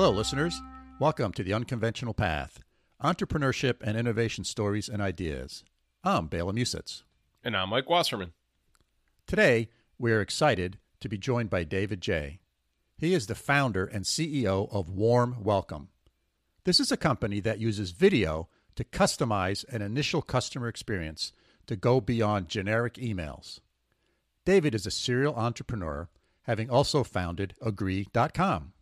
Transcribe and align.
Hello, 0.00 0.10
listeners. 0.10 0.62
Welcome 1.00 1.32
to 1.32 1.42
The 1.42 1.52
Unconventional 1.52 2.14
Path 2.14 2.60
Entrepreneurship 3.02 3.82
and 3.82 3.96
Innovation 3.96 4.44
Stories 4.44 4.88
and 4.88 5.02
Ideas. 5.02 5.64
I'm 6.04 6.28
Bela 6.28 6.52
Musits. 6.52 7.02
And 7.42 7.56
I'm 7.56 7.70
Mike 7.70 7.90
Wasserman. 7.90 8.32
Today, 9.26 9.70
we 9.98 10.12
are 10.12 10.20
excited 10.20 10.78
to 11.00 11.08
be 11.08 11.18
joined 11.18 11.50
by 11.50 11.64
David 11.64 12.00
Jay. 12.00 12.38
He 12.96 13.12
is 13.12 13.26
the 13.26 13.34
founder 13.34 13.86
and 13.86 14.04
CEO 14.04 14.72
of 14.72 14.88
Warm 14.88 15.42
Welcome. 15.42 15.88
This 16.62 16.78
is 16.78 16.92
a 16.92 16.96
company 16.96 17.40
that 17.40 17.58
uses 17.58 17.90
video 17.90 18.48
to 18.76 18.84
customize 18.84 19.64
an 19.68 19.82
initial 19.82 20.22
customer 20.22 20.68
experience 20.68 21.32
to 21.66 21.74
go 21.74 22.00
beyond 22.00 22.48
generic 22.48 22.94
emails. 22.94 23.58
David 24.44 24.76
is 24.76 24.86
a 24.86 24.92
serial 24.92 25.34
entrepreneur, 25.34 26.08
having 26.42 26.70
also 26.70 27.02
founded 27.02 27.54
Agree.com. 27.60 28.74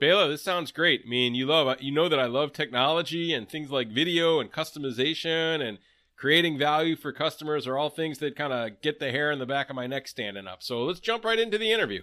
Bela, 0.00 0.28
this 0.28 0.40
sounds 0.40 0.72
great. 0.72 1.02
I 1.04 1.08
mean, 1.10 1.34
you 1.34 1.44
love 1.44 1.76
you 1.82 1.92
know 1.92 2.08
that 2.08 2.18
I 2.18 2.24
love 2.24 2.54
technology 2.54 3.34
and 3.34 3.46
things 3.46 3.70
like 3.70 3.88
video 3.88 4.40
and 4.40 4.50
customization 4.50 5.60
and 5.60 5.76
creating 6.16 6.58
value 6.58 6.96
for 6.96 7.12
customers 7.12 7.66
are 7.66 7.76
all 7.76 7.90
things 7.90 8.16
that 8.18 8.34
kind 8.34 8.50
of 8.50 8.80
get 8.80 8.98
the 8.98 9.10
hair 9.10 9.30
in 9.30 9.38
the 9.38 9.44
back 9.44 9.68
of 9.68 9.76
my 9.76 9.86
neck 9.86 10.08
standing 10.08 10.46
up. 10.46 10.62
So 10.62 10.84
let's 10.84 11.00
jump 11.00 11.22
right 11.22 11.38
into 11.38 11.58
the 11.58 11.70
interview. 11.70 12.00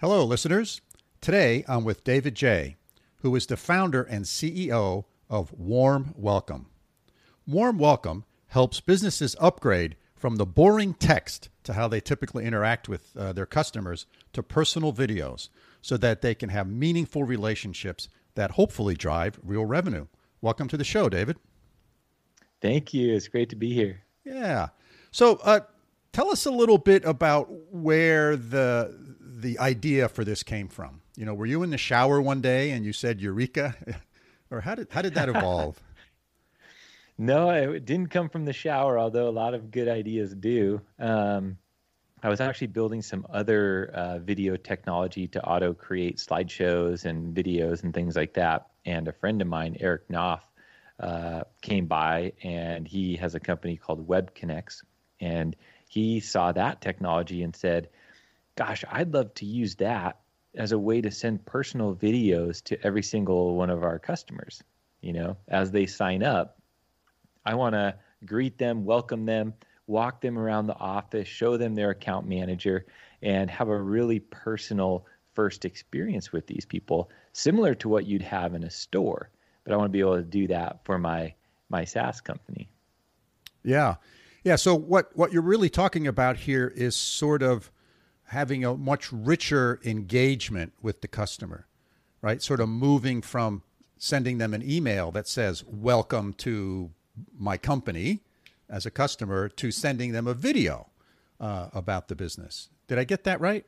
Hello, 0.00 0.24
listeners. 0.24 0.80
Today 1.20 1.66
I'm 1.68 1.84
with 1.84 2.02
David 2.02 2.34
Jay, 2.34 2.76
who 3.18 3.36
is 3.36 3.46
the 3.46 3.58
founder 3.58 4.02
and 4.02 4.24
CEO 4.24 5.04
of 5.28 5.52
Warm 5.52 6.14
Welcome. 6.16 6.70
Warm 7.46 7.78
Welcome 7.78 8.24
helps 8.48 8.80
businesses 8.80 9.36
upgrade 9.38 9.96
from 10.16 10.36
the 10.36 10.46
boring 10.46 10.94
text 10.94 11.50
to 11.64 11.74
how 11.74 11.88
they 11.88 12.00
typically 12.00 12.46
interact 12.46 12.88
with 12.88 13.14
uh, 13.18 13.34
their 13.34 13.44
customers 13.44 14.06
to 14.32 14.42
personal 14.42 14.94
videos 14.94 15.50
so 15.82 15.96
that 15.98 16.22
they 16.22 16.34
can 16.34 16.48
have 16.48 16.68
meaningful 16.68 17.24
relationships 17.24 18.08
that 18.34 18.52
hopefully 18.52 18.94
drive 18.94 19.38
real 19.42 19.64
revenue. 19.64 20.06
Welcome 20.40 20.68
to 20.68 20.76
the 20.76 20.84
show, 20.84 21.08
David. 21.08 21.36
Thank 22.60 22.94
you. 22.94 23.14
It's 23.14 23.28
great 23.28 23.50
to 23.50 23.56
be 23.56 23.74
here. 23.74 24.02
Yeah. 24.24 24.68
So, 25.10 25.36
uh, 25.42 25.60
tell 26.12 26.30
us 26.30 26.46
a 26.46 26.50
little 26.50 26.78
bit 26.78 27.04
about 27.04 27.48
where 27.72 28.36
the 28.36 28.96
the 29.20 29.58
idea 29.58 30.08
for 30.08 30.24
this 30.24 30.42
came 30.42 30.68
from. 30.68 31.02
You 31.16 31.26
know, 31.26 31.34
were 31.34 31.46
you 31.46 31.62
in 31.62 31.70
the 31.70 31.78
shower 31.78 32.22
one 32.22 32.40
day 32.40 32.70
and 32.70 32.84
you 32.84 32.92
said 32.92 33.20
"Eureka," 33.20 33.74
or 34.50 34.60
how 34.60 34.76
did 34.76 34.88
how 34.90 35.02
did 35.02 35.14
that 35.14 35.28
evolve? 35.28 35.82
no, 37.18 37.50
it 37.50 37.84
didn't 37.84 38.08
come 38.10 38.28
from 38.28 38.44
the 38.44 38.52
shower. 38.52 38.98
Although 38.98 39.28
a 39.28 39.30
lot 39.30 39.54
of 39.54 39.70
good 39.70 39.88
ideas 39.88 40.34
do. 40.34 40.80
Um, 40.98 41.58
I 42.24 42.28
was 42.28 42.40
actually 42.40 42.68
building 42.68 43.02
some 43.02 43.26
other 43.30 43.90
uh, 43.92 44.18
video 44.20 44.56
technology 44.56 45.26
to 45.28 45.44
auto 45.44 45.74
create 45.74 46.18
slideshows 46.18 47.04
and 47.04 47.34
videos 47.34 47.82
and 47.82 47.92
things 47.92 48.14
like 48.14 48.34
that. 48.34 48.68
And 48.86 49.08
a 49.08 49.12
friend 49.12 49.42
of 49.42 49.48
mine, 49.48 49.76
Eric 49.80 50.08
Knopf, 50.08 50.42
uh, 51.00 51.42
came 51.62 51.86
by 51.86 52.32
and 52.44 52.86
he 52.86 53.16
has 53.16 53.34
a 53.34 53.40
company 53.40 53.76
called 53.76 54.06
WebConnex. 54.06 54.82
And 55.20 55.56
he 55.88 56.20
saw 56.20 56.52
that 56.52 56.80
technology 56.80 57.42
and 57.42 57.56
said, 57.56 57.88
Gosh, 58.54 58.84
I'd 58.88 59.12
love 59.12 59.34
to 59.34 59.46
use 59.46 59.76
that 59.76 60.20
as 60.54 60.70
a 60.70 60.78
way 60.78 61.00
to 61.00 61.10
send 61.10 61.44
personal 61.44 61.94
videos 61.96 62.62
to 62.64 62.86
every 62.86 63.02
single 63.02 63.56
one 63.56 63.70
of 63.70 63.82
our 63.82 63.98
customers. 63.98 64.62
You 65.00 65.14
know, 65.14 65.36
as 65.48 65.72
they 65.72 65.86
sign 65.86 66.22
up, 66.22 66.60
I 67.44 67.56
want 67.56 67.74
to 67.74 67.96
greet 68.24 68.58
them, 68.58 68.84
welcome 68.84 69.26
them 69.26 69.54
walk 69.86 70.20
them 70.20 70.38
around 70.38 70.66
the 70.66 70.78
office, 70.78 71.28
show 71.28 71.56
them 71.56 71.74
their 71.74 71.90
account 71.90 72.26
manager, 72.26 72.86
and 73.22 73.50
have 73.50 73.68
a 73.68 73.80
really 73.80 74.20
personal 74.20 75.06
first 75.34 75.64
experience 75.64 76.32
with 76.32 76.46
these 76.46 76.64
people, 76.64 77.10
similar 77.32 77.74
to 77.74 77.88
what 77.88 78.06
you'd 78.06 78.22
have 78.22 78.54
in 78.54 78.64
a 78.64 78.70
store. 78.70 79.30
But 79.64 79.72
I 79.72 79.76
want 79.76 79.88
to 79.88 79.92
be 79.92 80.00
able 80.00 80.16
to 80.16 80.22
do 80.22 80.48
that 80.48 80.84
for 80.84 80.98
my 80.98 81.34
my 81.68 81.84
SaaS 81.84 82.20
company. 82.20 82.70
Yeah. 83.64 83.96
Yeah, 84.44 84.56
so 84.56 84.74
what 84.74 85.16
what 85.16 85.32
you're 85.32 85.42
really 85.42 85.70
talking 85.70 86.06
about 86.06 86.36
here 86.36 86.72
is 86.74 86.96
sort 86.96 87.42
of 87.42 87.70
having 88.24 88.64
a 88.64 88.74
much 88.76 89.12
richer 89.12 89.78
engagement 89.84 90.72
with 90.82 91.00
the 91.00 91.08
customer, 91.08 91.66
right? 92.20 92.42
Sort 92.42 92.60
of 92.60 92.68
moving 92.68 93.22
from 93.22 93.62
sending 93.98 94.38
them 94.38 94.52
an 94.52 94.68
email 94.68 95.12
that 95.12 95.28
says 95.28 95.64
welcome 95.64 96.32
to 96.32 96.90
my 97.38 97.56
company 97.56 98.20
as 98.72 98.86
a 98.86 98.90
customer 98.90 99.50
to 99.50 99.70
sending 99.70 100.12
them 100.12 100.26
a 100.26 100.34
video 100.34 100.88
uh, 101.38 101.68
about 101.74 102.08
the 102.08 102.16
business. 102.16 102.70
Did 102.88 102.98
I 102.98 103.04
get 103.04 103.24
that 103.24 103.40
right? 103.40 103.66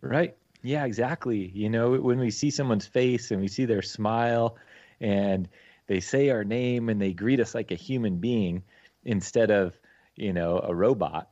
Right. 0.00 0.36
Yeah, 0.62 0.84
exactly. 0.84 1.50
You 1.54 1.68
know, 1.68 1.96
when 1.96 2.20
we 2.20 2.30
see 2.30 2.50
someone's 2.50 2.86
face 2.86 3.32
and 3.32 3.40
we 3.40 3.48
see 3.48 3.64
their 3.64 3.82
smile 3.82 4.56
and 5.00 5.48
they 5.88 6.00
say 6.00 6.30
our 6.30 6.44
name 6.44 6.88
and 6.88 7.02
they 7.02 7.12
greet 7.12 7.40
us 7.40 7.54
like 7.54 7.72
a 7.72 7.76
human 7.76 8.18
being 8.18 8.62
instead 9.04 9.50
of, 9.50 9.76
you 10.14 10.32
know, 10.32 10.60
a 10.62 10.74
robot, 10.74 11.30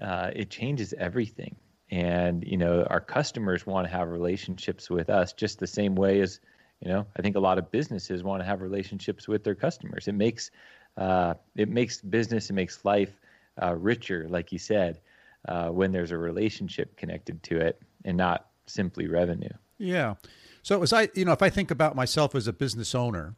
uh, 0.00 0.30
it 0.34 0.50
changes 0.50 0.94
everything. 0.96 1.56
And, 1.90 2.44
you 2.44 2.56
know, 2.56 2.84
our 2.84 3.00
customers 3.00 3.66
want 3.66 3.86
to 3.86 3.92
have 3.92 4.08
relationships 4.08 4.88
with 4.90 5.10
us 5.10 5.32
just 5.32 5.58
the 5.58 5.66
same 5.66 5.94
way 5.94 6.20
as, 6.20 6.40
you 6.80 6.88
know, 6.88 7.06
I 7.16 7.22
think 7.22 7.36
a 7.36 7.40
lot 7.40 7.58
of 7.58 7.70
businesses 7.70 8.22
want 8.22 8.40
to 8.40 8.46
have 8.46 8.60
relationships 8.60 9.28
with 9.28 9.44
their 9.44 9.54
customers. 9.54 10.08
It 10.08 10.14
makes 10.14 10.50
uh, 10.96 11.34
it 11.54 11.68
makes 11.68 12.00
business, 12.00 12.50
it 12.50 12.54
makes 12.54 12.84
life 12.84 13.20
uh, 13.62 13.74
richer, 13.74 14.26
like 14.28 14.52
you 14.52 14.58
said, 14.58 15.00
uh, 15.48 15.68
when 15.68 15.92
there's 15.92 16.10
a 16.10 16.18
relationship 16.18 16.96
connected 16.96 17.42
to 17.44 17.60
it 17.60 17.80
and 18.04 18.16
not 18.16 18.48
simply 18.66 19.06
revenue. 19.06 19.52
Yeah. 19.78 20.14
So 20.62 20.82
as 20.82 20.92
I, 20.92 21.08
you 21.14 21.24
know, 21.24 21.32
if 21.32 21.42
I 21.42 21.50
think 21.50 21.70
about 21.70 21.94
myself 21.94 22.34
as 22.34 22.48
a 22.48 22.52
business 22.52 22.94
owner, 22.94 23.36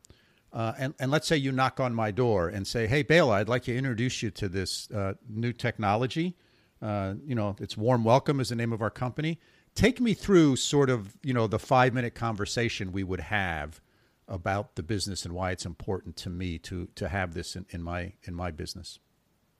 uh, 0.52 0.72
and, 0.78 0.94
and 0.98 1.10
let's 1.10 1.26
say 1.26 1.36
you 1.36 1.52
knock 1.52 1.78
on 1.78 1.94
my 1.94 2.10
door 2.10 2.48
and 2.48 2.66
say, 2.66 2.86
"Hey, 2.86 3.02
Bela, 3.02 3.34
I'd 3.34 3.50
like 3.50 3.64
to 3.64 3.76
introduce 3.76 4.22
you 4.22 4.30
to 4.30 4.48
this 4.48 4.90
uh, 4.90 5.12
new 5.28 5.52
technology. 5.52 6.36
Uh, 6.80 7.14
you 7.26 7.34
know, 7.34 7.54
it's 7.60 7.76
Warm 7.76 8.02
Welcome 8.02 8.40
is 8.40 8.48
the 8.48 8.56
name 8.56 8.72
of 8.72 8.80
our 8.80 8.90
company. 8.90 9.38
Take 9.74 10.00
me 10.00 10.14
through 10.14 10.56
sort 10.56 10.88
of, 10.88 11.16
you 11.22 11.34
know, 11.34 11.46
the 11.46 11.58
five 11.58 11.92
minute 11.92 12.14
conversation 12.14 12.92
we 12.92 13.04
would 13.04 13.20
have 13.20 13.80
about 14.28 14.76
the 14.76 14.82
business 14.82 15.24
and 15.24 15.34
why 15.34 15.50
it's 15.50 15.66
important 15.66 16.16
to 16.16 16.30
me 16.30 16.58
to 16.58 16.88
to 16.94 17.08
have 17.08 17.34
this 17.34 17.56
in, 17.56 17.66
in 17.70 17.82
my 17.82 18.12
in 18.24 18.34
my 18.34 18.50
business. 18.50 18.98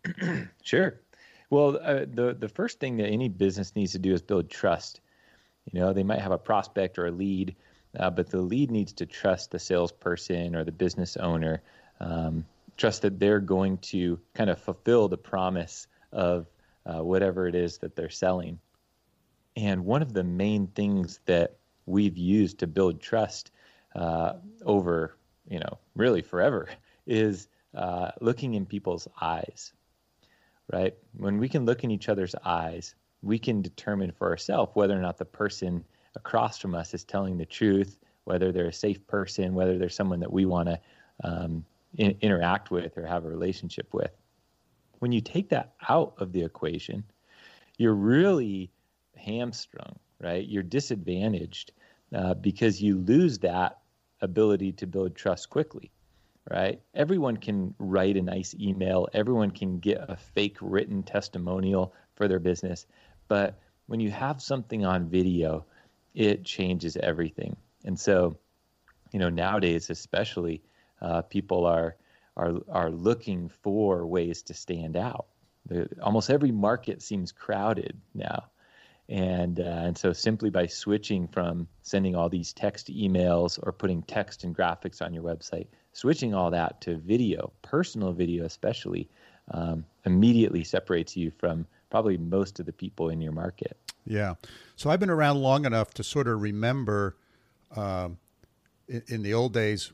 sure. 0.62 1.00
Well, 1.50 1.78
uh, 1.82 2.04
the 2.12 2.36
the 2.38 2.48
first 2.48 2.78
thing 2.78 2.98
that 2.98 3.08
any 3.08 3.28
business 3.28 3.74
needs 3.74 3.92
to 3.92 3.98
do 3.98 4.12
is 4.12 4.22
build 4.22 4.50
trust. 4.50 5.00
You 5.72 5.80
know, 5.80 5.92
they 5.92 6.02
might 6.02 6.20
have 6.20 6.32
a 6.32 6.38
prospect 6.38 6.98
or 6.98 7.06
a 7.06 7.10
lead, 7.10 7.56
uh, 7.98 8.10
but 8.10 8.30
the 8.30 8.40
lead 8.40 8.70
needs 8.70 8.92
to 8.94 9.06
trust 9.06 9.50
the 9.50 9.58
salesperson 9.58 10.54
or 10.54 10.64
the 10.64 10.72
business 10.72 11.16
owner, 11.16 11.62
um, 12.00 12.44
trust 12.76 13.02
that 13.02 13.18
they're 13.18 13.40
going 13.40 13.78
to 13.78 14.18
kind 14.34 14.50
of 14.50 14.58
fulfill 14.60 15.08
the 15.08 15.18
promise 15.18 15.86
of 16.12 16.46
uh, 16.86 17.02
whatever 17.02 17.48
it 17.48 17.54
is 17.54 17.78
that 17.78 17.96
they're 17.96 18.08
selling. 18.08 18.58
And 19.56 19.84
one 19.84 20.02
of 20.02 20.12
the 20.12 20.24
main 20.24 20.68
things 20.68 21.20
that 21.26 21.56
we've 21.84 22.16
used 22.16 22.58
to 22.58 22.66
build 22.66 23.00
trust 23.00 23.50
uh, 23.94 24.34
over, 24.64 25.16
you 25.48 25.58
know, 25.58 25.78
really 25.96 26.22
forever 26.22 26.68
is 27.06 27.48
uh, 27.74 28.10
looking 28.20 28.54
in 28.54 28.66
people's 28.66 29.08
eyes, 29.20 29.72
right? 30.72 30.94
When 31.16 31.38
we 31.38 31.48
can 31.48 31.64
look 31.64 31.84
in 31.84 31.90
each 31.90 32.08
other's 32.08 32.34
eyes, 32.44 32.94
we 33.22 33.38
can 33.38 33.62
determine 33.62 34.12
for 34.12 34.28
ourselves 34.28 34.72
whether 34.74 34.96
or 34.96 35.02
not 35.02 35.18
the 35.18 35.24
person 35.24 35.84
across 36.14 36.58
from 36.58 36.74
us 36.74 36.94
is 36.94 37.04
telling 37.04 37.36
the 37.36 37.46
truth, 37.46 37.98
whether 38.24 38.52
they're 38.52 38.66
a 38.66 38.72
safe 38.72 39.06
person, 39.06 39.54
whether 39.54 39.78
they're 39.78 39.88
someone 39.88 40.20
that 40.20 40.32
we 40.32 40.44
want 40.44 40.68
to 40.68 40.80
um, 41.24 41.64
in- 41.96 42.16
interact 42.20 42.70
with 42.70 42.96
or 42.96 43.06
have 43.06 43.24
a 43.24 43.28
relationship 43.28 43.92
with. 43.92 44.10
When 44.98 45.12
you 45.12 45.20
take 45.20 45.50
that 45.50 45.74
out 45.88 46.14
of 46.18 46.32
the 46.32 46.42
equation, 46.42 47.04
you're 47.76 47.94
really 47.94 48.70
hamstrung, 49.16 49.98
right? 50.20 50.46
You're 50.46 50.62
disadvantaged 50.62 51.72
uh, 52.14 52.34
because 52.34 52.82
you 52.82 52.98
lose 52.98 53.38
that 53.40 53.77
ability 54.20 54.72
to 54.72 54.86
build 54.86 55.14
trust 55.14 55.50
quickly, 55.50 55.90
right? 56.50 56.80
Everyone 56.94 57.36
can 57.36 57.74
write 57.78 58.16
a 58.16 58.22
nice 58.22 58.54
email, 58.58 59.08
everyone 59.12 59.50
can 59.50 59.78
get 59.78 60.04
a 60.08 60.16
fake 60.16 60.56
written 60.60 61.02
testimonial 61.02 61.94
for 62.14 62.28
their 62.28 62.38
business. 62.38 62.86
But 63.28 63.58
when 63.86 64.00
you 64.00 64.10
have 64.10 64.42
something 64.42 64.84
on 64.84 65.08
video, 65.08 65.66
it 66.14 66.44
changes 66.44 66.96
everything. 66.96 67.56
And 67.84 67.98
so, 67.98 68.36
you 69.12 69.18
know, 69.18 69.28
nowadays, 69.28 69.90
especially, 69.90 70.62
uh, 71.00 71.22
people 71.22 71.66
are, 71.66 71.96
are, 72.36 72.54
are 72.68 72.90
looking 72.90 73.48
for 73.48 74.06
ways 74.06 74.42
to 74.42 74.54
stand 74.54 74.96
out. 74.96 75.26
The, 75.66 75.88
almost 76.02 76.30
every 76.30 76.50
market 76.50 77.02
seems 77.02 77.30
crowded 77.30 78.00
now 78.14 78.50
and 79.08 79.60
uh, 79.60 79.62
and 79.62 79.96
so 79.96 80.12
simply 80.12 80.50
by 80.50 80.66
switching 80.66 81.26
from 81.28 81.66
sending 81.82 82.14
all 82.14 82.28
these 82.28 82.52
text 82.52 82.88
emails 82.88 83.58
or 83.62 83.72
putting 83.72 84.02
text 84.02 84.44
and 84.44 84.54
graphics 84.54 85.00
on 85.00 85.14
your 85.14 85.22
website, 85.22 85.66
switching 85.92 86.34
all 86.34 86.50
that 86.50 86.80
to 86.82 86.96
video, 86.96 87.52
personal 87.62 88.12
video 88.12 88.44
especially, 88.44 89.08
um, 89.52 89.84
immediately 90.04 90.62
separates 90.62 91.16
you 91.16 91.32
from 91.38 91.66
probably 91.90 92.18
most 92.18 92.60
of 92.60 92.66
the 92.66 92.72
people 92.72 93.08
in 93.08 93.20
your 93.20 93.32
market. 93.32 93.76
Yeah. 94.04 94.34
So 94.76 94.90
I've 94.90 95.00
been 95.00 95.10
around 95.10 95.38
long 95.38 95.64
enough 95.64 95.94
to 95.94 96.04
sort 96.04 96.28
of 96.28 96.40
remember 96.42 97.16
um, 97.74 98.18
in, 98.88 99.02
in, 99.08 99.22
the 99.22 99.34
old 99.34 99.52
days 99.52 99.92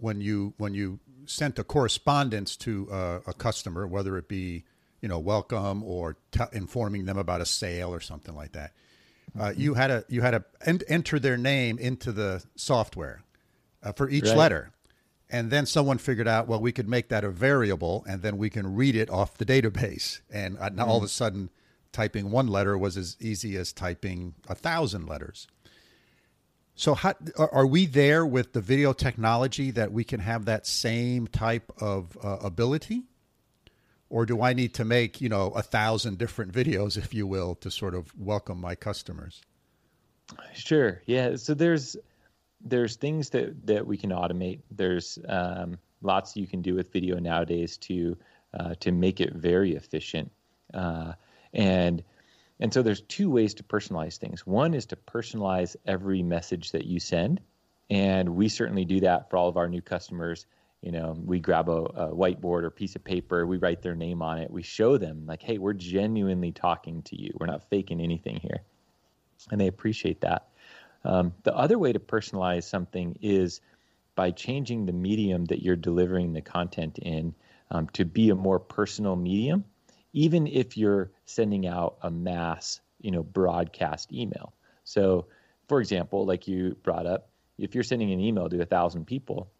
when 0.00 0.20
you 0.20 0.54
when 0.56 0.74
you 0.74 1.00
sent 1.26 1.58
a 1.58 1.64
correspondence 1.64 2.56
to 2.56 2.90
uh, 2.90 3.20
a 3.26 3.32
customer, 3.32 3.86
whether 3.86 4.16
it 4.16 4.28
be 4.28 4.64
you 5.00 5.08
know 5.08 5.18
welcome 5.18 5.82
or 5.82 6.16
t- 6.30 6.40
informing 6.52 7.04
them 7.04 7.18
about 7.18 7.40
a 7.40 7.46
sale 7.46 7.92
or 7.92 8.00
something 8.00 8.34
like 8.34 8.52
that. 8.52 8.72
Uh, 9.38 9.52
you 9.56 9.74
had 9.74 9.90
a 9.90 10.04
you 10.08 10.22
had 10.22 10.32
to 10.32 10.44
en- 10.64 10.80
enter 10.88 11.18
their 11.18 11.36
name 11.36 11.78
into 11.78 12.12
the 12.12 12.44
software 12.56 13.22
uh, 13.82 13.92
for 13.92 14.08
each 14.08 14.24
right. 14.24 14.36
letter, 14.36 14.70
and 15.30 15.50
then 15.50 15.66
someone 15.66 15.98
figured 15.98 16.28
out 16.28 16.48
well 16.48 16.60
we 16.60 16.72
could 16.72 16.88
make 16.88 17.08
that 17.08 17.24
a 17.24 17.30
variable, 17.30 18.04
and 18.08 18.22
then 18.22 18.38
we 18.38 18.50
can 18.50 18.74
read 18.74 18.96
it 18.96 19.10
off 19.10 19.36
the 19.36 19.46
database, 19.46 20.20
and 20.30 20.58
uh, 20.58 20.68
now 20.70 20.84
mm 20.84 20.88
all 20.88 20.98
of 20.98 21.02
a 21.02 21.08
sudden 21.08 21.50
typing 21.92 22.30
one 22.30 22.46
letter 22.46 22.76
was 22.76 22.96
as 22.96 23.16
easy 23.20 23.56
as 23.56 23.72
typing 23.72 24.34
a 24.48 24.54
thousand 24.54 25.06
letters. 25.06 25.46
So, 26.78 26.92
how, 26.92 27.14
are 27.38 27.66
we 27.66 27.86
there 27.86 28.26
with 28.26 28.52
the 28.52 28.60
video 28.60 28.92
technology 28.92 29.70
that 29.70 29.92
we 29.92 30.04
can 30.04 30.20
have 30.20 30.44
that 30.44 30.66
same 30.66 31.26
type 31.26 31.72
of 31.80 32.18
uh, 32.22 32.36
ability? 32.42 33.04
Or 34.08 34.24
do 34.24 34.40
I 34.40 34.52
need 34.52 34.74
to 34.74 34.84
make, 34.84 35.20
you 35.20 35.28
know, 35.28 35.48
a 35.48 35.62
thousand 35.62 36.18
different 36.18 36.52
videos, 36.52 36.96
if 36.96 37.12
you 37.12 37.26
will, 37.26 37.56
to 37.56 37.70
sort 37.70 37.94
of 37.94 38.12
welcome 38.18 38.60
my 38.60 38.74
customers? 38.74 39.42
Sure. 40.54 41.02
Yeah. 41.06 41.36
So 41.36 41.54
there's 41.54 41.96
there's 42.64 42.96
things 42.96 43.30
that 43.30 43.66
that 43.66 43.86
we 43.86 43.96
can 43.96 44.10
automate. 44.10 44.60
There's 44.70 45.18
um, 45.28 45.78
lots 46.02 46.36
you 46.36 46.46
can 46.46 46.62
do 46.62 46.74
with 46.74 46.92
video 46.92 47.18
nowadays 47.18 47.76
to 47.78 48.16
uh, 48.58 48.74
to 48.80 48.92
make 48.92 49.20
it 49.20 49.32
very 49.34 49.74
efficient. 49.74 50.30
Uh, 50.72 51.12
and 51.52 52.02
and 52.60 52.72
so 52.72 52.82
there's 52.82 53.02
two 53.02 53.30
ways 53.30 53.54
to 53.54 53.62
personalize 53.62 54.16
things. 54.16 54.46
One 54.46 54.74
is 54.74 54.86
to 54.86 54.96
personalize 54.96 55.76
every 55.84 56.22
message 56.22 56.72
that 56.72 56.86
you 56.86 57.00
send, 57.00 57.40
and 57.90 58.30
we 58.30 58.48
certainly 58.48 58.84
do 58.84 59.00
that 59.00 59.30
for 59.30 59.36
all 59.36 59.48
of 59.48 59.56
our 59.56 59.68
new 59.68 59.82
customers. 59.82 60.46
You 60.82 60.92
know, 60.92 61.16
we 61.18 61.40
grab 61.40 61.68
a, 61.68 61.72
a 61.72 62.14
whiteboard 62.14 62.62
or 62.62 62.70
piece 62.70 62.96
of 62.96 63.02
paper, 63.02 63.46
we 63.46 63.56
write 63.56 63.82
their 63.82 63.96
name 63.96 64.22
on 64.22 64.38
it, 64.38 64.50
we 64.50 64.62
show 64.62 64.98
them 64.98 65.26
like, 65.26 65.42
"Hey, 65.42 65.58
we're 65.58 65.72
genuinely 65.72 66.52
talking 66.52 67.02
to 67.04 67.20
you. 67.20 67.32
We're 67.38 67.46
not 67.46 67.68
faking 67.70 68.00
anything 68.00 68.36
here," 68.36 68.62
and 69.50 69.60
they 69.60 69.66
appreciate 69.66 70.20
that. 70.20 70.48
Um, 71.04 71.34
the 71.42 71.54
other 71.54 71.78
way 71.78 71.92
to 71.92 71.98
personalize 71.98 72.64
something 72.64 73.18
is 73.20 73.60
by 74.14 74.30
changing 74.30 74.86
the 74.86 74.92
medium 74.92 75.44
that 75.46 75.62
you're 75.62 75.76
delivering 75.76 76.32
the 76.32 76.40
content 76.40 76.98
in 76.98 77.34
um, 77.70 77.88
to 77.90 78.04
be 78.04 78.30
a 78.30 78.34
more 78.34 78.58
personal 78.58 79.16
medium 79.16 79.64
even 80.16 80.46
if 80.46 80.78
you're 80.78 81.10
sending 81.26 81.66
out 81.66 81.98
a 82.00 82.10
mass, 82.10 82.80
you 83.02 83.10
know, 83.10 83.22
broadcast 83.22 84.10
email. 84.10 84.54
So, 84.82 85.26
for 85.68 85.78
example, 85.78 86.24
like 86.24 86.48
you 86.48 86.74
brought 86.82 87.04
up, 87.04 87.28
if 87.58 87.74
you're 87.74 87.84
sending 87.84 88.10
an 88.10 88.20
email 88.20 88.48
to 88.48 88.62
a 88.62 88.64
thousand 88.64 89.06
people, 89.06 89.52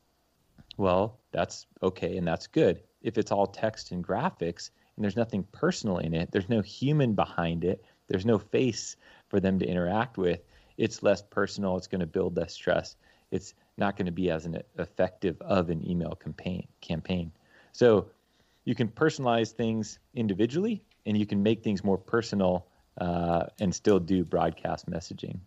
well, 0.77 1.19
that's 1.33 1.67
okay 1.83 2.17
and 2.17 2.27
that's 2.27 2.47
good. 2.47 2.83
If 3.03 3.19
it's 3.19 3.33
all 3.33 3.47
text 3.47 3.93
and 3.93 4.07
graphics 4.07 4.71
and 4.97 5.05
there's 5.05 5.17
nothing 5.17 5.45
personal 5.53 5.99
in 5.99 6.15
it, 6.15 6.31
there's 6.33 6.49
no 6.49 6.61
human 6.61 7.15
behind 7.15 7.65
it, 7.65 7.85
there's 8.09 8.27
no 8.27 8.39
face 8.39 8.97
for 9.29 9.41
them 9.41 9.59
to 9.59 9.67
interact 9.67 10.19
with, 10.19 10.41
it's 10.77 11.03
less 11.03 11.23
personal, 11.23 11.77
it's 11.77 11.87
going 11.87 12.01
to 12.01 12.07
build 12.07 12.37
less 12.37 12.57
trust. 12.57 12.97
It's 13.31 13.55
not 13.77 13.97
going 13.97 14.07
to 14.07 14.13
be 14.13 14.31
as 14.31 14.47
an 14.47 14.63
effective 14.79 15.41
of 15.41 15.71
an 15.71 15.89
email 15.89 16.15
campaign 16.15 16.67
campaign. 16.81 17.33
So 17.73 18.11
you 18.65 18.75
can 18.75 18.89
personalize 18.89 19.53
things 19.53 19.99
individually 20.15 20.85
and 21.07 21.17
you 21.17 21.27
can 21.27 21.43
make 21.43 21.63
things 21.63 21.85
more 21.85 21.99
personal 21.99 22.67
uh, 23.01 23.47
and 23.61 23.75
still 23.75 23.99
do 23.99 24.25
broadcast 24.25 24.91
messaging. 24.91 25.39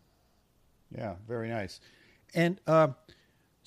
Yeah, 0.96 1.16
very 1.28 1.50
nice. 1.50 1.80
And 2.34 2.60
uh, 2.68 2.90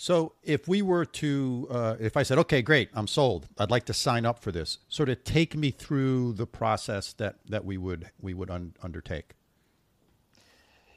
so, 0.03 0.33
if 0.43 0.67
we 0.67 0.83
were 0.83 1.05
to, 1.05 1.69
uh, 1.71 1.97
if 2.01 2.17
I 2.17 2.25
said, 2.25 2.37
"Okay, 2.39 2.61
great, 2.61 2.89
I'm 2.93 3.07
sold. 3.07 3.47
I'd 3.57 3.71
like 3.71 3.85
to 3.85 3.95
sign 3.95 4.27
up 4.27 4.41
for 4.41 4.51
this," 4.51 4.79
sort 4.89 5.09
of 5.09 5.23
take 5.23 5.55
me 5.55 5.71
through 5.71 6.33
the 6.33 6.47
process 6.47 7.13
that 7.13 7.37
that 7.49 7.65
we 7.65 7.79
would 7.79 8.11
we 8.21 8.35
would 8.35 8.51
un- 8.51 8.75
undertake. 8.83 9.37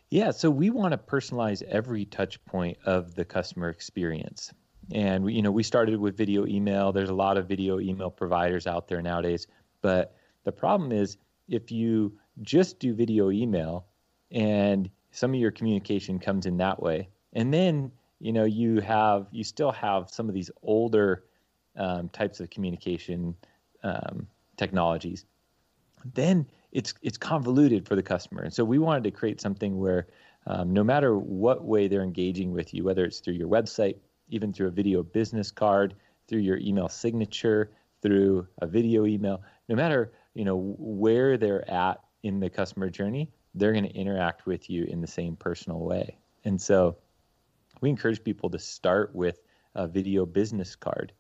Yeah, 0.10 0.32
so 0.32 0.50
we 0.50 0.72
want 0.72 0.94
to 0.94 0.98
personalize 0.98 1.62
every 1.62 2.06
touch 2.06 2.44
point 2.46 2.80
of 2.84 3.14
the 3.14 3.26
customer 3.26 3.70
experience 3.70 4.52
and 4.92 5.24
we, 5.24 5.34
you 5.34 5.44
know 5.44 5.52
we 5.52 5.62
started 5.62 6.00
with 6.00 6.18
video 6.18 6.46
email 6.48 6.92
there's 6.92 7.10
a 7.10 7.14
lot 7.14 7.38
of 7.38 7.48
video 7.48 7.80
email 7.80 8.10
providers 8.10 8.68
out 8.68 8.88
there 8.88 9.02
nowadays 9.02 9.48
but 9.82 10.16
the 10.44 10.52
problem 10.52 10.92
is 10.92 11.18
if 11.48 11.72
you 11.72 12.18
just 12.42 12.80
do 12.80 12.94
video 12.94 13.32
email 13.32 13.86
and 14.32 14.90
some 15.12 15.34
of 15.34 15.40
your 15.40 15.52
communication 15.52 16.20
comes 16.20 16.46
in 16.46 16.58
that 16.58 16.82
way 16.82 17.08
and 17.34 17.54
then 17.54 17.92
you 18.20 18.34
know 18.34 18.46
you 18.46 18.80
have 18.80 19.28
you 19.32 19.44
still 19.44 19.72
have 19.72 20.10
some 20.10 20.28
of 20.28 20.36
these 20.36 20.52
older 20.64 21.24
um, 21.78 22.10
types 22.10 22.40
of 22.40 22.50
communication 22.50 23.36
um, 23.84 24.28
technologies 24.58 25.26
then 26.14 26.46
it's 26.72 26.94
it's 27.02 27.18
convoluted 27.18 27.88
for 27.88 27.96
the 27.96 28.04
customer 28.04 28.44
and 28.44 28.54
so 28.54 28.64
we 28.64 28.80
wanted 28.80 29.04
to 29.04 29.12
create 29.12 29.42
something 29.42 29.78
where 29.78 30.08
um, 30.48 30.72
no 30.74 30.84
matter 30.84 31.18
what 31.18 31.64
way 31.64 31.88
they're 31.88 32.04
engaging 32.04 32.52
with 32.52 32.74
you 32.74 32.84
whether 32.84 33.04
it's 33.06 33.20
through 33.20 33.34
your 33.34 33.50
website 33.50 33.98
even 34.30 34.52
through 34.52 34.68
a 34.68 34.72
video 34.72 35.04
business 35.04 35.52
card, 35.52 35.96
through 36.28 36.40
your 36.40 36.58
email 36.58 36.90
signature, 36.90 37.72
through 38.02 38.48
a 38.60 38.68
video 38.68 39.06
email, 39.06 39.42
no 39.70 39.76
matter 39.76 40.12
you 40.34 40.46
know 40.46 40.76
where 40.78 41.38
they're 41.38 41.70
at 41.70 42.02
in 42.24 42.40
the 42.40 42.50
customer 42.50 42.90
journey, 42.90 43.32
they're 43.54 43.72
going 43.72 43.88
to 43.88 43.96
interact 43.96 44.46
with 44.46 44.70
you 44.70 44.84
in 44.86 45.02
the 45.02 45.08
same 45.08 45.36
personal 45.36 45.80
way. 45.80 46.18
And 46.44 46.60
so 46.60 46.98
we 47.82 47.90
encourage 47.90 48.24
people 48.24 48.50
to 48.52 48.60
start 48.60 49.16
with 49.16 49.40
a 49.74 49.88
video 49.88 50.26
business 50.26 50.76
card. 50.76 51.12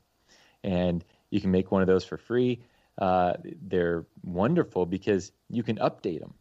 And 0.63 1.03
you 1.29 1.41
can 1.41 1.51
make 1.51 1.71
one 1.71 1.81
of 1.81 1.87
those 1.87 2.05
for 2.05 2.17
free. 2.17 2.63
Uh, 2.97 3.33
they're 3.61 4.05
wonderful 4.23 4.85
because 4.85 5.31
you 5.49 5.63
can 5.63 5.77
update 5.77 6.21
them, 6.21 6.33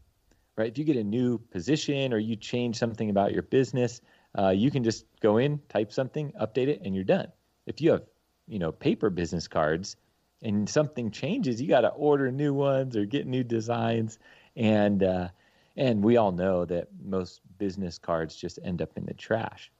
right? 0.56 0.70
If 0.70 0.78
you 0.78 0.84
get 0.84 0.96
a 0.96 1.04
new 1.04 1.38
position 1.38 2.12
or 2.12 2.18
you 2.18 2.36
change 2.36 2.78
something 2.78 3.10
about 3.10 3.32
your 3.32 3.42
business, 3.42 4.00
uh, 4.38 4.50
you 4.50 4.70
can 4.70 4.84
just 4.84 5.04
go 5.20 5.38
in, 5.38 5.60
type 5.68 5.92
something, 5.92 6.32
update 6.40 6.68
it, 6.68 6.82
and 6.84 6.94
you're 6.94 7.04
done. 7.04 7.28
If 7.66 7.80
you 7.80 7.92
have, 7.92 8.02
you 8.46 8.58
know, 8.58 8.72
paper 8.72 9.10
business 9.10 9.48
cards 9.48 9.96
and 10.42 10.68
something 10.68 11.10
changes, 11.10 11.60
you 11.60 11.68
got 11.68 11.82
to 11.82 11.88
order 11.88 12.30
new 12.30 12.52
ones 12.54 12.96
or 12.96 13.04
get 13.04 13.26
new 13.26 13.42
designs, 13.42 14.18
and 14.56 15.02
uh, 15.02 15.28
and 15.76 16.04
we 16.04 16.16
all 16.16 16.30
know 16.32 16.64
that 16.64 16.88
most 17.02 17.40
business 17.58 17.98
cards 17.98 18.36
just 18.36 18.58
end 18.62 18.80
up 18.80 18.96
in 18.96 19.06
the 19.06 19.14
trash. 19.14 19.72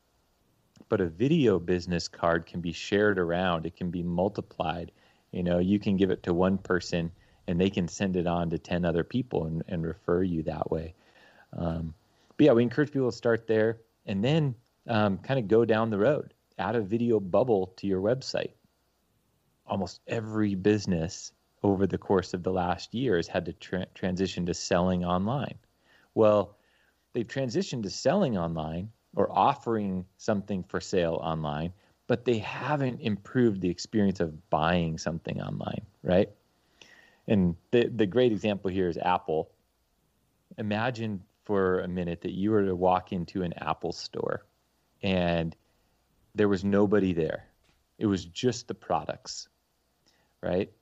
But 0.88 1.00
a 1.00 1.06
video 1.06 1.58
business 1.58 2.08
card 2.08 2.46
can 2.46 2.60
be 2.60 2.72
shared 2.72 3.18
around. 3.18 3.66
It 3.66 3.76
can 3.76 3.90
be 3.90 4.02
multiplied. 4.02 4.92
You 5.32 5.42
know, 5.42 5.58
you 5.58 5.78
can 5.78 5.96
give 5.96 6.10
it 6.10 6.22
to 6.24 6.34
one 6.34 6.58
person, 6.58 7.10
and 7.48 7.60
they 7.60 7.70
can 7.70 7.88
send 7.88 8.16
it 8.16 8.26
on 8.26 8.50
to 8.50 8.58
ten 8.58 8.84
other 8.84 9.04
people 9.04 9.46
and, 9.46 9.62
and 9.68 9.84
refer 9.84 10.22
you 10.22 10.42
that 10.44 10.70
way. 10.70 10.94
Um, 11.56 11.94
but 12.36 12.46
yeah, 12.46 12.52
we 12.52 12.62
encourage 12.62 12.92
people 12.92 13.10
to 13.10 13.16
start 13.16 13.46
there 13.46 13.80
and 14.06 14.22
then 14.22 14.54
um, 14.88 15.18
kind 15.18 15.38
of 15.38 15.48
go 15.48 15.64
down 15.64 15.90
the 15.90 15.98
road, 15.98 16.34
add 16.58 16.76
a 16.76 16.80
video 16.80 17.20
bubble 17.20 17.72
to 17.76 17.86
your 17.86 18.00
website. 18.00 18.52
Almost 19.66 20.00
every 20.06 20.54
business 20.54 21.32
over 21.62 21.86
the 21.86 21.98
course 21.98 22.34
of 22.34 22.42
the 22.42 22.52
last 22.52 22.94
year 22.94 23.16
has 23.16 23.26
had 23.26 23.46
to 23.46 23.52
tra- 23.54 23.86
transition 23.94 24.44
to 24.46 24.54
selling 24.54 25.04
online. 25.04 25.54
Well, 26.14 26.56
they've 27.12 27.26
transitioned 27.26 27.84
to 27.84 27.90
selling 27.90 28.36
online 28.36 28.90
or 29.16 29.30
offering 29.30 30.04
something 30.16 30.62
for 30.64 30.80
sale 30.80 31.20
online, 31.22 31.72
but 32.06 32.24
they 32.24 32.38
haven't 32.38 33.00
improved 33.00 33.60
the 33.60 33.68
experience 33.68 34.20
of 34.20 34.50
buying 34.50 34.98
something 34.98 35.40
online, 35.40 35.86
right? 36.02 36.30
And 37.26 37.56
the 37.70 37.88
the 37.88 38.06
great 38.06 38.32
example 38.32 38.70
here 38.70 38.88
is 38.88 38.98
Apple. 38.98 39.50
Imagine 40.58 41.22
for 41.44 41.80
a 41.80 41.88
minute 41.88 42.20
that 42.22 42.32
you 42.32 42.50
were 42.50 42.64
to 42.64 42.74
walk 42.74 43.12
into 43.12 43.42
an 43.42 43.52
Apple 43.54 43.92
store 43.92 44.44
and 45.02 45.54
there 46.34 46.48
was 46.48 46.64
nobody 46.64 47.12
there. 47.12 47.46
It 47.98 48.06
was 48.06 48.24
just 48.24 48.66
the 48.66 48.74
products, 48.74 49.48
right? 50.42 50.72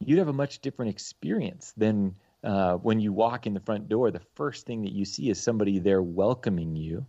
You'd 0.00 0.18
have 0.18 0.28
a 0.28 0.32
much 0.32 0.60
different 0.60 0.90
experience 0.90 1.72
than 1.76 2.14
uh, 2.42 2.74
when 2.74 3.00
you 3.00 3.12
walk 3.12 3.46
in 3.46 3.54
the 3.54 3.60
front 3.60 3.88
door. 3.88 4.10
The 4.10 4.22
first 4.34 4.66
thing 4.66 4.82
that 4.82 4.92
you 4.92 5.04
see 5.04 5.30
is 5.30 5.40
somebody 5.40 5.78
there 5.78 6.02
welcoming 6.02 6.76
you, 6.76 7.06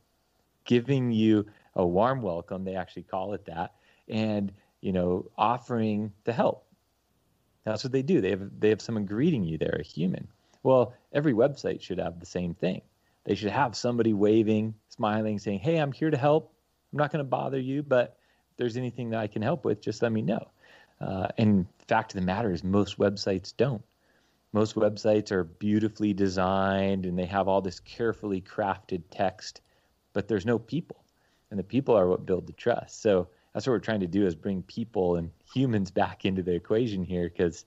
giving 0.72 1.12
you 1.12 1.46
a 1.76 1.86
warm 1.86 2.22
welcome. 2.22 2.64
They 2.64 2.76
actually 2.76 3.04
call 3.04 3.34
it 3.34 3.44
that, 3.46 3.74
and 4.08 4.54
you 4.80 4.94
know, 4.94 5.30
offering 5.38 6.14
to 6.24 6.32
help. 6.32 6.66
That's 7.66 7.84
what 7.84 7.92
they 7.92 8.02
do. 8.04 8.22
They 8.22 8.30
have 8.30 8.50
they 8.58 8.70
have 8.70 8.82
someone 8.82 9.06
greeting 9.06 9.44
you 9.44 9.58
They're 9.58 9.82
a 9.82 9.84
human. 9.84 10.30
Well, 10.64 10.94
every 11.12 11.34
website 11.34 11.82
should 11.82 11.98
have 12.00 12.22
the 12.22 12.26
same 12.26 12.54
thing. 12.54 12.82
They 13.26 13.36
should 13.36 13.52
have 13.52 13.76
somebody 13.76 14.14
waving, 14.14 14.76
smiling, 14.90 15.40
saying, 15.40 15.60
Hey, 15.60 15.78
I'm 15.78 15.92
here 15.92 16.10
to 16.10 16.18
help. 16.18 16.54
I'm 16.94 17.00
not 17.00 17.12
going 17.12 17.26
to 17.26 17.30
bother 17.30 17.60
you, 17.60 17.84
but 17.84 18.18
if 18.52 18.58
there's 18.58 18.78
anything 18.78 19.10
that 19.10 19.20
I 19.20 19.28
can 19.28 19.42
help 19.42 19.66
with, 19.66 19.82
just 19.82 20.02
let 20.02 20.14
me 20.14 20.22
know. 20.22 20.48
Uh, 21.02 21.28
and 21.38 21.66
fact 21.88 22.14
of 22.14 22.20
the 22.20 22.26
matter 22.26 22.52
is, 22.54 22.64
most 22.64 22.98
websites 22.98 23.54
don't. 23.56 23.84
most 24.54 24.76
websites 24.76 25.32
are 25.32 25.44
beautifully 25.44 26.14
designed 26.14 27.06
and 27.06 27.18
they 27.20 27.26
have 27.26 27.48
all 27.48 27.62
this 27.62 27.80
carefully 27.82 28.42
crafted 28.42 29.04
text, 29.12 29.62
but 30.14 30.28
there's 30.28 30.46
no 30.46 30.60
people. 30.60 30.98
And 31.50 31.60
the 31.60 31.64
people 31.64 31.96
are 31.96 32.08
what 32.08 32.26
build 32.26 32.48
the 32.48 32.54
trust. 32.54 33.02
So 33.02 33.28
that's 33.54 33.68
what 33.68 33.74
we're 33.74 33.80
trying 33.80 34.00
to 34.02 34.08
do 34.08 34.26
is 34.26 34.36
bring 34.36 34.64
people 34.64 35.18
and 35.18 35.30
humans 35.54 35.92
back 36.02 36.26
into 36.26 36.42
the 36.42 36.54
equation 36.54 37.04
here 37.04 37.30
because 37.30 37.66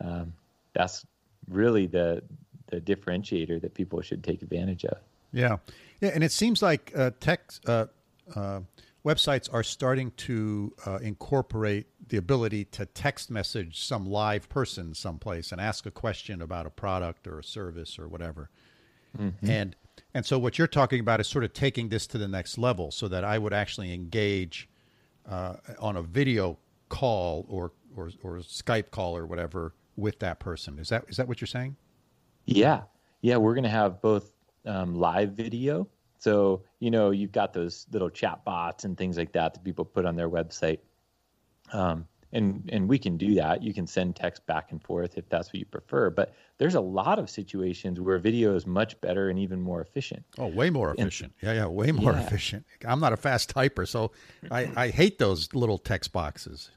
um, 0.00 0.32
that's 0.72 1.06
really 1.48 1.86
the 1.86 2.22
the 2.70 2.80
differentiator 2.80 3.58
that 3.62 3.72
people 3.72 4.00
should 4.02 4.22
take 4.22 4.42
advantage 4.42 4.84
of. 4.84 4.98
Yeah, 5.32 5.56
yeah, 6.00 6.10
and 6.14 6.22
it 6.22 6.32
seems 6.32 6.60
like 6.60 6.92
uh, 6.94 7.12
tech 7.18 7.40
uh, 7.66 7.86
uh, 8.34 8.60
websites 9.04 9.48
are 9.52 9.62
starting 9.62 10.12
to 10.18 10.74
uh, 10.86 10.98
incorporate 10.98 11.86
the 12.08 12.18
ability 12.18 12.64
to 12.66 12.84
text 12.86 13.30
message 13.30 13.82
some 13.82 14.06
live 14.06 14.48
person 14.48 14.94
someplace 14.94 15.50
and 15.50 15.60
ask 15.60 15.86
a 15.86 15.90
question 15.90 16.42
about 16.42 16.66
a 16.66 16.70
product 16.70 17.26
or 17.26 17.38
a 17.38 17.44
service 17.44 17.98
or 17.98 18.06
whatever. 18.06 18.50
Mm-hmm. 19.18 19.50
And 19.50 19.76
and 20.14 20.24
so 20.24 20.38
what 20.38 20.58
you're 20.58 20.66
talking 20.66 21.00
about 21.00 21.20
is 21.20 21.26
sort 21.26 21.44
of 21.44 21.52
taking 21.52 21.88
this 21.88 22.06
to 22.08 22.18
the 22.18 22.28
next 22.28 22.58
level, 22.58 22.90
so 22.90 23.08
that 23.08 23.24
I 23.24 23.38
would 23.38 23.52
actually 23.52 23.92
engage 23.92 24.68
uh, 25.28 25.54
on 25.78 25.96
a 25.96 26.02
video 26.02 26.58
call 26.88 27.46
or, 27.48 27.72
or 27.96 28.10
or 28.22 28.36
Skype 28.38 28.90
call 28.90 29.16
or 29.16 29.26
whatever 29.26 29.74
with 29.96 30.18
that 30.20 30.38
person. 30.38 30.78
Is 30.78 30.88
that 30.88 31.04
is 31.08 31.16
that 31.16 31.28
what 31.28 31.40
you're 31.40 31.46
saying? 31.46 31.76
Yeah, 32.46 32.82
yeah. 33.20 33.36
We're 33.36 33.54
going 33.54 33.64
to 33.64 33.70
have 33.70 34.00
both 34.00 34.32
um, 34.64 34.94
live 34.94 35.32
video. 35.32 35.88
So 36.18 36.62
you 36.80 36.90
know 36.90 37.10
you've 37.10 37.32
got 37.32 37.52
those 37.52 37.86
little 37.92 38.10
chat 38.10 38.44
bots 38.44 38.84
and 38.84 38.96
things 38.96 39.18
like 39.18 39.32
that 39.32 39.54
that 39.54 39.64
people 39.64 39.84
put 39.84 40.04
on 40.06 40.16
their 40.16 40.30
website. 40.30 40.78
Um, 41.72 42.06
and 42.32 42.68
and 42.72 42.88
we 42.88 42.98
can 42.98 43.16
do 43.16 43.34
that. 43.34 43.62
You 43.62 43.72
can 43.72 43.86
send 43.86 44.16
text 44.16 44.46
back 44.46 44.72
and 44.72 44.82
forth 44.82 45.16
if 45.16 45.28
that's 45.28 45.48
what 45.48 45.56
you 45.56 45.64
prefer. 45.64 46.10
But 46.10 46.34
there's 46.58 46.74
a 46.74 46.80
lot 46.80 47.18
of 47.18 47.30
situations 47.30 48.00
where 48.00 48.18
video 48.18 48.54
is 48.54 48.66
much 48.66 49.00
better 49.00 49.30
and 49.30 49.38
even 49.38 49.60
more 49.60 49.80
efficient. 49.80 50.24
Oh, 50.38 50.46
way 50.46 50.70
more 50.70 50.94
efficient. 50.94 51.32
And, 51.40 51.56
yeah, 51.56 51.62
yeah, 51.62 51.66
way 51.66 51.92
more 51.92 52.12
yeah. 52.12 52.26
efficient. 52.26 52.66
I'm 52.84 53.00
not 53.00 53.12
a 53.12 53.16
fast 53.16 53.54
typer, 53.54 53.86
so 53.86 54.12
I, 54.50 54.70
I 54.76 54.88
hate 54.88 55.18
those 55.18 55.54
little 55.54 55.78
text 55.78 56.12
boxes. 56.12 56.70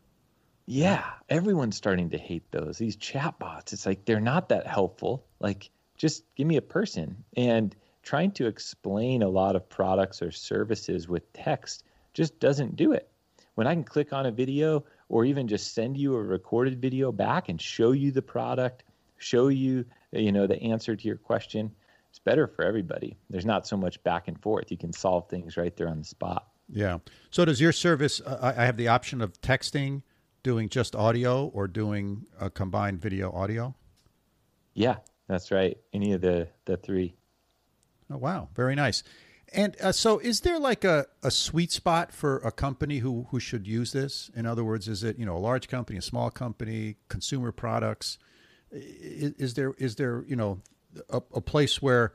Yeah, 0.67 1.03
everyone's 1.29 1.75
starting 1.75 2.09
to 2.11 2.17
hate 2.17 2.49
those. 2.51 2.77
These 2.77 2.95
chat 2.95 3.37
bots. 3.39 3.73
It's 3.73 3.85
like 3.85 4.05
they're 4.05 4.19
not 4.19 4.49
that 4.49 4.67
helpful. 4.67 5.25
Like 5.39 5.69
just 5.97 6.23
give 6.35 6.47
me 6.47 6.57
a 6.57 6.61
person. 6.61 7.23
And 7.35 7.75
trying 8.03 8.31
to 8.31 8.47
explain 8.47 9.21
a 9.21 9.29
lot 9.29 9.55
of 9.55 9.67
products 9.69 10.21
or 10.21 10.31
services 10.31 11.07
with 11.07 11.31
text 11.33 11.83
just 12.13 12.39
doesn't 12.39 12.75
do 12.75 12.91
it. 12.93 13.09
When 13.55 13.67
I 13.67 13.73
can 13.73 13.83
click 13.83 14.13
on 14.13 14.25
a 14.25 14.31
video 14.31 14.85
or 15.11 15.25
even 15.25 15.45
just 15.45 15.73
send 15.73 15.97
you 15.97 16.15
a 16.15 16.23
recorded 16.23 16.81
video 16.81 17.11
back 17.11 17.49
and 17.49 17.61
show 17.61 17.91
you 17.91 18.11
the 18.11 18.21
product, 18.21 18.85
show 19.17 19.49
you 19.49 19.85
you 20.13 20.31
know 20.31 20.47
the 20.47 20.59
answer 20.63 20.95
to 20.95 21.07
your 21.07 21.17
question, 21.17 21.69
it's 22.09 22.17
better 22.17 22.47
for 22.47 22.63
everybody. 22.63 23.17
There's 23.29 23.45
not 23.45 23.67
so 23.67 23.75
much 23.75 24.01
back 24.03 24.29
and 24.29 24.41
forth. 24.41 24.71
You 24.71 24.77
can 24.77 24.93
solve 24.93 25.27
things 25.29 25.57
right 25.57 25.75
there 25.75 25.89
on 25.89 25.99
the 25.99 26.05
spot. 26.05 26.47
Yeah. 26.69 26.99
So 27.29 27.43
does 27.43 27.59
your 27.59 27.73
service? 27.73 28.21
Uh, 28.21 28.53
I 28.57 28.63
have 28.65 28.77
the 28.77 28.87
option 28.87 29.21
of 29.21 29.33
texting, 29.41 30.01
doing 30.43 30.69
just 30.69 30.95
audio, 30.95 31.47
or 31.47 31.67
doing 31.67 32.25
a 32.39 32.49
combined 32.49 33.01
video 33.01 33.33
audio. 33.33 33.75
Yeah, 34.73 34.95
that's 35.27 35.51
right. 35.51 35.77
Any 35.93 36.13
of 36.13 36.21
the 36.21 36.47
the 36.63 36.77
three. 36.77 37.15
Oh 38.09 38.17
wow, 38.17 38.47
very 38.55 38.75
nice. 38.75 39.03
And 39.53 39.75
uh, 39.81 39.91
so, 39.91 40.19
is 40.19 40.41
there 40.41 40.57
like 40.57 40.85
a, 40.85 41.05
a 41.23 41.31
sweet 41.31 41.71
spot 41.71 42.13
for 42.13 42.37
a 42.37 42.51
company 42.51 42.99
who, 42.99 43.27
who 43.31 43.39
should 43.39 43.67
use 43.67 43.91
this? 43.91 44.31
In 44.33 44.45
other 44.45 44.63
words, 44.63 44.87
is 44.87 45.03
it 45.03 45.19
you 45.19 45.25
know 45.25 45.35
a 45.35 45.39
large 45.39 45.67
company, 45.67 45.99
a 45.99 46.01
small 46.01 46.29
company, 46.29 46.95
consumer 47.09 47.51
products? 47.51 48.17
Is, 48.71 49.33
is 49.33 49.53
there 49.55 49.73
is 49.77 49.97
there 49.97 50.23
you 50.25 50.37
know 50.37 50.61
a, 51.09 51.21
a 51.33 51.41
place 51.41 51.81
where 51.81 52.13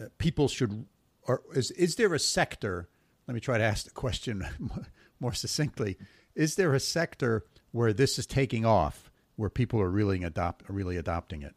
uh, 0.00 0.04
people 0.18 0.46
should, 0.46 0.86
or 1.26 1.42
is 1.54 1.72
is 1.72 1.96
there 1.96 2.14
a 2.14 2.20
sector? 2.20 2.88
Let 3.26 3.34
me 3.34 3.40
try 3.40 3.58
to 3.58 3.64
ask 3.64 3.84
the 3.84 3.90
question 3.90 4.46
more 5.20 5.32
succinctly. 5.32 5.98
Is 6.36 6.54
there 6.54 6.72
a 6.72 6.80
sector 6.80 7.44
where 7.72 7.92
this 7.92 8.16
is 8.16 8.26
taking 8.26 8.64
off, 8.64 9.10
where 9.34 9.50
people 9.50 9.80
are 9.80 9.90
really 9.90 10.22
adopt 10.22 10.68
really 10.68 10.96
adopting 10.98 11.42
it? 11.42 11.54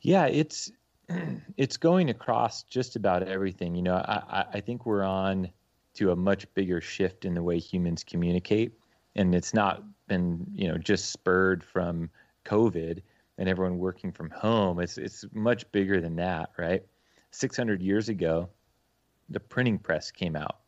Yeah, 0.00 0.26
it's 0.26 0.70
it's 1.56 1.76
going 1.76 2.10
across 2.10 2.62
just 2.64 2.96
about 2.96 3.22
everything. 3.22 3.74
You 3.74 3.82
know, 3.82 3.96
I, 3.96 4.44
I 4.54 4.60
think 4.60 4.86
we're 4.86 5.04
on 5.04 5.50
to 5.94 6.10
a 6.10 6.16
much 6.16 6.52
bigger 6.54 6.80
shift 6.80 7.24
in 7.24 7.34
the 7.34 7.42
way 7.42 7.58
humans 7.58 8.04
communicate, 8.04 8.72
and 9.14 9.34
it's 9.34 9.54
not 9.54 9.82
been 10.06 10.46
you 10.54 10.68
know 10.68 10.78
just 10.78 11.10
spurred 11.10 11.62
from 11.62 12.10
COVID 12.44 13.02
and 13.38 13.48
everyone 13.48 13.78
working 13.78 14.12
from 14.12 14.30
home. 14.30 14.80
It's 14.80 14.98
it's 14.98 15.24
much 15.32 15.70
bigger 15.72 16.00
than 16.00 16.16
that, 16.16 16.50
right? 16.58 16.82
600 17.30 17.82
years 17.82 18.08
ago, 18.08 18.48
the 19.28 19.40
printing 19.40 19.78
press 19.78 20.10
came 20.10 20.36
out. 20.36 20.58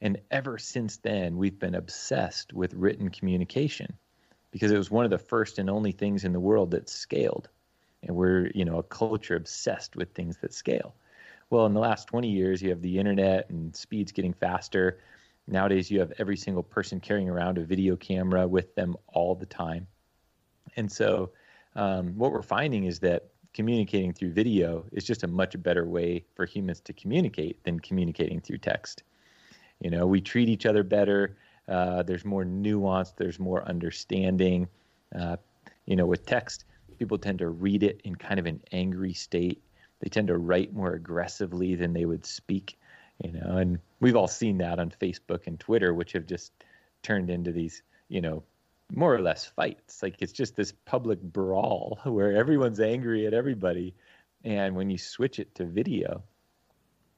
And 0.00 0.20
ever 0.30 0.58
since 0.58 0.96
then, 0.98 1.36
we've 1.36 1.58
been 1.58 1.74
obsessed 1.74 2.52
with 2.52 2.74
written 2.74 3.10
communication 3.10 3.92
because 4.50 4.70
it 4.70 4.78
was 4.78 4.90
one 4.90 5.04
of 5.04 5.10
the 5.10 5.18
first 5.18 5.58
and 5.58 5.68
only 5.68 5.92
things 5.92 6.24
in 6.24 6.32
the 6.32 6.40
world 6.40 6.70
that 6.72 6.88
scaled 6.88 7.48
and 8.02 8.14
we're 8.14 8.50
you 8.54 8.64
know 8.64 8.78
a 8.78 8.82
culture 8.82 9.36
obsessed 9.36 9.96
with 9.96 10.12
things 10.12 10.36
that 10.38 10.54
scale. 10.54 10.94
Well 11.50 11.66
in 11.66 11.74
the 11.74 11.80
last 11.80 12.08
20 12.08 12.28
years 12.28 12.62
you 12.62 12.70
have 12.70 12.82
the 12.82 12.98
internet 12.98 13.48
and 13.50 13.74
speeds 13.74 14.12
getting 14.12 14.32
faster. 14.32 15.00
Nowadays 15.46 15.90
you 15.90 15.98
have 16.00 16.12
every 16.18 16.36
single 16.36 16.62
person 16.62 17.00
carrying 17.00 17.28
around 17.28 17.58
a 17.58 17.64
video 17.64 17.96
camera 17.96 18.46
with 18.46 18.74
them 18.74 18.96
all 19.08 19.34
the 19.34 19.46
time. 19.46 19.86
And 20.76 20.90
so 20.90 21.30
um, 21.74 22.18
what 22.18 22.32
we're 22.32 22.42
finding 22.42 22.84
is 22.84 22.98
that 23.00 23.28
communicating 23.54 24.12
through 24.12 24.32
video 24.32 24.84
is 24.92 25.04
just 25.04 25.22
a 25.22 25.26
much 25.26 25.60
better 25.62 25.86
way 25.86 26.24
for 26.34 26.44
humans 26.44 26.80
to 26.80 26.92
communicate 26.92 27.62
than 27.64 27.80
communicating 27.80 28.40
through 28.40 28.58
text. 28.58 29.02
You 29.80 29.90
know 29.90 30.06
we 30.06 30.20
treat 30.20 30.48
each 30.48 30.66
other 30.66 30.82
better. 30.82 31.36
Uh, 31.66 32.02
there's 32.02 32.24
more 32.24 32.44
nuance. 32.44 33.12
There's 33.12 33.38
more 33.38 33.66
understanding. 33.68 34.68
Uh, 35.14 35.36
you 35.86 35.96
know 35.96 36.06
with 36.06 36.26
text 36.26 36.64
people 36.98 37.18
tend 37.18 37.38
to 37.38 37.48
read 37.48 37.82
it 37.82 38.00
in 38.04 38.16
kind 38.16 38.38
of 38.38 38.46
an 38.46 38.60
angry 38.72 39.12
state. 39.12 39.62
They 40.00 40.08
tend 40.08 40.28
to 40.28 40.38
write 40.38 40.72
more 40.72 40.92
aggressively 40.92 41.74
than 41.74 41.92
they 41.92 42.04
would 42.04 42.24
speak, 42.24 42.78
you 43.22 43.32
know. 43.32 43.56
And 43.56 43.78
we've 44.00 44.16
all 44.16 44.28
seen 44.28 44.58
that 44.58 44.78
on 44.78 44.90
Facebook 44.90 45.46
and 45.46 45.58
Twitter, 45.58 45.94
which 45.94 46.12
have 46.12 46.26
just 46.26 46.52
turned 47.02 47.30
into 47.30 47.52
these, 47.52 47.82
you 48.08 48.20
know, 48.20 48.42
more 48.94 49.14
or 49.14 49.20
less 49.20 49.46
fights. 49.46 50.02
Like 50.02 50.22
it's 50.22 50.32
just 50.32 50.56
this 50.56 50.72
public 50.84 51.20
brawl 51.20 51.98
where 52.04 52.36
everyone's 52.36 52.80
angry 52.80 53.26
at 53.26 53.34
everybody. 53.34 53.94
And 54.44 54.76
when 54.76 54.90
you 54.90 54.98
switch 54.98 55.38
it 55.38 55.54
to 55.56 55.64
video, 55.64 56.22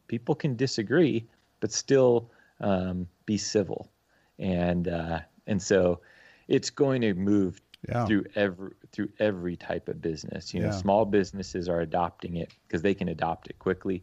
people 0.08 0.34
can 0.34 0.56
disagree, 0.56 1.26
but 1.60 1.70
still 1.70 2.30
um, 2.60 3.06
be 3.26 3.36
civil. 3.36 3.90
And 4.38 4.88
uh, 4.88 5.20
and 5.46 5.60
so 5.60 6.00
it's 6.48 6.70
going 6.70 7.02
to 7.02 7.14
move 7.14 7.60
yeah. 7.88 8.06
through 8.06 8.24
every 8.34 8.72
through 8.92 9.08
every 9.18 9.56
type 9.56 9.88
of 9.88 10.00
business. 10.00 10.52
You 10.52 10.60
know, 10.60 10.70
small 10.70 11.04
businesses 11.04 11.68
are 11.68 11.80
adopting 11.80 12.36
it 12.36 12.52
because 12.66 12.82
they 12.82 12.94
can 12.94 13.08
adopt 13.08 13.48
it 13.48 13.58
quickly, 13.58 14.02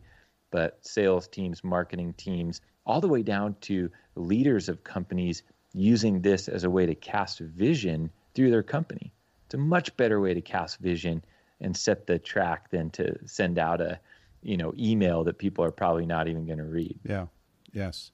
but 0.52 0.80
sales 0.82 1.28
teams, 1.28 1.64
marketing 1.64 2.14
teams, 2.14 2.62
all 2.86 3.02
the 3.02 3.08
way 3.08 3.22
down 3.22 3.56
to 3.62 3.92
leaders 4.16 4.70
of 4.70 4.84
companies 4.84 5.44
using 5.74 6.22
this 6.22 6.48
as 6.48 6.64
a 6.64 6.70
way 6.70 6.86
to 6.86 6.96
cast 6.96 7.40
vision 7.40 8.10
through 8.34 8.50
their 8.50 8.64
company. 8.64 9.14
It's 9.46 9.54
a 9.54 9.58
much 9.58 9.96
better 9.96 10.20
way 10.20 10.34
to 10.34 10.42
cast 10.42 10.80
vision 10.80 11.24
and 11.62 11.76
set 11.76 12.08
the 12.08 12.20
track 12.20 12.70
than 12.70 12.90
to 12.92 13.18
send 13.26 13.58
out 13.58 13.82
a, 13.82 14.00
you 14.42 14.58
know, 14.58 14.74
email 14.78 15.24
that 15.24 15.38
people 15.38 15.64
are 15.64 15.72
probably 15.72 16.06
not 16.06 16.28
even 16.28 16.46
going 16.46 16.58
to 16.58 16.66
read. 16.66 16.98
Yeah. 17.04 17.28
Yes. 17.74 18.12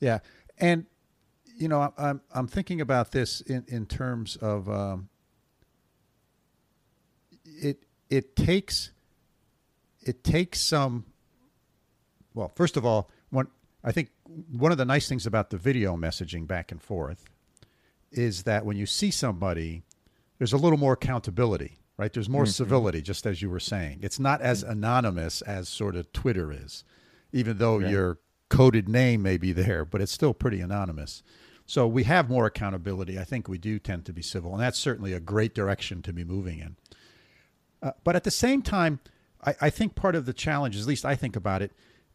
Yeah. 0.00 0.18
And 0.58 0.86
you 1.60 1.68
know, 1.68 1.92
I'm 1.98 2.22
I'm 2.34 2.48
thinking 2.48 2.80
about 2.80 3.12
this 3.12 3.42
in 3.42 3.64
in 3.68 3.86
terms 3.86 4.36
of 4.36 4.68
um, 4.68 5.10
it. 7.44 7.84
It 8.08 8.34
takes 8.34 8.90
it 10.00 10.24
takes 10.24 10.66
some. 10.66 11.04
Well, 12.34 12.48
first 12.48 12.76
of 12.78 12.86
all, 12.86 13.10
one 13.28 13.48
I 13.84 13.92
think 13.92 14.08
one 14.50 14.72
of 14.72 14.78
the 14.78 14.86
nice 14.86 15.06
things 15.06 15.26
about 15.26 15.50
the 15.50 15.58
video 15.58 15.96
messaging 15.96 16.46
back 16.46 16.72
and 16.72 16.82
forth 16.82 17.28
is 18.10 18.44
that 18.44 18.64
when 18.64 18.78
you 18.78 18.86
see 18.86 19.10
somebody, 19.10 19.82
there's 20.38 20.54
a 20.54 20.56
little 20.56 20.78
more 20.78 20.94
accountability, 20.94 21.78
right? 21.98 22.12
There's 22.12 22.28
more 22.28 22.44
mm-hmm. 22.44 22.50
civility, 22.50 23.02
just 23.02 23.26
as 23.26 23.42
you 23.42 23.50
were 23.50 23.60
saying. 23.60 24.00
It's 24.02 24.18
not 24.18 24.40
as 24.40 24.62
anonymous 24.62 25.42
as 25.42 25.68
sort 25.68 25.94
of 25.94 26.10
Twitter 26.12 26.50
is, 26.50 26.84
even 27.32 27.58
though 27.58 27.78
your 27.78 28.18
coded 28.48 28.88
name 28.88 29.22
may 29.22 29.36
be 29.36 29.52
there, 29.52 29.84
but 29.84 30.00
it's 30.00 30.10
still 30.10 30.34
pretty 30.34 30.60
anonymous. 30.60 31.22
So 31.70 31.86
we 31.86 32.02
have 32.02 32.28
more 32.28 32.46
accountability. 32.46 33.16
I 33.16 33.22
think 33.22 33.46
we 33.46 33.56
do 33.56 33.78
tend 33.78 34.04
to 34.06 34.12
be 34.12 34.22
civil, 34.22 34.52
and 34.52 34.60
that's 34.60 34.76
certainly 34.76 35.12
a 35.12 35.20
great 35.20 35.54
direction 35.54 36.02
to 36.02 36.12
be 36.12 36.24
moving 36.24 36.58
in. 36.58 36.74
Uh, 37.80 37.92
but 38.02 38.16
at 38.16 38.24
the 38.24 38.30
same 38.32 38.60
time, 38.60 38.98
I, 39.46 39.54
I 39.60 39.70
think 39.70 39.94
part 39.94 40.16
of 40.16 40.26
the 40.26 40.32
challenge, 40.32 40.76
at 40.76 40.84
least 40.84 41.04
I 41.04 41.14
think 41.14 41.36
about 41.36 41.62
it, 41.62 41.70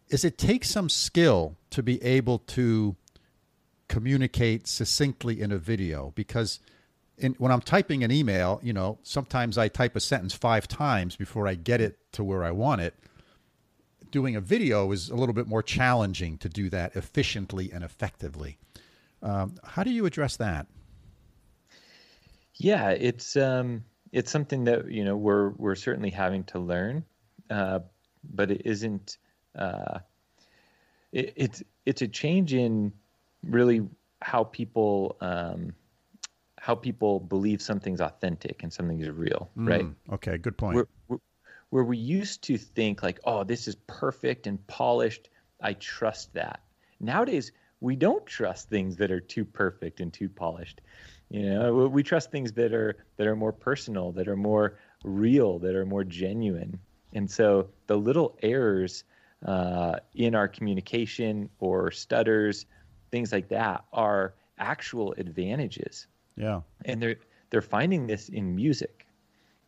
is 0.10 0.26
it 0.26 0.38
takes 0.38 0.70
some 0.70 0.90
skill 0.90 1.56
to 1.70 1.82
be 1.82 2.04
able 2.04 2.40
to 2.40 2.98
communicate 3.88 4.68
succinctly 4.68 5.40
in 5.40 5.54
a 5.54 5.58
video 5.58 6.12
because 6.16 6.60
in, 7.18 7.32
when 7.36 7.54
I'm 7.54 7.62
typing 7.62 8.04
an 8.04 8.12
email, 8.12 8.60
you 8.62 8.74
know, 8.74 8.98
sometimes 9.04 9.58
I 9.58 9.70
type 9.70 9.96
a 9.96 10.02
sentence 10.02 10.34
five 10.34 10.68
times 10.68 11.16
before 11.16 11.48
I 11.48 11.56
get 11.56 11.80
it 11.80 11.98
to 12.12 12.26
where 12.26 12.44
I 12.44 12.52
want 12.52 12.82
it. 12.82 12.94
Doing 14.12 14.36
a 14.36 14.42
video 14.42 14.92
is 14.92 15.10
a 15.10 15.16
little 15.16 15.34
bit 15.34 15.48
more 15.48 15.64
challenging 15.64 16.38
to 16.40 16.50
do 16.50 16.70
that 16.72 16.98
efficiently 16.98 17.72
and 17.72 17.86
effectively. 17.86 18.58
Um, 19.22 19.56
how 19.64 19.84
do 19.84 19.92
you 19.92 20.06
address 20.06 20.38
that? 20.38 20.68
Yeah, 22.56 22.92
it's 22.92 23.36
um, 23.36 23.84
it's 24.12 24.32
something 24.32 24.64
that 24.66 24.90
you 24.90 25.04
know 25.04 25.18
we're 25.18 25.50
we're 25.52 25.76
certainly 25.76 26.10
having 26.10 26.44
to 26.46 26.60
learn, 26.60 27.04
uh, 27.50 27.80
but 28.24 28.52
it 28.52 28.62
isn't. 28.66 29.18
Uh, 29.58 30.00
it, 31.12 31.34
it's 31.36 31.64
it's 31.86 32.02
a 32.02 32.08
change 32.08 32.54
in 32.54 32.94
really 33.44 33.88
how 34.22 34.44
people 34.44 35.18
um, 35.22 35.74
how 36.66 36.74
people 36.76 37.20
believe 37.20 37.62
something's 37.62 38.02
authentic 38.02 38.64
and 38.64 38.74
something 38.74 39.00
is 39.00 39.10
real, 39.10 39.50
mm, 39.58 39.70
right? 39.70 39.86
Okay, 40.14 40.38
good 40.38 40.58
point. 40.58 40.88
where 41.70 41.84
we 41.84 41.98
used 41.98 42.44
to 42.44 42.58
think 42.58 43.04
like, 43.04 43.20
oh, 43.26 43.44
this 43.44 43.68
is 43.68 43.76
perfect 43.88 44.48
and 44.48 44.66
polished, 44.66 45.30
I 45.62 45.74
trust 45.74 46.34
that. 46.34 46.62
Nowadays, 47.00 47.52
we 47.86 47.96
don't 47.96 48.26
trust 48.26 48.70
things 48.70 48.96
that 48.98 49.12
are 49.12 49.20
too 49.20 49.46
perfect 49.46 50.00
and 50.00 50.12
too 50.12 50.30
polished. 50.30 50.82
You 51.30 51.50
know, 51.50 51.88
we 51.88 52.04
trust 52.04 52.32
things 52.32 52.52
that 52.54 52.74
are 52.74 52.98
that 53.18 53.28
are 53.28 53.36
more 53.36 53.54
personal, 53.54 54.12
that 54.14 54.28
are 54.28 54.36
more 54.36 54.78
real, 55.04 55.60
that 55.60 55.76
are 55.76 55.86
more 55.86 56.04
genuine. 56.04 56.80
And 57.14 57.30
so 57.30 57.70
the 57.88 57.96
little 57.96 58.38
errors 58.42 59.04
uh, 59.46 59.98
in 60.14 60.36
our 60.36 60.48
communication 60.48 61.50
or 61.60 61.92
stutters, 61.92 62.66
things 63.12 63.32
like 63.32 63.48
that, 63.50 63.86
are 63.94 64.34
actual 64.58 65.14
advantages 65.18 66.08
yeah. 66.36 66.62
And 66.86 67.02
they're 67.02 67.16
they're 67.50 67.62
finding 67.62 68.08
this 68.08 68.30
in 68.30 68.56
music. 68.56 69.08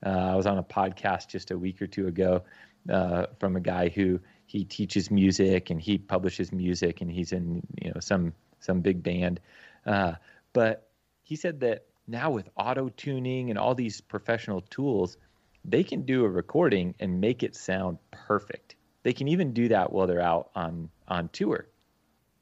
Uh, 0.05 0.09
I 0.09 0.35
was 0.35 0.45
on 0.45 0.57
a 0.57 0.63
podcast 0.63 1.29
just 1.29 1.51
a 1.51 1.57
week 1.57 1.81
or 1.81 1.87
two 1.87 2.07
ago 2.07 2.43
uh, 2.89 3.27
from 3.39 3.55
a 3.55 3.59
guy 3.59 3.89
who 3.89 4.19
he 4.47 4.65
teaches 4.65 5.11
music 5.11 5.69
and 5.69 5.79
he 5.79 5.99
publishes 5.99 6.51
music 6.51 7.01
and 7.01 7.11
he's 7.11 7.31
in 7.31 7.61
you 7.79 7.91
know 7.91 7.99
some 7.99 8.33
some 8.59 8.81
big 8.81 9.03
band. 9.03 9.39
Uh, 9.85 10.13
but 10.53 10.89
he 11.21 11.35
said 11.35 11.59
that 11.59 11.85
now 12.07 12.31
with 12.31 12.49
auto 12.57 12.89
tuning 12.89 13.51
and 13.51 13.59
all 13.59 13.75
these 13.75 14.01
professional 14.01 14.61
tools, 14.61 15.17
they 15.63 15.83
can 15.83 16.01
do 16.01 16.25
a 16.25 16.29
recording 16.29 16.95
and 16.99 17.21
make 17.21 17.43
it 17.43 17.55
sound 17.55 17.99
perfect. 18.09 18.75
They 19.03 19.13
can 19.13 19.27
even 19.27 19.53
do 19.53 19.67
that 19.67 19.91
while 19.93 20.07
they're 20.07 20.21
out 20.21 20.49
on 20.55 20.89
on 21.07 21.29
tour. 21.29 21.67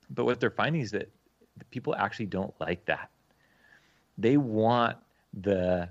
But 0.10 0.24
what 0.24 0.40
they're 0.40 0.50
finding 0.50 0.82
is 0.82 0.92
that 0.92 1.12
people 1.70 1.94
actually 1.94 2.28
don't 2.28 2.54
like 2.62 2.86
that 2.86 3.10
they 4.18 4.38
want 4.38 4.98
the 5.34 5.90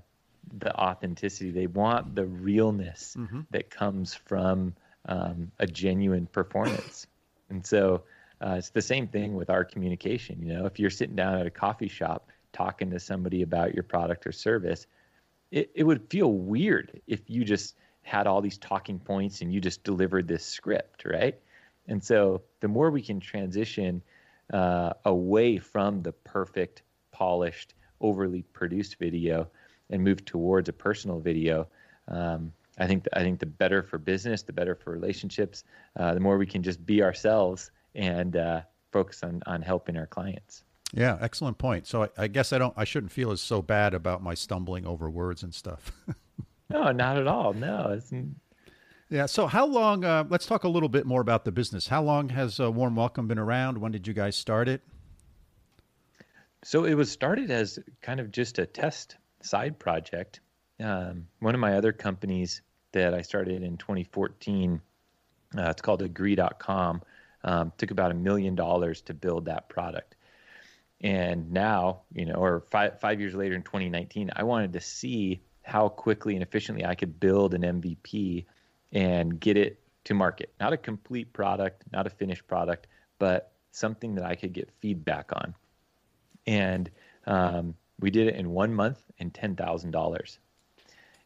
the 0.53 0.75
authenticity. 0.75 1.51
They 1.51 1.67
want 1.67 2.15
the 2.15 2.25
realness 2.25 3.15
mm-hmm. 3.17 3.41
that 3.51 3.69
comes 3.69 4.13
from 4.13 4.75
um, 5.05 5.51
a 5.59 5.67
genuine 5.67 6.27
performance. 6.27 7.07
and 7.49 7.65
so 7.65 8.03
uh, 8.41 8.55
it's 8.57 8.69
the 8.69 8.81
same 8.81 9.07
thing 9.07 9.35
with 9.35 9.49
our 9.49 9.63
communication. 9.63 10.41
You 10.41 10.53
know, 10.53 10.65
if 10.65 10.79
you're 10.79 10.89
sitting 10.89 11.15
down 11.15 11.35
at 11.35 11.45
a 11.45 11.51
coffee 11.51 11.87
shop 11.87 12.29
talking 12.53 12.89
to 12.91 12.99
somebody 12.99 13.41
about 13.41 13.73
your 13.73 13.83
product 13.83 14.25
or 14.27 14.31
service, 14.31 14.87
it, 15.51 15.71
it 15.75 15.83
would 15.83 16.09
feel 16.09 16.31
weird 16.31 17.01
if 17.07 17.29
you 17.29 17.43
just 17.43 17.75
had 18.01 18.27
all 18.27 18.41
these 18.41 18.57
talking 18.57 18.99
points 18.99 19.41
and 19.41 19.53
you 19.53 19.59
just 19.59 19.83
delivered 19.83 20.27
this 20.27 20.45
script, 20.45 21.05
right? 21.05 21.39
And 21.87 22.03
so 22.03 22.41
the 22.59 22.67
more 22.67 22.91
we 22.91 23.01
can 23.01 23.19
transition 23.19 24.01
uh, 24.53 24.93
away 25.05 25.57
from 25.57 26.01
the 26.01 26.11
perfect, 26.11 26.83
polished, 27.11 27.73
overly 28.01 28.43
produced 28.53 28.97
video 28.99 29.47
and 29.89 30.03
move 30.03 30.23
towards 30.25 30.69
a 30.69 30.73
personal 30.73 31.19
video. 31.19 31.67
Um, 32.07 32.51
I 32.77 32.87
think 32.87 33.05
I 33.13 33.21
think 33.21 33.39
the 33.39 33.45
better 33.45 33.83
for 33.83 33.97
business, 33.97 34.43
the 34.43 34.53
better 34.53 34.75
for 34.75 34.91
relationships, 34.91 35.63
uh, 35.97 36.13
the 36.13 36.19
more 36.19 36.37
we 36.37 36.45
can 36.45 36.61
just 36.61 36.85
be 36.85 37.01
ourselves 37.01 37.71
and 37.93 38.35
uh, 38.35 38.61
focus 38.91 39.23
on 39.23 39.41
on 39.45 39.61
helping 39.61 39.97
our 39.97 40.07
clients. 40.07 40.63
Yeah, 40.93 41.17
excellent 41.19 41.57
point. 41.57 41.87
So 41.87 42.03
I, 42.03 42.09
I, 42.17 42.27
guess 42.27 42.53
I 42.53 42.57
don't 42.57 42.73
I 42.77 42.83
shouldn't 42.83 43.11
feel 43.11 43.31
as 43.31 43.41
so 43.41 43.61
bad 43.61 43.93
about 43.93 44.21
my 44.21 44.33
stumbling 44.33 44.85
over 44.85 45.09
words 45.09 45.43
and 45.43 45.53
stuff. 45.53 45.91
no, 46.69 46.91
not 46.91 47.17
at 47.17 47.27
all. 47.27 47.53
No. 47.53 47.99
yeah. 49.09 49.25
So 49.25 49.47
how 49.47 49.65
long? 49.65 50.03
Uh, 50.05 50.25
let's 50.29 50.45
talk 50.45 50.63
a 50.63 50.69
little 50.69 50.89
bit 50.89 51.05
more 51.05 51.21
about 51.21 51.45
the 51.45 51.51
business. 51.51 51.87
How 51.87 52.03
long 52.03 52.29
has 52.29 52.59
uh, 52.59 52.71
Warm 52.71 52.95
Welcome 52.95 53.27
been 53.27 53.39
around? 53.39 53.77
When 53.77 53.91
did 53.91 54.07
you 54.07 54.13
guys 54.13 54.35
start 54.35 54.67
it? 54.67 54.81
So 56.63 56.85
it 56.85 56.95
was 56.95 57.11
started 57.11 57.51
as 57.51 57.77
kind 58.01 58.19
of 58.19 58.31
just 58.31 58.57
a 58.57 58.65
test 58.65 59.17
side 59.41 59.77
project. 59.77 60.39
Um, 60.79 61.27
one 61.39 61.53
of 61.55 61.61
my 61.61 61.77
other 61.77 61.93
companies 61.93 62.61
that 62.95 63.13
I 63.13 63.21
started 63.21 63.63
in 63.63 63.77
2014, 63.77 64.81
uh, 65.57 65.69
it's 65.69 65.81
called 65.81 66.01
Agree.com, 66.01 67.01
um, 67.43 67.71
took 67.77 67.91
about 67.91 68.11
a 68.11 68.15
million 68.15 68.55
dollars 68.55 69.01
to 69.03 69.13
build 69.13 69.45
that 69.45 69.69
product. 69.69 70.15
And 71.01 71.51
now, 71.51 72.01
you 72.11 72.25
know, 72.25 72.35
or 72.35 72.61
five, 72.71 72.99
five 72.99 73.19
years 73.19 73.35
later 73.35 73.55
in 73.55 73.61
2019, 73.61 74.31
I 74.35 74.43
wanted 74.43 74.73
to 74.73 74.81
see 74.81 75.41
how 75.61 75.89
quickly 75.89 76.33
and 76.33 76.43
efficiently 76.43 76.85
I 76.85 76.95
could 76.95 77.19
build 77.19 77.53
an 77.53 77.61
MVP 77.61 78.45
and 78.91 79.39
get 79.39 79.57
it 79.57 79.79
to 80.05 80.13
market. 80.13 80.53
Not 80.59 80.73
a 80.73 80.77
complete 80.77 81.33
product, 81.33 81.83
not 81.91 82.07
a 82.07 82.09
finished 82.09 82.47
product, 82.47 82.87
but 83.19 83.51
something 83.71 84.15
that 84.15 84.25
I 84.25 84.35
could 84.35 84.53
get 84.53 84.71
feedback 84.79 85.31
on 85.33 85.53
and 86.47 86.89
um, 87.25 87.75
we 87.99 88.11
did 88.11 88.27
it 88.27 88.35
in 88.35 88.51
one 88.51 88.73
month 88.73 89.01
and 89.19 89.33
ten 89.33 89.55
thousand 89.55 89.91
dollars, 89.91 90.39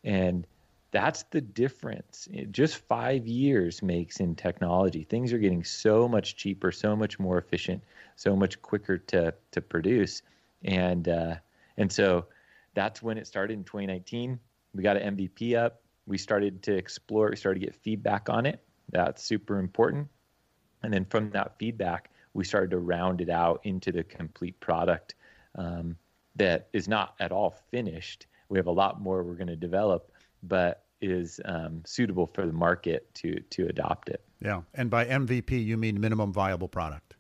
and 0.04 0.46
that's 0.92 1.24
the 1.24 1.42
difference. 1.42 2.28
It, 2.32 2.52
just 2.52 2.78
five 2.88 3.28
years 3.28 3.84
makes 3.84 4.20
in 4.20 4.36
technology. 4.36 5.04
Things 5.04 5.32
are 5.34 5.38
getting 5.38 5.64
so 5.64 6.08
much 6.08 6.36
cheaper, 6.36 6.72
so 6.72 6.96
much 6.96 7.20
more 7.20 7.38
efficient, 7.38 7.84
so 8.16 8.36
much 8.36 8.62
quicker 8.62 8.98
to 8.98 9.34
to 9.52 9.62
produce, 9.62 10.22
and 10.64 11.08
uh, 11.08 11.36
and 11.78 11.92
so 11.92 12.26
that's 12.74 13.02
when 13.02 13.18
it 13.18 13.28
started 13.28 13.54
in 13.54 13.64
2019. 13.64 14.40
We 14.74 14.84
got 14.84 14.98
an 14.98 15.18
MVP 15.18 15.56
up. 15.56 15.82
We 16.08 16.18
started 16.18 16.64
to 16.64 16.76
explore. 16.76 17.30
We 17.30 17.36
started 17.36 17.60
to 17.60 17.66
get 17.66 17.76
feedback 17.76 18.30
on 18.30 18.46
it. 18.46 18.64
That's 18.92 19.24
super 19.24 19.60
important. 19.60 20.08
And 20.82 20.94
then 20.94 21.06
from 21.06 21.30
that 21.32 21.58
feedback, 21.60 22.10
we 22.34 22.44
started 22.46 22.72
to 22.72 22.78
round 22.78 23.22
it 23.22 23.30
out 23.30 23.62
into 23.64 23.92
the 23.92 24.04
complete 24.04 24.60
product 24.60 25.16
um, 25.56 25.96
that 26.36 26.68
is 26.74 26.88
not 26.88 27.16
at 27.20 27.32
all 27.32 27.56
finished. 27.72 28.28
We 28.50 28.58
have 28.58 28.68
a 28.68 28.72
lot 28.72 29.02
more 29.02 29.24
we're 29.24 29.34
going 29.34 29.48
to 29.48 29.56
develop, 29.56 30.12
but 30.44 30.86
is 31.02 31.40
um, 31.46 31.82
suitable 31.86 32.28
for 32.28 32.46
the 32.46 32.54
market 32.54 33.14
to 33.16 33.40
to 33.52 33.68
adopt 33.68 34.10
it. 34.10 34.24
Yeah, 34.42 34.62
and 34.74 34.90
by 34.90 35.06
MVP 35.06 35.64
you 35.64 35.78
mean 35.78 36.00
minimum 36.00 36.34
viable 36.34 36.68
product. 36.68 37.16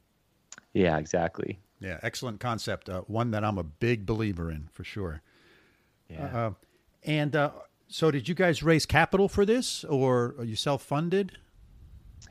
Yeah, 0.74 0.98
exactly. 0.98 1.60
Yeah, 1.80 2.00
excellent 2.04 2.40
concept. 2.40 2.90
Uh, 2.90 3.02
one 3.02 3.32
that 3.32 3.44
I'm 3.44 3.58
a 3.58 3.64
big 3.64 4.06
believer 4.06 4.52
in 4.52 4.70
for 4.74 4.84
sure. 4.84 5.22
Yeah. 6.10 6.26
Uh, 6.26 6.52
and 7.04 7.36
uh, 7.36 7.52
so, 7.88 8.12
did 8.12 8.28
you 8.28 8.36
guys 8.36 8.62
raise 8.62 8.86
capital 8.86 9.28
for 9.28 9.46
this, 9.46 9.84
or 9.84 10.36
are 10.38 10.44
you 10.44 10.56
self 10.56 10.84
funded? 10.84 11.38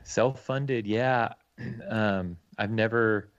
Self 0.03 0.43
funded, 0.43 0.87
yeah. 0.87 1.33
Um, 1.89 2.37
I've 2.57 2.71
never, 2.71 3.33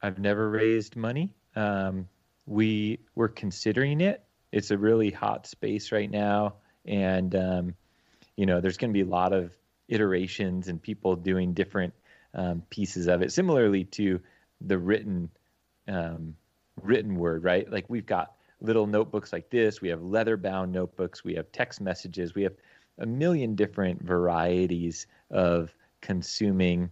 I've 0.00 0.20
never 0.20 0.48
raised 0.48 0.94
money. 0.94 1.34
Um, 1.56 2.08
we 2.46 3.00
we're 3.16 3.28
considering 3.28 4.00
it. 4.00 4.22
It's 4.52 4.70
a 4.70 4.78
really 4.78 5.10
hot 5.10 5.48
space 5.48 5.90
right 5.90 6.08
now, 6.08 6.54
and 6.84 7.34
um, 7.34 7.74
you 8.36 8.46
know, 8.46 8.60
there's 8.60 8.76
going 8.76 8.90
to 8.90 8.94
be 8.94 9.08
a 9.08 9.10
lot 9.10 9.32
of 9.32 9.52
iterations 9.88 10.68
and 10.68 10.80
people 10.80 11.16
doing 11.16 11.52
different 11.52 11.94
um, 12.34 12.62
pieces 12.70 13.06
of 13.06 13.22
it. 13.22 13.32
Similarly 13.32 13.84
to 13.84 14.20
the 14.60 14.78
written 14.78 15.30
um, 15.88 16.34
written 16.82 17.16
word, 17.16 17.44
right? 17.44 17.70
Like 17.70 17.86
we've 17.88 18.06
got 18.06 18.34
little 18.60 18.86
notebooks 18.86 19.32
like 19.32 19.50
this. 19.50 19.80
We 19.80 19.88
have 19.90 20.02
leather 20.02 20.36
bound 20.36 20.72
notebooks. 20.72 21.24
We 21.24 21.34
have 21.34 21.50
text 21.52 21.80
messages. 21.80 22.34
We 22.34 22.42
have 22.42 22.54
a 22.98 23.06
million 23.06 23.54
different 23.54 24.02
varieties 24.02 25.06
of 25.30 25.74
consuming 26.00 26.90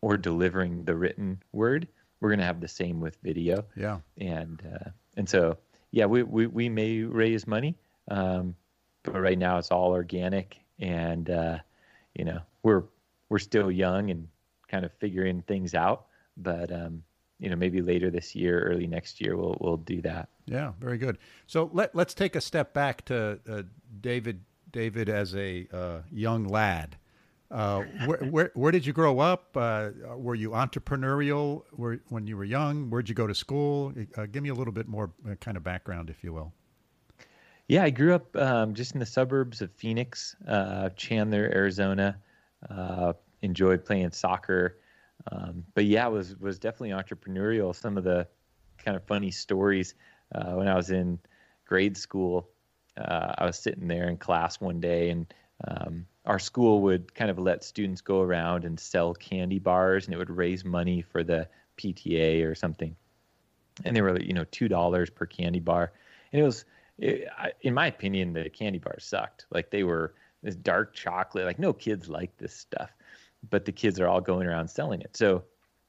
or 0.00 0.16
delivering 0.16 0.84
the 0.84 0.94
written 0.94 1.42
word. 1.52 1.88
We're 2.20 2.30
going 2.30 2.38
to 2.38 2.46
have 2.46 2.60
the 2.60 2.68
same 2.68 3.00
with 3.00 3.16
video. 3.22 3.64
Yeah. 3.76 3.98
And 4.18 4.62
uh, 4.72 4.90
and 5.16 5.28
so 5.28 5.58
yeah, 5.90 6.06
we, 6.06 6.22
we 6.22 6.46
we 6.46 6.68
may 6.68 7.00
raise 7.00 7.46
money, 7.46 7.76
um, 8.10 8.54
but 9.06 9.20
right 9.20 9.38
now 9.38 9.58
it's 9.58 9.70
all 9.70 9.90
organic, 9.92 10.58
and 10.78 11.30
uh, 11.30 11.58
you 12.14 12.24
know 12.24 12.40
we're 12.62 12.84
we're 13.28 13.38
still 13.38 13.70
young 13.70 14.10
and 14.10 14.28
kind 14.68 14.84
of 14.84 14.92
figuring 14.92 15.42
things 15.42 15.74
out. 15.74 16.06
But 16.36 16.70
um, 16.72 17.02
you 17.38 17.50
know 17.50 17.56
maybe 17.56 17.80
later 17.80 18.10
this 18.10 18.34
year, 18.34 18.60
early 18.62 18.86
next 18.86 19.20
year, 19.20 19.36
we'll 19.36 19.56
we'll 19.60 19.76
do 19.78 20.02
that. 20.02 20.28
Yeah, 20.46 20.72
very 20.78 20.98
good. 20.98 21.18
So 21.46 21.70
let 21.72 21.94
let's 21.94 22.14
take 22.14 22.36
a 22.36 22.40
step 22.40 22.74
back 22.74 23.04
to 23.06 23.40
uh, 23.48 23.62
David 24.00 24.42
David 24.72 25.08
as 25.08 25.34
a 25.34 25.66
uh, 25.72 25.98
young 26.10 26.44
lad. 26.44 26.96
Uh, 27.50 27.82
where, 28.06 28.18
where, 28.30 28.50
where 28.54 28.72
did 28.72 28.84
you 28.84 28.92
grow 28.92 29.20
up? 29.20 29.56
Uh, 29.56 29.90
were 30.16 30.34
you 30.34 30.50
entrepreneurial 30.50 31.62
were, 31.72 32.00
when 32.08 32.26
you 32.26 32.36
were 32.36 32.44
young? 32.44 32.90
Where'd 32.90 33.08
you 33.08 33.14
go 33.14 33.26
to 33.26 33.34
school? 33.34 33.92
Uh, 34.16 34.26
give 34.26 34.42
me 34.42 34.48
a 34.48 34.54
little 34.54 34.72
bit 34.72 34.88
more 34.88 35.12
uh, 35.30 35.34
kind 35.36 35.56
of 35.56 35.62
background, 35.62 36.10
if 36.10 36.24
you 36.24 36.32
will. 36.32 36.52
Yeah, 37.68 37.82
I 37.82 37.90
grew 37.90 38.14
up 38.14 38.36
um, 38.36 38.74
just 38.74 38.94
in 38.94 39.00
the 39.00 39.06
suburbs 39.06 39.60
of 39.60 39.72
Phoenix, 39.72 40.36
uh, 40.46 40.90
Chandler, 40.90 41.50
Arizona. 41.52 42.18
Uh, 42.68 43.12
enjoyed 43.42 43.84
playing 43.84 44.10
soccer, 44.12 44.78
um, 45.30 45.64
but 45.74 45.84
yeah, 45.84 46.06
was 46.08 46.36
was 46.36 46.58
definitely 46.58 46.90
entrepreneurial. 46.90 47.74
Some 47.74 47.98
of 47.98 48.04
the 48.04 48.26
kind 48.78 48.96
of 48.96 49.04
funny 49.04 49.30
stories 49.30 49.94
uh, 50.34 50.52
when 50.52 50.68
I 50.68 50.74
was 50.74 50.90
in 50.90 51.18
grade 51.66 51.96
school. 51.96 52.48
Uh, 52.96 53.34
I 53.38 53.44
was 53.44 53.58
sitting 53.58 53.88
there 53.88 54.08
in 54.08 54.16
class 54.16 54.60
one 54.60 54.80
day, 54.80 55.10
and 55.10 55.32
um, 55.66 56.06
our 56.24 56.38
school 56.38 56.82
would 56.82 57.14
kind 57.14 57.30
of 57.30 57.38
let 57.38 57.62
students 57.62 58.00
go 58.00 58.22
around 58.22 58.64
and 58.64 58.80
sell 58.80 59.12
candy 59.12 59.58
bars, 59.58 60.06
and 60.06 60.14
it 60.14 60.18
would 60.18 60.30
raise 60.30 60.64
money 60.64 61.02
for 61.02 61.22
the 61.22 61.48
PTA 61.76 62.48
or 62.50 62.54
something. 62.54 62.96
And 63.84 63.94
they 63.94 64.00
were, 64.00 64.18
you 64.18 64.32
know, 64.32 64.44
two 64.44 64.68
dollars 64.68 65.10
per 65.10 65.26
candy 65.26 65.60
bar, 65.60 65.92
and 66.32 66.40
it 66.40 66.44
was, 66.44 66.64
it, 66.98 67.28
in 67.62 67.74
my 67.74 67.86
opinion, 67.86 68.32
the 68.32 68.48
candy 68.48 68.78
bars 68.78 69.04
sucked. 69.04 69.46
Like 69.50 69.70
they 69.70 69.84
were 69.84 70.14
this 70.42 70.56
dark 70.56 70.94
chocolate. 70.94 71.44
Like 71.44 71.58
no 71.58 71.72
kids 71.72 72.08
like 72.08 72.36
this 72.36 72.54
stuff, 72.54 72.90
but 73.50 73.64
the 73.64 73.72
kids 73.72 74.00
are 74.00 74.08
all 74.08 74.20
going 74.20 74.46
around 74.46 74.68
selling 74.68 75.00
it. 75.00 75.16
So 75.16 75.44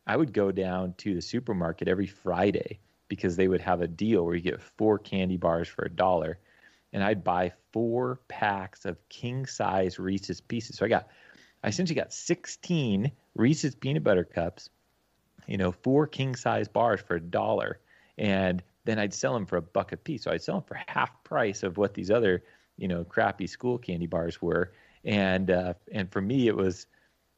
I 0.05 0.15
would 0.15 0.33
go 0.33 0.51
down 0.51 0.93
to 0.99 1.13
the 1.13 1.21
supermarket 1.21 1.87
every 1.87 2.07
Friday 2.07 2.79
because 3.09 3.35
they 3.35 3.47
would 3.47 3.61
have 3.61 3.81
a 3.81 3.87
deal 3.87 4.25
where 4.25 4.35
you 4.35 4.41
get 4.41 4.61
four 4.61 4.99
candy 4.99 5.37
bars 5.37 5.67
for 5.67 5.85
a 5.85 5.89
dollar. 5.89 6.39
And 6.93 7.03
I'd 7.03 7.23
buy 7.23 7.53
four 7.71 8.19
packs 8.27 8.85
of 8.85 8.97
king 9.09 9.45
size 9.45 9.99
Reese's 9.99 10.41
pieces. 10.41 10.77
So 10.77 10.85
I 10.85 10.89
got, 10.89 11.07
I 11.63 11.67
essentially 11.67 11.99
got 11.99 12.13
16 12.13 13.11
Reese's 13.35 13.75
peanut 13.75 14.03
butter 14.03 14.23
cups, 14.23 14.69
you 15.47 15.57
know, 15.57 15.71
four 15.71 16.07
king 16.07 16.35
size 16.35 16.67
bars 16.67 17.01
for 17.01 17.15
a 17.15 17.21
dollar. 17.21 17.79
And 18.17 18.63
then 18.87 18.97
I'd 18.97 19.13
sell 19.13 19.33
them 19.33 19.45
for 19.45 19.57
a 19.57 19.61
buck 19.61 19.91
a 19.91 19.97
piece. 19.97 20.23
So 20.23 20.31
I'd 20.31 20.41
sell 20.41 20.55
them 20.55 20.63
for 20.63 20.79
half 20.87 21.23
price 21.25 21.61
of 21.61 21.77
what 21.77 21.93
these 21.93 22.09
other, 22.09 22.43
you 22.77 22.87
know, 22.87 23.03
crappy 23.03 23.45
school 23.45 23.77
candy 23.77 24.07
bars 24.07 24.41
were. 24.41 24.71
And, 25.03 25.51
uh, 25.51 25.73
and 25.91 26.09
for 26.09 26.21
me, 26.21 26.47
it 26.47 26.55
was, 26.55 26.87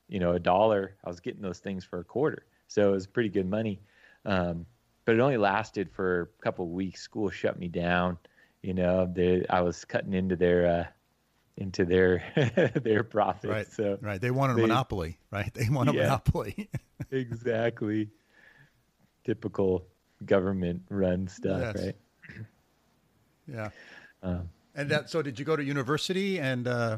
you 0.08 0.20
know, 0.20 0.34
a 0.34 0.40
dollar. 0.40 0.96
I 1.04 1.10
was 1.10 1.20
getting 1.20 1.42
those 1.42 1.58
things 1.58 1.84
for 1.84 2.00
a 2.00 2.04
quarter. 2.04 2.46
So 2.68 2.88
it 2.88 2.92
was 2.92 3.08
pretty 3.08 3.30
good 3.30 3.50
money. 3.50 3.82
Um, 4.26 4.68
but 5.06 5.16
it 5.16 5.22
only 5.22 5.38
lasted 5.38 5.90
for 5.92 6.30
a 6.40 6.44
couple 6.44 6.66
of 6.66 6.72
weeks. 6.72 7.02
School 7.02 7.32
shut 7.32 7.58
me 7.58 7.68
down. 7.68 8.20
You 8.62 8.76
know, 8.76 9.12
they, 9.12 9.44
I 9.50 9.62
was 9.62 9.84
cutting 9.84 10.14
into 10.14 10.36
their 10.36 10.68
uh, 10.68 10.86
into 11.58 11.84
their 11.84 12.22
their 12.84 13.04
profits. 13.04 13.52
Right. 13.52 13.72
So 13.72 13.98
right. 14.02 14.22
They 14.22 14.30
want 14.30 14.52
a 14.52 14.56
they, 14.56 14.62
monopoly. 14.62 15.18
Right. 15.32 15.52
They 15.52 15.68
want 15.70 15.90
a 15.90 15.94
yeah, 15.94 16.04
monopoly. 16.04 16.70
exactly. 17.12 18.10
Typical 19.26 19.88
government 20.26 20.82
run 20.90 21.28
stuff, 21.28 21.76
yes. 21.76 21.86
right? 21.86 21.96
Yeah. 23.52 23.70
Um, 24.22 24.48
and 24.76 24.92
that. 24.92 25.10
So, 25.10 25.24
did 25.24 25.40
you 25.40 25.44
go 25.46 25.56
to 25.56 25.64
university 25.64 26.40
and? 26.40 26.68
Uh, 26.68 26.98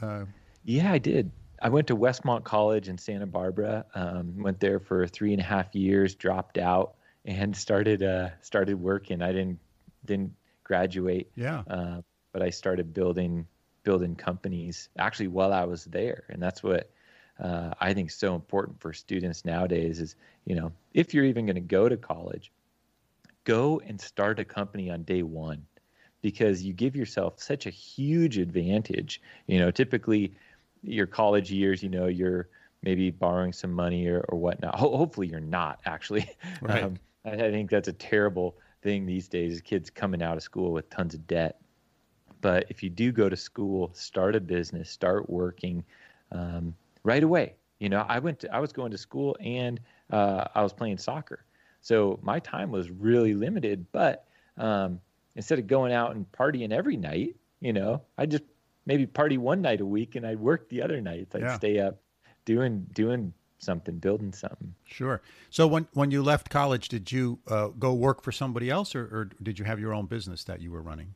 uh, 0.00 0.24
yeah, 0.64 0.90
I 0.90 0.96
did. 0.96 1.30
I 1.60 1.68
went 1.68 1.86
to 1.88 1.96
Westmont 1.96 2.44
College 2.44 2.88
in 2.88 2.96
Santa 2.96 3.26
Barbara. 3.26 3.84
Um, 3.94 4.42
went 4.42 4.58
there 4.58 4.80
for 4.80 5.06
three 5.06 5.32
and 5.32 5.40
a 5.40 5.44
half 5.44 5.74
years. 5.74 6.14
Dropped 6.14 6.56
out 6.56 6.94
and 7.26 7.54
started 7.66 8.02
uh, 8.02 8.30
started 8.40 8.80
working. 8.80 9.20
I 9.20 9.32
didn't 9.32 9.58
didn't 10.06 10.32
graduate. 10.64 11.30
Yeah. 11.36 11.62
Uh, 11.68 12.00
but 12.32 12.42
I 12.42 12.50
started 12.50 12.94
building 12.94 13.46
building 13.82 14.16
companies 14.16 14.88
actually 14.98 15.28
while 15.28 15.52
I 15.52 15.64
was 15.64 15.84
there, 15.84 16.24
and 16.28 16.42
that's 16.42 16.62
what 16.62 16.90
uh, 17.38 17.74
I 17.80 17.92
think 17.94 18.10
so 18.10 18.34
important 18.34 18.80
for 18.80 18.92
students 18.92 19.44
nowadays. 19.44 20.00
Is 20.00 20.16
you 20.44 20.54
know 20.54 20.72
if 20.94 21.14
you're 21.14 21.24
even 21.24 21.46
going 21.46 21.56
to 21.56 21.60
go 21.60 21.88
to 21.88 21.96
college, 21.96 22.52
go 23.44 23.80
and 23.86 24.00
start 24.00 24.38
a 24.38 24.44
company 24.44 24.90
on 24.90 25.02
day 25.02 25.22
one, 25.22 25.64
because 26.22 26.62
you 26.62 26.72
give 26.72 26.96
yourself 26.96 27.40
such 27.40 27.66
a 27.66 27.70
huge 27.70 28.38
advantage. 28.38 29.20
You 29.46 29.58
know, 29.58 29.70
typically 29.70 30.34
your 30.82 31.06
college 31.06 31.50
years, 31.50 31.82
you 31.82 31.88
know, 31.88 32.06
you're 32.06 32.48
maybe 32.82 33.10
borrowing 33.10 33.52
some 33.52 33.72
money 33.72 34.06
or, 34.06 34.24
or 34.28 34.38
whatnot. 34.38 34.74
Ho- 34.76 34.96
hopefully, 34.96 35.28
you're 35.28 35.40
not 35.40 35.80
actually. 35.84 36.30
Right. 36.60 36.84
Um, 36.84 36.98
I 37.24 37.36
think 37.36 37.70
that's 37.70 37.88
a 37.88 37.92
terrible 37.92 38.56
thing 38.82 39.04
these 39.04 39.28
days. 39.28 39.60
Kids 39.60 39.90
coming 39.90 40.22
out 40.22 40.36
of 40.36 40.42
school 40.42 40.72
with 40.72 40.88
tons 40.90 41.14
of 41.14 41.26
debt. 41.26 41.60
But 42.40 42.66
if 42.68 42.82
you 42.82 42.90
do 42.90 43.10
go 43.10 43.28
to 43.28 43.36
school, 43.36 43.90
start 43.94 44.36
a 44.36 44.40
business, 44.40 44.90
start 44.90 45.28
working 45.28 45.84
um, 46.30 46.74
right 47.06 47.22
away. 47.22 47.54
You 47.78 47.88
know, 47.88 48.04
I 48.08 48.18
went 48.18 48.40
to, 48.40 48.54
I 48.54 48.58
was 48.58 48.72
going 48.72 48.90
to 48.90 48.98
school 48.98 49.36
and 49.40 49.80
uh, 50.10 50.44
I 50.54 50.62
was 50.62 50.72
playing 50.72 50.98
soccer. 50.98 51.44
So 51.80 52.18
my 52.22 52.40
time 52.40 52.72
was 52.72 52.90
really 52.90 53.34
limited. 53.34 53.86
But 53.92 54.26
um, 54.58 55.00
instead 55.36 55.58
of 55.58 55.66
going 55.66 55.92
out 55.92 56.16
and 56.16 56.30
partying 56.32 56.72
every 56.72 56.96
night, 56.96 57.36
you 57.60 57.72
know, 57.72 58.02
I 58.18 58.26
just 58.26 58.42
maybe 58.86 59.06
party 59.06 59.38
one 59.38 59.62
night 59.62 59.80
a 59.80 59.86
week 59.86 60.16
and 60.16 60.26
I'd 60.26 60.40
work 60.40 60.68
the 60.68 60.82
other 60.82 61.00
nights. 61.00 61.34
I'd 61.34 61.42
yeah. 61.42 61.56
stay 61.56 61.78
up 61.78 62.00
doing 62.44 62.86
doing 62.92 63.32
something, 63.58 63.98
building 63.98 64.32
something. 64.32 64.74
Sure. 64.84 65.20
So 65.50 65.66
when 65.66 65.86
when 65.92 66.10
you 66.10 66.22
left 66.22 66.50
college, 66.50 66.88
did 66.88 67.12
you 67.12 67.38
uh, 67.46 67.68
go 67.68 67.94
work 67.94 68.22
for 68.22 68.32
somebody 68.32 68.68
else, 68.68 68.94
or, 68.94 69.04
or, 69.04 69.30
did 69.42 69.58
you 69.58 69.64
have 69.64 69.78
your 69.78 69.94
own 69.94 70.06
business 70.06 70.44
that 70.44 70.60
you 70.60 70.72
were 70.72 70.82
running? 70.82 71.14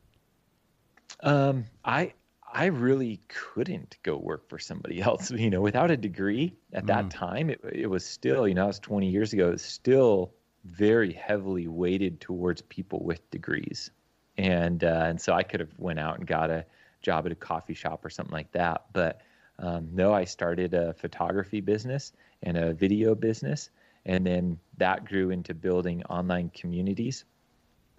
Um, 1.21 1.65
I 1.83 2.13
I 2.53 2.65
really 2.65 3.21
couldn't 3.27 3.97
go 4.03 4.17
work 4.17 4.49
for 4.49 4.59
somebody 4.59 5.01
else. 5.07 5.31
You 5.31 5.49
know, 5.49 5.61
without 5.61 5.91
a 5.91 5.97
degree 5.97 6.53
at 6.73 6.87
that 6.87 7.05
mm. 7.05 7.09
time, 7.09 7.49
it 7.49 7.61
it 7.71 7.87
was 7.87 8.05
still 8.05 8.47
you 8.47 8.53
know, 8.53 8.65
it 8.65 8.67
was 8.67 8.79
twenty 8.79 9.09
years 9.09 9.33
ago. 9.33 9.49
It 9.49 9.53
was 9.53 9.61
still 9.63 10.33
very 10.65 11.11
heavily 11.13 11.67
weighted 11.67 12.21
towards 12.21 12.61
people 12.61 13.03
with 13.03 13.29
degrees, 13.31 13.91
and 14.37 14.83
uh, 14.83 15.05
and 15.07 15.19
so 15.19 15.33
I 15.33 15.43
could 15.43 15.59
have 15.59 15.73
went 15.77 15.99
out 15.99 16.17
and 16.17 16.27
got 16.27 16.49
a 16.49 16.65
job 17.01 17.25
at 17.25 17.31
a 17.31 17.35
coffee 17.35 17.73
shop 17.73 18.05
or 18.05 18.09
something 18.09 18.33
like 18.33 18.51
that, 18.53 18.85
but. 18.93 19.21
Um, 19.59 19.89
no, 19.93 20.11
I 20.11 20.23
started 20.23 20.73
a 20.73 20.93
photography 20.93 21.61
business 21.61 22.13
and 22.41 22.57
a 22.57 22.73
video 22.73 23.13
business. 23.13 23.69
And 24.05 24.25
then 24.25 24.57
that 24.77 25.05
grew 25.05 25.29
into 25.29 25.53
building 25.53 26.03
online 26.05 26.49
communities. 26.49 27.25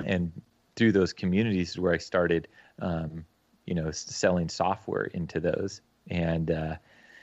And 0.05 0.33
through 0.75 0.93
those 0.93 1.13
communities 1.13 1.71
is 1.71 1.79
where 1.79 1.93
I 1.93 1.99
started, 1.99 2.49
um, 2.81 3.25
you 3.67 3.75
know, 3.75 3.91
selling 3.91 4.49
software 4.49 5.05
into 5.05 5.41
those 5.41 5.81
and 6.09 6.51
uh, 6.51 6.75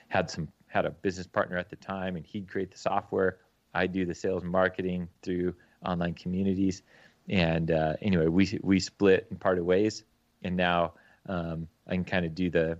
had 0.08 0.30
some 0.30 0.47
had 0.67 0.86
a 0.86 0.91
business 0.91 1.28
partner 1.28 1.58
at 1.58 1.69
the 1.69 1.75
time 1.75 2.15
and 2.15 2.25
he'd 2.25 2.47
create 2.47 2.71
the 2.71 2.78
software. 2.78 3.38
I 3.73 3.88
do 3.88 4.06
the 4.06 4.15
sales 4.15 4.43
and 4.43 4.52
marketing 4.52 5.10
through 5.21 5.54
online 5.86 6.13
communities. 6.13 6.84
And 7.28 7.71
uh, 7.71 7.93
anyway, 8.02 8.28
we 8.28 8.60
we 8.63 8.80
split 8.80 9.28
and 9.30 9.39
parted 9.39 9.63
ways, 9.63 10.04
and 10.41 10.56
now 10.56 10.93
um, 11.28 11.67
I 11.88 11.93
can 11.93 12.04
kind 12.04 12.25
of 12.25 12.34
do 12.34 12.49
the 12.49 12.80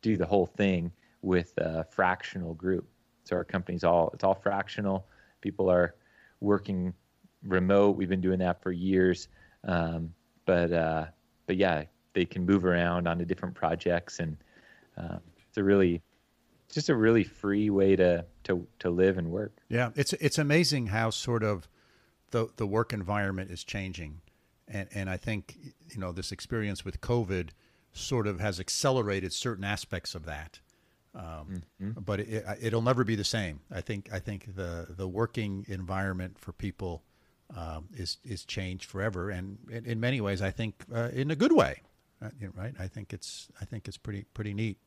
do 0.00 0.16
the 0.16 0.26
whole 0.26 0.46
thing 0.46 0.90
with 1.20 1.52
a 1.58 1.84
fractional 1.84 2.54
group. 2.54 2.88
So 3.24 3.36
our 3.36 3.44
company's 3.44 3.84
all 3.84 4.10
it's 4.14 4.24
all 4.24 4.34
fractional. 4.34 5.06
People 5.42 5.70
are 5.70 5.94
working 6.40 6.94
remote. 7.42 7.96
We've 7.96 8.08
been 8.08 8.22
doing 8.22 8.38
that 8.38 8.62
for 8.62 8.72
years, 8.72 9.28
um, 9.64 10.14
but 10.46 10.72
uh, 10.72 11.06
but 11.46 11.56
yeah, 11.56 11.84
they 12.14 12.24
can 12.24 12.46
move 12.46 12.64
around 12.64 13.06
onto 13.06 13.24
different 13.24 13.54
projects, 13.54 14.18
and 14.18 14.36
uh, 14.96 15.18
it's 15.48 15.58
a 15.58 15.62
really 15.62 16.02
just 16.72 16.88
a 16.88 16.94
really 16.94 17.24
free 17.24 17.70
way 17.70 17.96
to 17.96 18.24
to 18.44 18.66
to 18.80 18.90
live 18.90 19.18
and 19.18 19.30
work. 19.30 19.52
Yeah, 19.68 19.90
it's 19.94 20.12
it's 20.14 20.38
amazing 20.38 20.88
how 20.88 21.10
sort 21.10 21.42
of 21.42 21.68
the 22.30 22.48
the 22.56 22.66
work 22.66 22.92
environment 22.92 23.50
is 23.50 23.62
changing, 23.64 24.20
and 24.66 24.88
and 24.94 25.10
I 25.10 25.16
think 25.16 25.56
you 25.90 26.00
know 26.00 26.12
this 26.12 26.32
experience 26.32 26.84
with 26.84 27.00
COVID 27.00 27.50
sort 27.92 28.26
of 28.26 28.40
has 28.40 28.58
accelerated 28.58 29.32
certain 29.32 29.64
aspects 29.64 30.14
of 30.14 30.24
that. 30.26 30.60
Um, 31.14 31.62
mm-hmm. 31.80 32.00
But 32.00 32.20
it, 32.20 32.72
will 32.72 32.82
never 32.82 33.04
be 33.04 33.14
the 33.14 33.24
same. 33.24 33.60
I 33.70 33.80
think 33.80 34.08
I 34.12 34.18
think 34.18 34.56
the 34.56 34.88
the 34.90 35.06
working 35.06 35.64
environment 35.68 36.38
for 36.40 36.52
people 36.52 37.04
um, 37.56 37.88
is 37.94 38.18
is 38.24 38.44
changed 38.44 38.86
forever, 38.86 39.30
and 39.30 39.58
in, 39.70 39.86
in 39.86 40.00
many 40.00 40.20
ways, 40.20 40.42
I 40.42 40.50
think 40.50 40.84
uh, 40.92 41.10
in 41.12 41.30
a 41.30 41.36
good 41.36 41.52
way. 41.52 41.82
Uh, 42.24 42.28
right? 42.54 42.74
I 42.78 42.88
think 42.88 43.12
it's 43.12 43.48
I 43.60 43.64
think 43.64 43.88
it's 43.88 43.98
pretty 43.98 44.24
pretty 44.34 44.54
neat. 44.54 44.78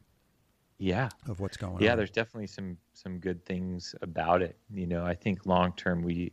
Yeah, 0.79 1.09
of 1.27 1.39
what's 1.39 1.57
going 1.57 1.73
yeah, 1.73 1.77
on. 1.77 1.83
Yeah, 1.83 1.95
there's 1.95 2.11
definitely 2.11 2.47
some 2.47 2.77
some 2.93 3.19
good 3.19 3.43
things 3.45 3.95
about 4.01 4.41
it. 4.41 4.57
You 4.73 4.87
know, 4.87 5.05
I 5.05 5.13
think 5.13 5.45
long 5.45 5.73
term 5.75 6.01
we 6.01 6.31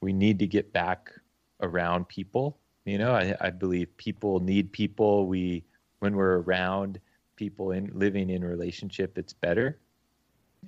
we 0.00 0.12
need 0.12 0.38
to 0.38 0.46
get 0.46 0.72
back 0.72 1.10
around 1.60 2.08
people. 2.08 2.58
You 2.84 2.98
know, 2.98 3.12
I, 3.12 3.36
I 3.40 3.50
believe 3.50 3.94
people 3.96 4.40
need 4.40 4.72
people. 4.72 5.26
We 5.26 5.64
when 5.98 6.16
we're 6.16 6.40
around 6.40 7.00
people 7.36 7.72
in 7.72 7.90
living 7.94 8.30
in 8.30 8.44
relationship, 8.44 9.16
it's 9.16 9.32
better. 9.32 9.78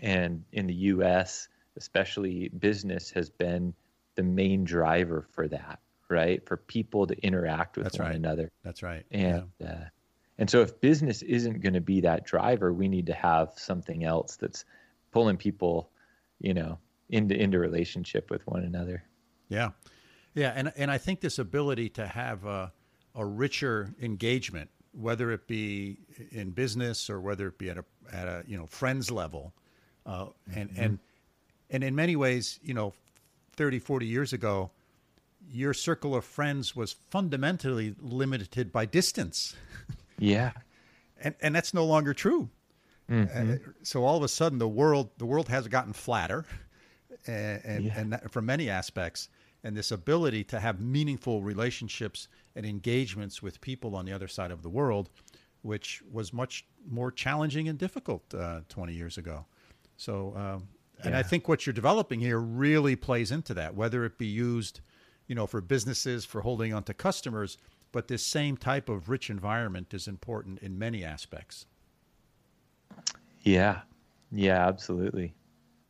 And 0.00 0.42
in 0.52 0.66
the 0.66 0.74
U.S., 0.74 1.48
especially 1.76 2.48
business 2.48 3.10
has 3.10 3.28
been 3.28 3.74
the 4.14 4.22
main 4.22 4.64
driver 4.64 5.26
for 5.30 5.48
that, 5.48 5.80
right? 6.12 6.46
For 6.46 6.56
people 6.56 7.06
to 7.06 7.18
interact 7.24 7.76
with 7.76 7.84
That's 7.84 7.98
one 7.98 8.08
right. 8.08 8.16
another. 8.16 8.50
That's 8.62 8.82
right. 8.82 9.04
And 9.10 9.48
yeah. 9.58 9.66
uh, 9.66 9.84
and 10.38 10.48
so 10.48 10.60
if 10.60 10.80
business 10.80 11.22
isn't 11.22 11.60
going 11.60 11.74
to 11.74 11.80
be 11.80 12.00
that 12.02 12.24
driver, 12.24 12.72
we 12.72 12.88
need 12.88 13.06
to 13.06 13.14
have 13.14 13.52
something 13.56 14.04
else 14.04 14.36
that's 14.36 14.64
pulling 15.10 15.36
people, 15.36 15.90
you 16.40 16.54
know, 16.54 16.78
into 17.10 17.36
into 17.36 17.58
relationship 17.58 18.30
with 18.30 18.46
one 18.46 18.62
another. 18.62 19.02
Yeah, 19.48 19.70
yeah, 20.34 20.52
and 20.54 20.72
and 20.76 20.90
I 20.90 20.98
think 20.98 21.20
this 21.20 21.38
ability 21.38 21.90
to 21.90 22.06
have 22.06 22.44
a 22.44 22.72
a 23.14 23.24
richer 23.24 23.94
engagement, 24.00 24.70
whether 24.92 25.30
it 25.32 25.46
be 25.46 25.98
in 26.30 26.50
business 26.50 27.10
or 27.10 27.20
whether 27.20 27.48
it 27.48 27.58
be 27.58 27.70
at 27.70 27.78
a 27.78 27.84
at 28.12 28.26
a 28.26 28.44
you 28.46 28.56
know 28.56 28.66
friends 28.66 29.10
level, 29.10 29.52
uh, 30.06 30.26
and 30.54 30.70
mm-hmm. 30.70 30.82
and 30.82 30.98
and 31.70 31.82
in 31.82 31.94
many 31.94 32.16
ways, 32.16 32.60
you 32.62 32.74
know, 32.74 32.92
30, 33.56 33.78
40 33.78 34.06
years 34.06 34.32
ago, 34.32 34.70
your 35.52 35.74
circle 35.74 36.14
of 36.14 36.24
friends 36.24 36.74
was 36.74 36.92
fundamentally 37.10 37.94
limited 38.00 38.72
by 38.72 38.86
distance. 38.86 39.54
Yeah, 40.18 40.52
and 41.20 41.34
and 41.40 41.54
that's 41.54 41.74
no 41.74 41.84
longer 41.84 42.14
true. 42.14 42.48
Mm-hmm. 43.10 43.52
Uh, 43.52 43.56
so 43.82 44.04
all 44.04 44.16
of 44.16 44.22
a 44.22 44.28
sudden, 44.28 44.58
the 44.58 44.68
world 44.68 45.10
the 45.18 45.26
world 45.26 45.48
has 45.48 45.68
gotten 45.68 45.92
flatter, 45.92 46.44
and 47.26 47.60
and, 47.64 47.84
yeah. 47.84 47.98
and 47.98 48.20
from 48.30 48.46
many 48.46 48.70
aspects, 48.70 49.28
and 49.64 49.76
this 49.76 49.90
ability 49.90 50.44
to 50.44 50.60
have 50.60 50.80
meaningful 50.80 51.42
relationships 51.42 52.28
and 52.56 52.66
engagements 52.66 53.42
with 53.42 53.60
people 53.60 53.96
on 53.96 54.04
the 54.04 54.12
other 54.12 54.28
side 54.28 54.50
of 54.50 54.62
the 54.62 54.70
world, 54.70 55.10
which 55.62 56.02
was 56.10 56.32
much 56.32 56.66
more 56.88 57.10
challenging 57.10 57.68
and 57.68 57.78
difficult 57.78 58.22
uh, 58.34 58.60
20 58.68 58.92
years 58.92 59.18
ago. 59.18 59.46
So, 59.96 60.34
um, 60.36 60.68
and 61.02 61.12
yeah. 61.12 61.18
I 61.18 61.22
think 61.22 61.48
what 61.48 61.66
you're 61.66 61.72
developing 61.72 62.20
here 62.20 62.38
really 62.38 62.96
plays 62.96 63.30
into 63.30 63.54
that, 63.54 63.74
whether 63.74 64.04
it 64.04 64.18
be 64.18 64.26
used, 64.26 64.80
you 65.32 65.34
know, 65.34 65.46
for 65.46 65.62
businesses 65.62 66.26
for 66.26 66.42
holding 66.42 66.74
on 66.74 66.82
to 66.82 66.92
customers, 66.92 67.56
but 67.90 68.06
this 68.06 68.22
same 68.22 68.54
type 68.54 68.90
of 68.90 69.08
rich 69.08 69.30
environment 69.30 69.94
is 69.94 70.06
important 70.06 70.58
in 70.58 70.78
many 70.78 71.02
aspects. 71.02 71.64
Yeah, 73.40 73.80
yeah, 74.30 74.68
absolutely. 74.68 75.32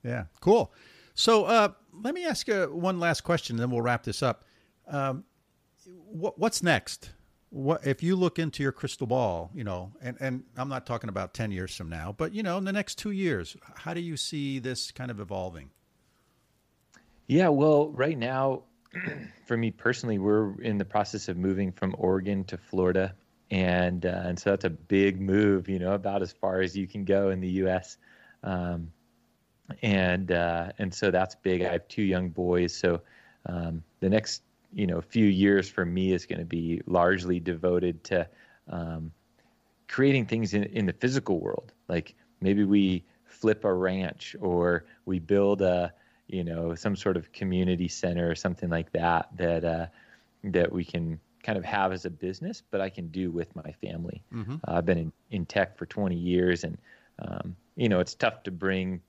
Yeah, 0.04 0.26
cool. 0.40 0.72
So 1.14 1.46
uh, 1.46 1.70
let 2.04 2.14
me 2.14 2.24
ask 2.24 2.46
you 2.46 2.66
one 2.66 3.00
last 3.00 3.22
question, 3.22 3.56
and 3.56 3.60
then 3.60 3.70
we'll 3.72 3.82
wrap 3.82 4.04
this 4.04 4.22
up. 4.22 4.44
Um, 4.86 5.24
what, 6.06 6.38
what's 6.38 6.62
next? 6.62 7.10
What 7.50 7.84
if 7.84 8.00
you 8.00 8.14
look 8.14 8.38
into 8.38 8.62
your 8.62 8.70
crystal 8.70 9.08
ball? 9.08 9.50
You 9.52 9.64
know, 9.64 9.90
and 10.00 10.16
and 10.20 10.44
I'm 10.56 10.68
not 10.68 10.86
talking 10.86 11.08
about 11.08 11.34
ten 11.34 11.50
years 11.50 11.74
from 11.74 11.88
now, 11.88 12.14
but 12.16 12.32
you 12.32 12.44
know, 12.44 12.58
in 12.58 12.64
the 12.64 12.72
next 12.72 12.96
two 12.96 13.10
years, 13.10 13.56
how 13.74 13.92
do 13.92 14.00
you 14.00 14.16
see 14.16 14.60
this 14.60 14.92
kind 14.92 15.10
of 15.10 15.18
evolving? 15.18 15.70
Yeah, 17.26 17.48
well, 17.48 17.90
right 17.90 18.16
now, 18.16 18.62
for 19.46 19.56
me 19.56 19.70
personally, 19.70 20.18
we're 20.18 20.60
in 20.60 20.78
the 20.78 20.84
process 20.84 21.28
of 21.28 21.36
moving 21.36 21.72
from 21.72 21.94
Oregon 21.98 22.44
to 22.44 22.56
Florida, 22.56 23.14
and 23.50 24.06
uh, 24.06 24.22
and 24.24 24.38
so 24.38 24.50
that's 24.50 24.64
a 24.64 24.70
big 24.70 25.20
move. 25.20 25.68
You 25.68 25.78
know, 25.78 25.92
about 25.92 26.22
as 26.22 26.32
far 26.32 26.60
as 26.60 26.76
you 26.76 26.86
can 26.86 27.04
go 27.04 27.30
in 27.30 27.40
the 27.40 27.48
U.S. 27.48 27.98
Um, 28.42 28.92
and 29.82 30.32
uh, 30.32 30.72
and 30.78 30.92
so 30.92 31.10
that's 31.10 31.34
big. 31.34 31.62
I 31.62 31.72
have 31.72 31.88
two 31.88 32.02
young 32.02 32.28
boys, 32.28 32.74
so 32.74 33.00
um, 33.46 33.82
the 34.00 34.08
next 34.08 34.42
you 34.72 34.86
know 34.86 35.00
few 35.00 35.26
years 35.26 35.68
for 35.68 35.84
me 35.84 36.12
is 36.12 36.26
going 36.26 36.38
to 36.38 36.44
be 36.44 36.80
largely 36.86 37.40
devoted 37.40 38.02
to 38.04 38.28
um, 38.68 39.12
creating 39.88 40.26
things 40.26 40.54
in, 40.54 40.64
in 40.64 40.86
the 40.86 40.92
physical 40.92 41.40
world. 41.40 41.72
Like 41.88 42.14
maybe 42.40 42.64
we 42.64 43.04
flip 43.24 43.64
a 43.64 43.72
ranch 43.72 44.36
or 44.40 44.84
we 45.04 45.18
build 45.18 45.62
a 45.62 45.92
you 46.32 46.44
know 46.44 46.74
some 46.74 46.96
sort 46.96 47.16
of 47.16 47.32
community 47.32 47.88
center 47.88 48.30
or 48.30 48.34
something 48.34 48.70
like 48.70 48.90
that 48.92 49.28
that 49.36 49.64
uh, 49.64 49.86
that 50.44 50.72
we 50.72 50.84
can 50.84 51.20
kind 51.42 51.58
of 51.58 51.64
have 51.64 51.92
as 51.92 52.04
a 52.04 52.10
business, 52.10 52.62
but 52.70 52.80
I 52.80 52.88
can 52.88 53.08
do 53.08 53.30
with 53.30 53.54
my 53.56 53.72
family. 53.80 54.22
Mm-hmm. 54.32 54.56
Uh, 54.66 54.72
I've 54.74 54.86
been 54.86 54.98
in, 54.98 55.12
in 55.32 55.44
tech 55.44 55.76
for 55.76 55.86
20 55.86 56.14
years, 56.14 56.62
and 56.62 56.78
um, 57.20 57.56
you 57.76 57.88
know 57.88 58.00
it's 58.00 58.14
tough 58.14 58.42
to 58.44 58.50
bring 58.50 59.00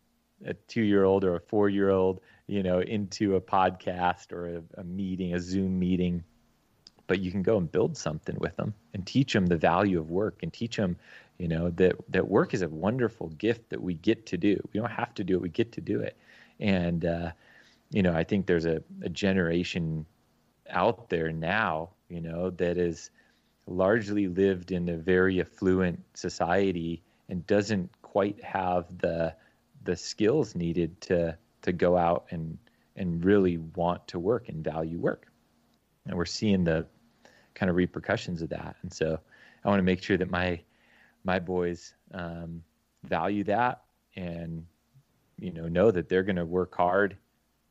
a 0.46 0.54
two-year-old 0.54 1.24
or 1.24 1.36
a 1.36 1.40
four-year-old 1.40 2.20
you 2.48 2.64
know, 2.64 2.80
into 2.80 3.36
a 3.36 3.42
podcast 3.42 4.32
or 4.32 4.58
a, 4.58 4.82
a 4.82 4.84
meeting, 4.84 5.34
a 5.34 5.40
Zoom 5.40 5.80
meeting. 5.80 6.24
But 7.08 7.20
you 7.20 7.32
can 7.32 7.44
go 7.44 7.58
and 7.58 7.72
build 7.72 7.98
something 7.98 8.38
with 8.40 8.56
them 8.56 8.74
and 8.94 9.06
teach 9.06 9.34
them 9.34 9.46
the 9.46 9.58
value 9.58 10.00
of 10.00 10.10
work 10.10 10.40
and 10.42 10.52
teach 10.52 10.78
them, 10.78 10.98
you 11.38 11.48
know, 11.48 11.70
that 11.72 11.96
that 12.10 12.28
work 12.28 12.54
is 12.54 12.62
a 12.62 12.70
wonderful 12.70 13.28
gift 13.30 13.70
that 13.70 13.82
we 13.82 13.94
get 13.94 14.28
to 14.28 14.38
do. 14.38 14.58
We 14.72 14.80
don't 14.80 14.92
have 14.92 15.14
to 15.16 15.24
do 15.24 15.36
it; 15.36 15.42
we 15.42 15.50
get 15.50 15.74
to 15.74 15.82
do 15.82 16.00
it. 16.00 16.18
And 16.64 17.06
uh, 17.06 17.32
you 17.92 18.02
know, 18.02 18.14
I 18.14 18.24
think 18.24 18.48
there's 18.48 18.66
a, 18.66 18.82
a 19.04 19.10
generation 19.10 20.06
out 20.70 21.10
there 21.10 21.32
now, 21.32 21.92
you 22.08 22.22
know, 22.22 22.50
that 22.52 22.78
is 22.78 23.12
largely 23.68 24.28
lived 24.28 24.72
in 24.72 24.90
a 24.90 24.98
very 24.98 25.42
affluent 25.42 26.04
society 26.16 27.04
and 27.30 27.46
doesn't 27.46 27.92
quite 28.02 28.44
have 28.44 28.98
the 28.98 29.36
the 29.84 29.96
skills 29.96 30.56
needed 30.56 31.00
to 31.02 31.38
to 31.62 31.74
go 31.74 31.98
out 31.98 32.26
and 32.32 32.58
and 32.96 33.26
really 33.26 33.58
want 33.58 34.08
to 34.08 34.20
work 34.20 34.50
and 34.50 34.64
value 34.64 35.00
work. 35.00 35.28
And 36.06 36.16
we're 36.16 36.26
seeing 36.26 36.64
the 36.64 36.86
kind 37.56 37.70
of 37.70 37.76
repercussions 37.76 38.42
of 38.42 38.50
that. 38.50 38.76
And 38.82 38.92
so 38.92 39.20
I 39.64 39.70
want 39.70 39.80
to 39.80 39.84
make 39.84 40.02
sure 40.02 40.18
that 40.18 40.30
my 40.32 40.62
my 41.24 41.40
boys 41.40 41.94
um, 42.14 42.64
value 43.04 43.44
that 43.46 43.84
and 44.16 44.66
you 45.44 45.52
know 45.52 45.68
know 45.68 45.92
that 45.92 46.10
they're 46.10 46.24
going 46.24 46.36
to 46.36 46.46
work 46.46 46.76
hard 46.76 47.18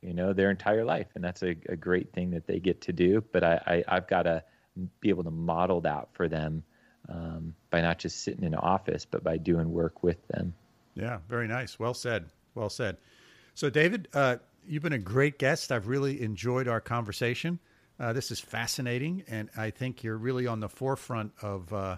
you 0.01 0.13
know 0.13 0.33
their 0.33 0.49
entire 0.49 0.85
life 0.85 1.07
and 1.15 1.23
that's 1.23 1.43
a, 1.43 1.55
a 1.69 1.75
great 1.75 2.11
thing 2.13 2.31
that 2.31 2.47
they 2.47 2.59
get 2.59 2.81
to 2.81 2.93
do 2.93 3.23
but 3.31 3.43
I, 3.43 3.83
I 3.87 3.95
have 3.95 4.07
got 4.07 4.23
to 4.23 4.43
be 4.99 5.09
able 5.09 5.23
to 5.23 5.31
model 5.31 5.81
that 5.81 6.09
for 6.13 6.27
them 6.27 6.63
um, 7.09 7.53
by 7.69 7.81
not 7.81 7.99
just 7.99 8.23
sitting 8.23 8.43
in 8.43 8.53
an 8.53 8.59
office 8.59 9.05
but 9.05 9.23
by 9.23 9.37
doing 9.37 9.71
work 9.71 10.03
with 10.03 10.25
them 10.27 10.53
yeah 10.95 11.19
very 11.27 11.47
nice 11.47 11.79
well 11.79 11.93
said 11.93 12.25
well 12.55 12.69
said 12.69 12.97
so, 13.55 13.69
David, 13.69 14.07
uh, 14.13 14.37
you've 14.67 14.81
been 14.81 14.93
a 14.93 14.99
great 14.99 15.37
guest. 15.37 15.71
I've 15.71 15.87
really 15.87 16.21
enjoyed 16.21 16.67
our 16.67 16.81
conversation. 16.81 17.59
Uh, 17.99 18.11
this 18.11 18.31
is 18.31 18.39
fascinating, 18.39 19.23
and 19.27 19.49
I 19.55 19.69
think 19.69 20.03
you're 20.03 20.17
really 20.17 20.47
on 20.47 20.59
the 20.59 20.69
forefront 20.69 21.33
of 21.41 21.71
uh, 21.71 21.97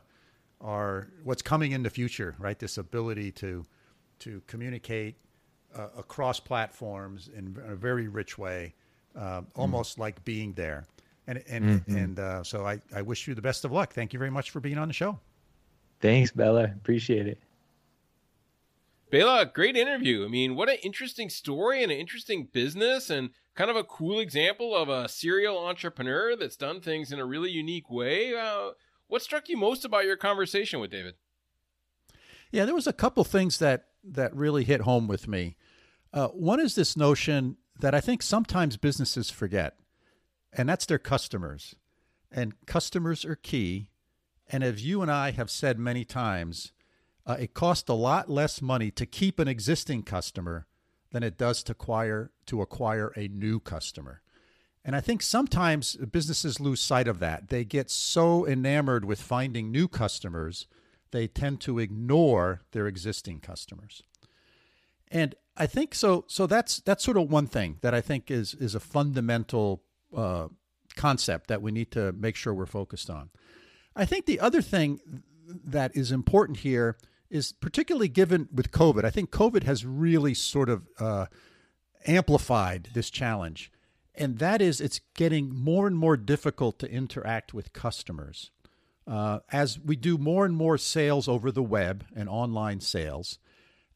our 0.60 1.08
what's 1.24 1.42
coming 1.42 1.72
in 1.72 1.84
the 1.84 1.90
future. 1.90 2.36
Right, 2.38 2.60
this 2.60 2.78
ability 2.78 3.32
to 3.34 3.66
to 4.20 4.42
communicate 4.48 5.16
uh, 5.76 5.88
across 5.98 6.40
platforms 6.40 7.30
in 7.36 7.56
a 7.68 7.76
very 7.76 8.08
rich 8.08 8.38
way, 8.38 8.74
uh, 9.16 9.42
almost 9.56 9.98
mm. 9.98 10.02
like 10.02 10.24
being 10.26 10.54
there. 10.54 10.86
And 11.28 11.44
and 11.48 11.66
mm-hmm. 11.66 11.98
and 11.98 12.20
uh, 12.20 12.44
so 12.44 12.66
I, 12.66 12.80
I 12.94 13.02
wish 13.02 13.28
you 13.28 13.34
the 13.34 13.42
best 13.42 13.66
of 13.66 13.72
luck. 13.72 13.94
Thank 13.94 14.14
you 14.14 14.20
very 14.20 14.32
much 14.32 14.52
for 14.52 14.60
being 14.60 14.78
on 14.78 14.88
the 14.88 14.94
show. 14.94 15.20
Thanks, 16.00 16.32
Bela. 16.32 16.66
Appreciate 16.66 17.28
it. 17.28 17.40
Bela, 19.10 19.46
great 19.46 19.78
interview. 19.78 20.26
I 20.26 20.28
mean, 20.28 20.56
what 20.56 20.70
an 20.70 20.78
interesting 20.84 21.30
story 21.30 21.82
and 21.84 21.92
an 21.92 21.98
interesting 21.98 22.50
business 22.52 23.10
and 23.10 23.30
kind 23.56 23.70
of 23.70 23.76
a 23.76 23.84
cool 23.84 24.20
example 24.20 24.76
of 24.76 24.90
a 24.90 25.08
serial 25.08 25.58
entrepreneur 25.58 26.36
that's 26.36 26.58
done 26.58 26.82
things 26.82 27.12
in 27.12 27.20
a 27.20 27.26
really 27.26 27.50
unique 27.50 27.90
way. 27.90 28.36
Uh, 28.36 28.72
what 29.08 29.22
struck 29.22 29.48
you 29.48 29.58
most 29.58 29.86
about 29.86 30.06
your 30.06 30.18
conversation 30.18 30.80
with 30.80 30.92
David? 30.92 31.16
Yeah, 32.52 32.66
there 32.66 32.76
was 32.76 32.88
a 32.88 32.94
couple 32.94 33.24
things 33.24 33.60
that 33.60 33.86
that 34.04 34.36
really 34.36 34.64
hit 34.64 34.82
home 34.82 35.08
with 35.08 35.28
me. 35.28 35.56
Uh, 36.16 36.30
one 36.30 36.62
is 36.62 36.76
this 36.76 36.96
notion 36.96 37.58
that 37.82 37.94
I 37.94 38.00
think 38.00 38.24
sometimes 38.24 38.78
businesses 38.78 39.30
forget, 39.30 39.78
and 40.54 40.68
that's 40.70 40.86
their 40.86 40.98
customers. 40.98 41.76
And 42.32 42.54
customers 42.66 43.26
are 43.26 43.36
key. 43.36 43.90
And 44.48 44.64
as 44.64 44.86
you 44.86 45.02
and 45.02 45.12
I 45.12 45.32
have 45.32 45.52
said 45.52 45.78
many 45.78 46.06
times, 46.06 46.72
uh, 47.26 47.36
it 47.38 47.54
costs 47.54 47.90
a 47.90 47.94
lot 47.94 48.30
less 48.30 48.62
money 48.62 48.92
to 48.92 49.06
keep 49.06 49.40
an 49.40 49.50
existing 49.50 50.04
customer 50.04 50.68
than 51.12 51.22
it 51.22 51.38
does 51.38 51.64
to 51.64 51.74
acquire 51.74 52.32
to 52.46 52.62
acquire 52.62 53.12
a 53.18 53.28
new 53.28 53.60
customer. 53.60 54.22
And 54.86 54.96
I 54.96 55.02
think 55.02 55.22
sometimes 55.22 55.96
businesses 55.96 56.60
lose 56.62 56.80
sight 56.80 57.10
of 57.10 57.20
that. 57.20 57.50
They 57.50 57.66
get 57.66 57.90
so 57.90 58.48
enamored 58.48 59.04
with 59.04 59.22
finding 59.22 59.70
new 59.72 59.90
customers, 59.90 60.68
they 61.12 61.28
tend 61.28 61.60
to 61.62 61.80
ignore 61.80 62.62
their 62.72 62.88
existing 62.88 63.40
customers. 63.40 64.04
And 65.12 65.36
I 65.58 65.68
think 65.68 65.96
so. 65.96 66.26
So 66.28 66.48
that's 66.48 66.80
that's 66.82 67.04
sort 67.04 67.18
of 67.18 67.32
one 67.32 67.48
thing 67.48 67.78
that 67.82 67.94
I 67.94 68.02
think 68.02 68.30
is 68.30 68.54
is 68.54 68.76
a 68.76 68.80
fundamental 68.80 69.84
uh, 70.16 70.48
concept 70.96 71.48
that 71.48 71.62
we 71.62 71.72
need 71.72 71.92
to 71.92 72.12
make 72.14 72.36
sure 72.36 72.54
we're 72.54 72.66
focused 72.66 73.10
on. 73.10 73.30
I 73.96 74.06
think 74.06 74.26
the 74.26 74.40
other 74.40 74.62
thing 74.62 75.00
that 75.48 75.96
is 75.96 76.12
important 76.12 76.60
here 76.60 76.98
is 77.30 77.54
particularly 77.54 78.08
given 78.08 78.50
with 78.54 78.72
COVID. 78.72 79.06
I 79.06 79.10
think 79.10 79.32
COVID 79.32 79.64
has 79.64 79.86
really 79.86 80.34
sort 80.34 80.70
of 80.70 80.88
uh, 81.00 81.28
amplified 82.06 82.90
this 82.94 83.10
challenge, 83.10 83.72
and 84.14 84.40
that 84.40 84.62
is 84.62 84.82
it's 84.82 85.00
getting 85.16 85.56
more 85.56 85.88
and 85.88 85.98
more 85.98 86.18
difficult 86.18 86.80
to 86.80 86.92
interact 86.92 87.54
with 87.54 87.74
customers. 87.74 88.52
Uh, 89.08 89.40
as 89.52 89.80
we 89.80 89.96
do 89.96 90.18
more 90.18 90.46
and 90.46 90.56
more 90.56 90.78
sales 90.78 91.28
over 91.28 91.52
the 91.52 91.64
web 91.64 92.06
and 92.16 92.28
online 92.28 92.80
sales, 92.80 93.38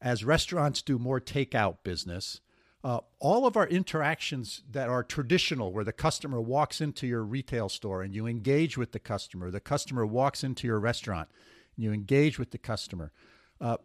as 0.00 0.24
restaurants 0.24 0.82
do 0.82 0.98
more 0.98 1.20
takeout 1.20 1.78
business, 1.84 2.40
uh, 2.82 3.00
all 3.18 3.46
of 3.46 3.56
our 3.56 3.66
interactions 3.66 4.62
that 4.70 4.88
are 4.88 5.02
traditional, 5.02 5.72
where 5.72 5.84
the 5.84 5.92
customer 5.92 6.40
walks 6.40 6.80
into 6.80 7.06
your 7.06 7.22
retail 7.22 7.68
store 7.68 8.02
and 8.02 8.14
you 8.14 8.26
engage 8.26 8.78
with 8.78 8.92
the 8.92 8.98
customer, 8.98 9.50
the 9.50 9.60
customer 9.60 10.06
walks 10.06 10.42
into 10.42 10.66
your 10.66 10.80
restaurant, 10.80 11.28
and 11.76 11.84
you 11.84 11.92
engage 11.92 12.38
with 12.38 12.50
the 12.50 12.58
customer. 12.58 13.12
Uh, 13.60 13.76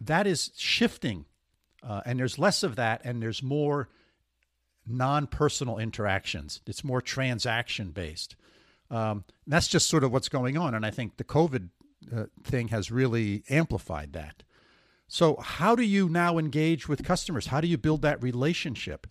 that 0.00 0.26
is 0.26 0.50
shifting, 0.56 1.24
uh, 1.82 2.02
and 2.04 2.18
there's 2.18 2.38
less 2.38 2.62
of 2.62 2.76
that, 2.76 3.00
and 3.04 3.22
there's 3.22 3.42
more 3.42 3.88
non 4.86 5.26
personal 5.26 5.78
interactions. 5.78 6.60
It's 6.66 6.84
more 6.84 7.00
transaction 7.00 7.90
based. 7.90 8.36
Um, 8.90 9.24
that's 9.46 9.68
just 9.68 9.88
sort 9.88 10.04
of 10.04 10.12
what's 10.12 10.28
going 10.28 10.56
on. 10.56 10.74
And 10.74 10.84
I 10.84 10.90
think 10.90 11.16
the 11.16 11.24
COVID 11.24 11.68
uh, 12.14 12.24
thing 12.42 12.68
has 12.68 12.90
really 12.90 13.42
amplified 13.48 14.12
that. 14.14 14.42
So, 15.08 15.36
how 15.36 15.74
do 15.74 15.82
you 15.82 16.08
now 16.08 16.36
engage 16.36 16.86
with 16.86 17.02
customers? 17.02 17.46
How 17.46 17.62
do 17.62 17.66
you 17.66 17.78
build 17.78 18.02
that 18.02 18.22
relationship? 18.22 19.06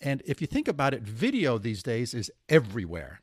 And 0.00 0.22
if 0.24 0.40
you 0.40 0.46
think 0.46 0.68
about 0.68 0.94
it, 0.94 1.02
video 1.02 1.58
these 1.58 1.82
days 1.82 2.14
is 2.14 2.30
everywhere. 2.48 3.22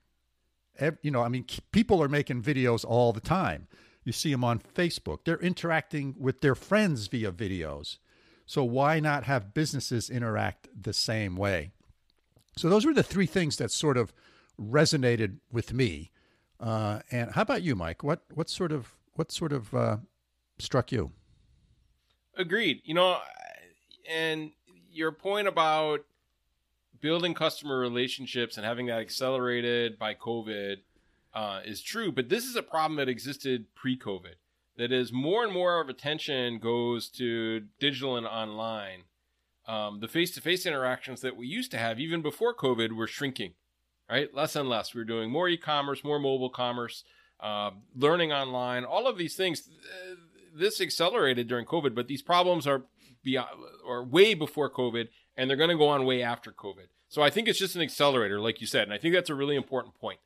you 1.01 1.11
know, 1.11 1.21
I 1.21 1.29
mean, 1.29 1.45
people 1.71 2.03
are 2.03 2.09
making 2.09 2.41
videos 2.41 2.83
all 2.83 3.13
the 3.13 3.21
time. 3.21 3.67
You 4.03 4.11
see 4.11 4.31
them 4.31 4.43
on 4.43 4.59
Facebook. 4.59 5.19
They're 5.23 5.37
interacting 5.37 6.15
with 6.17 6.41
their 6.41 6.55
friends 6.55 7.07
via 7.07 7.31
videos. 7.31 7.99
So 8.45 8.63
why 8.65 8.99
not 8.99 9.23
have 9.23 9.53
businesses 9.53 10.09
interact 10.09 10.67
the 10.75 10.93
same 10.93 11.37
way? 11.37 11.71
So 12.57 12.69
those 12.69 12.85
were 12.85 12.93
the 12.93 13.03
three 13.03 13.25
things 13.25 13.55
that 13.57 13.71
sort 13.71 13.97
of 13.97 14.11
resonated 14.59 15.37
with 15.51 15.73
me. 15.73 16.11
Uh, 16.59 16.99
and 17.11 17.31
how 17.31 17.41
about 17.43 17.61
you, 17.61 17.75
Mike? 17.75 18.03
What 18.03 18.23
what 18.33 18.49
sort 18.49 18.71
of 18.71 18.93
what 19.13 19.31
sort 19.31 19.53
of 19.53 19.73
uh, 19.73 19.97
struck 20.59 20.91
you? 20.91 21.11
Agreed. 22.37 22.81
You 22.83 22.93
know, 22.93 23.19
and 24.09 24.51
your 24.91 25.11
point 25.11 25.47
about 25.47 26.01
building 27.01 27.33
customer 27.33 27.77
relationships 27.77 28.57
and 28.57 28.65
having 28.65 28.85
that 28.87 28.99
accelerated 28.99 29.99
by 29.99 30.13
COVID 30.13 30.77
uh, 31.33 31.61
is 31.65 31.81
true, 31.81 32.11
but 32.11 32.29
this 32.29 32.45
is 32.45 32.55
a 32.55 32.63
problem 32.63 32.97
that 32.97 33.09
existed 33.09 33.65
pre-COVID. 33.75 34.35
That 34.77 34.91
is, 34.91 35.11
more 35.11 35.43
and 35.43 35.53
more 35.53 35.81
of 35.81 35.89
attention 35.89 36.59
goes 36.59 37.09
to 37.09 37.63
digital 37.79 38.17
and 38.17 38.25
online. 38.25 39.03
Um, 39.67 39.99
the 39.99 40.07
face-to-face 40.07 40.65
interactions 40.65 41.21
that 41.21 41.37
we 41.37 41.47
used 41.47 41.71
to 41.71 41.77
have, 41.77 41.99
even 41.99 42.21
before 42.21 42.55
COVID, 42.55 42.93
were 42.93 43.07
shrinking. 43.07 43.53
Right, 44.09 44.33
less 44.35 44.55
and 44.57 44.67
less. 44.67 44.93
We 44.93 45.01
are 45.01 45.05
doing 45.05 45.31
more 45.31 45.47
e-commerce, 45.47 46.03
more 46.03 46.19
mobile 46.19 46.49
commerce, 46.49 47.05
uh, 47.39 47.71
learning 47.95 48.33
online, 48.33 48.83
all 48.83 49.07
of 49.07 49.17
these 49.17 49.35
things. 49.35 49.69
This 50.53 50.79
accelerated 50.79 51.47
during 51.47 51.65
COVID, 51.65 51.95
but 51.95 52.07
these 52.07 52.21
problems 52.21 52.67
are 52.67 52.83
beyond 53.23 53.49
or 53.85 54.03
way 54.03 54.33
before 54.33 54.69
COVID, 54.69 55.07
and 55.35 55.49
they're 55.49 55.57
going 55.57 55.69
to 55.69 55.77
go 55.77 55.87
on 55.87 56.05
way 56.05 56.21
after 56.21 56.51
COVID. 56.51 56.87
So 57.09 57.21
I 57.21 57.29
think 57.29 57.47
it's 57.47 57.59
just 57.59 57.75
an 57.75 57.81
accelerator, 57.81 58.39
like 58.39 58.61
you 58.61 58.67
said, 58.67 58.83
and 58.83 58.93
I 58.93 58.97
think 58.97 59.13
that's 59.13 59.29
a 59.29 59.35
really 59.35 59.55
important 59.55 59.95
point. 59.95 60.19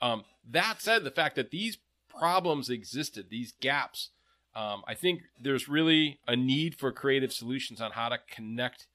Um, 0.00 0.24
that 0.48 0.80
said, 0.80 1.04
the 1.04 1.10
fact 1.10 1.36
that 1.36 1.50
these 1.50 1.78
problems 2.08 2.70
existed, 2.70 3.26
these 3.30 3.52
gaps, 3.60 4.10
um, 4.54 4.82
I 4.88 4.94
think 4.94 5.22
there's 5.40 5.68
really 5.68 6.18
a 6.26 6.36
need 6.36 6.74
for 6.74 6.92
creative 6.92 7.32
solutions 7.32 7.80
on 7.80 7.92
how 7.92 8.08
to 8.08 8.18
connect 8.30 8.86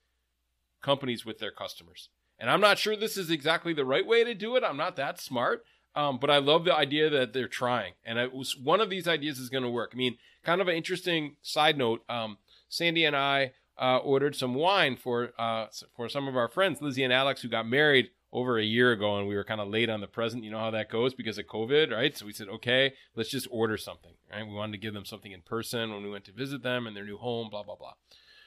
companies 0.81 1.25
with 1.25 1.39
their 1.39 1.51
customers. 1.51 2.09
And 2.37 2.49
I'm 2.49 2.61
not 2.61 2.77
sure 2.77 2.95
this 2.95 3.17
is 3.17 3.29
exactly 3.29 3.73
the 3.73 3.85
right 3.85 4.05
way 4.05 4.23
to 4.23 4.33
do 4.33 4.55
it. 4.55 4.63
I'm 4.63 4.77
not 4.77 4.95
that 4.97 5.21
smart. 5.21 5.63
Um, 5.95 6.17
but 6.19 6.29
I 6.29 6.37
love 6.37 6.65
the 6.65 6.75
idea 6.75 7.09
that 7.09 7.31
they're 7.31 7.47
trying, 7.47 7.93
and 8.05 8.19
it 8.19 8.33
was 8.33 8.57
one 8.57 8.81
of 8.81 8.89
these 8.89 9.07
ideas 9.07 9.39
is 9.39 9.49
going 9.49 9.63
to 9.63 9.69
work. 9.69 9.91
I 9.93 9.97
mean, 9.97 10.17
kind 10.43 10.59
of 10.59 10.67
an 10.67 10.75
interesting 10.75 11.37
side 11.41 11.77
note. 11.77 12.03
Um, 12.09 12.37
Sandy 12.67 13.05
and 13.05 13.15
I 13.15 13.53
uh, 13.79 13.97
ordered 13.97 14.35
some 14.35 14.55
wine 14.55 14.97
for 14.97 15.31
uh, 15.39 15.67
for 15.95 16.09
some 16.09 16.27
of 16.27 16.35
our 16.35 16.49
friends, 16.49 16.81
Lizzie 16.81 17.03
and 17.03 17.13
Alex, 17.13 17.41
who 17.41 17.47
got 17.47 17.67
married 17.67 18.09
over 18.35 18.59
a 18.59 18.63
year 18.63 18.91
ago 18.91 19.17
and 19.17 19.29
we 19.29 19.35
were 19.35 19.45
kind 19.45 19.61
of 19.61 19.69
late 19.69 19.89
on 19.89 20.01
the 20.01 20.07
present. 20.07 20.43
You 20.43 20.51
know 20.51 20.59
how 20.59 20.71
that 20.71 20.89
goes 20.89 21.13
because 21.13 21.37
of 21.37 21.45
COVID, 21.45 21.91
right? 21.91 22.15
So 22.17 22.25
we 22.25 22.33
said, 22.33 22.49
okay, 22.49 22.93
let's 23.15 23.29
just 23.29 23.47
order 23.49 23.77
something, 23.77 24.11
right? 24.29 24.45
We 24.45 24.53
wanted 24.53 24.73
to 24.73 24.77
give 24.77 24.93
them 24.93 25.05
something 25.05 25.31
in 25.31 25.41
person 25.41 25.91
when 25.91 26.03
we 26.03 26.09
went 26.09 26.25
to 26.25 26.33
visit 26.33 26.61
them 26.61 26.85
in 26.85 26.93
their 26.93 27.05
new 27.05 27.17
home, 27.17 27.49
blah, 27.49 27.63
blah, 27.63 27.75
blah. 27.75 27.93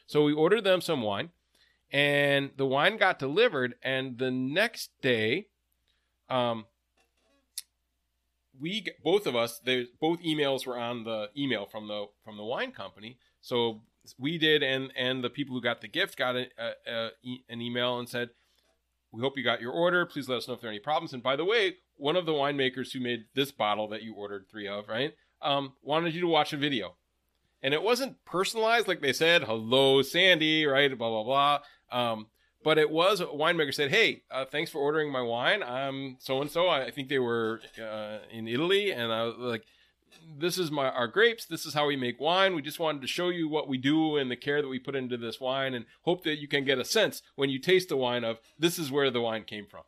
So 0.07 0.25
we 0.25 0.35
ordered 0.35 0.65
them 0.65 0.83
some 0.83 1.01
wine 1.01 1.31
and 1.91 2.51
the 2.59 2.67
wine 2.67 2.99
got 2.99 3.19
delivered. 3.19 3.77
And 3.83 4.19
the 4.19 4.31
next 4.31 4.91
day, 5.01 5.47
um, 6.29 6.67
we 8.61 8.87
both 9.03 9.27
of 9.27 9.37
us, 9.37 9.61
they 9.65 9.87
both 10.01 10.21
emails 10.23 10.67
were 10.67 10.79
on 10.79 11.05
the 11.05 11.29
email 11.37 11.67
from 11.67 11.89
the 11.89 12.07
from 12.25 12.37
the 12.37 12.45
wine 12.45 12.73
company. 12.73 13.19
So 13.41 13.83
we 14.19 14.39
did, 14.39 14.63
and 14.63 14.93
and 14.97 15.23
the 15.23 15.31
people 15.31 15.55
who 15.55 15.63
got 15.63 15.81
the 15.81 15.89
gift 15.89 16.17
got 16.17 16.37
a, 16.37 16.47
a, 16.59 16.73
a, 16.87 17.11
an 17.49 17.61
email 17.61 17.99
and 17.99 18.09
said, 18.09 18.31
we 19.13 19.23
hope 19.23 19.37
you 19.37 19.45
got 19.45 19.61
your 19.61 19.73
order. 19.73 20.05
Please 20.07 20.29
let 20.29 20.39
us 20.39 20.49
know 20.49 20.55
if 20.55 20.61
there 20.61 20.69
are 20.69 20.73
any 20.73 20.81
problems. 20.81 21.13
And 21.13 21.23
by 21.23 21.37
the 21.37 21.45
way, 21.45 21.77
one 21.97 22.17
of 22.17 22.27
the 22.27 22.33
winemakers 22.33 22.93
who 22.93 23.01
made 23.01 23.25
this 23.35 23.53
bottle 23.53 23.89
that 23.89 24.03
you 24.03 24.15
ordered 24.15 24.47
three 24.51 24.69
of, 24.69 24.89
right, 24.89 25.15
um, 25.43 25.73
wanted 25.83 26.15
you 26.15 26.21
to 26.21 26.27
watch 26.27 26.53
a 26.53 26.57
video. 26.57 26.97
And 27.63 27.75
it 27.75 27.83
wasn't 27.83 28.25
personalized, 28.25 28.87
like 28.87 29.01
they 29.01 29.13
said, 29.13 29.45
hello, 29.45 30.03
Sandy, 30.03 30.65
right, 30.67 30.97
blah, 30.97 31.09
blah, 31.11 31.25
blah. 31.25 31.59
Um, 31.91 32.27
but 32.69 32.77
it 32.77 32.91
was 32.91 33.19
a 33.23 33.25
winemaker 33.25 33.73
said, 33.73 33.91
hey, 33.91 34.25
uh, 34.31 34.45
thanks 34.45 34.71
for 34.71 34.79
ordering 34.79 35.11
my 35.11 35.23
wine. 35.23 35.63
I'm 35.63 36.19
so 36.21 36.43
and 36.43 36.51
so. 36.51 36.69
I 36.69 36.91
think 36.91 37.09
they 37.09 37.19
were 37.19 37.63
uh, 37.83 38.19
in 38.31 38.47
Italy. 38.47 38.93
And 38.93 39.11
I 39.11 39.25
was 39.25 39.37
like, 39.39 39.65
this 40.39 40.59
is 40.59 40.71
my 40.71 40.91
our 40.91 41.09
grapes. 41.09 41.47
This 41.47 41.65
is 41.65 41.73
how 41.73 41.87
we 41.87 41.97
make 41.97 42.21
wine. 42.21 42.55
We 42.55 42.61
just 42.61 42.79
wanted 42.79 43.01
to 43.01 43.09
show 43.09 43.31
you 43.31 43.49
what 43.49 43.69
we 43.69 43.79
do 43.79 44.19
and 44.19 44.31
the 44.31 44.37
care 44.37 44.61
that 44.61 44.69
we 44.69 44.79
put 44.79 44.97
into 44.97 45.17
this 45.17 45.41
wine, 45.41 45.73
and 45.73 45.87
hope 46.03 46.25
that 46.25 46.43
you 46.43 46.47
can 46.47 46.67
get 46.67 46.79
a 46.79 46.85
sense 46.85 47.23
when 47.37 47.49
you 47.49 47.59
taste 47.59 47.89
the 47.89 47.97
wine 47.97 48.23
of 48.23 48.39
this 48.59 48.79
is 48.79 48.93
where 48.93 49.11
the 49.11 49.23
wine 49.23 49.45
came 49.45 49.65
from. 49.65 49.85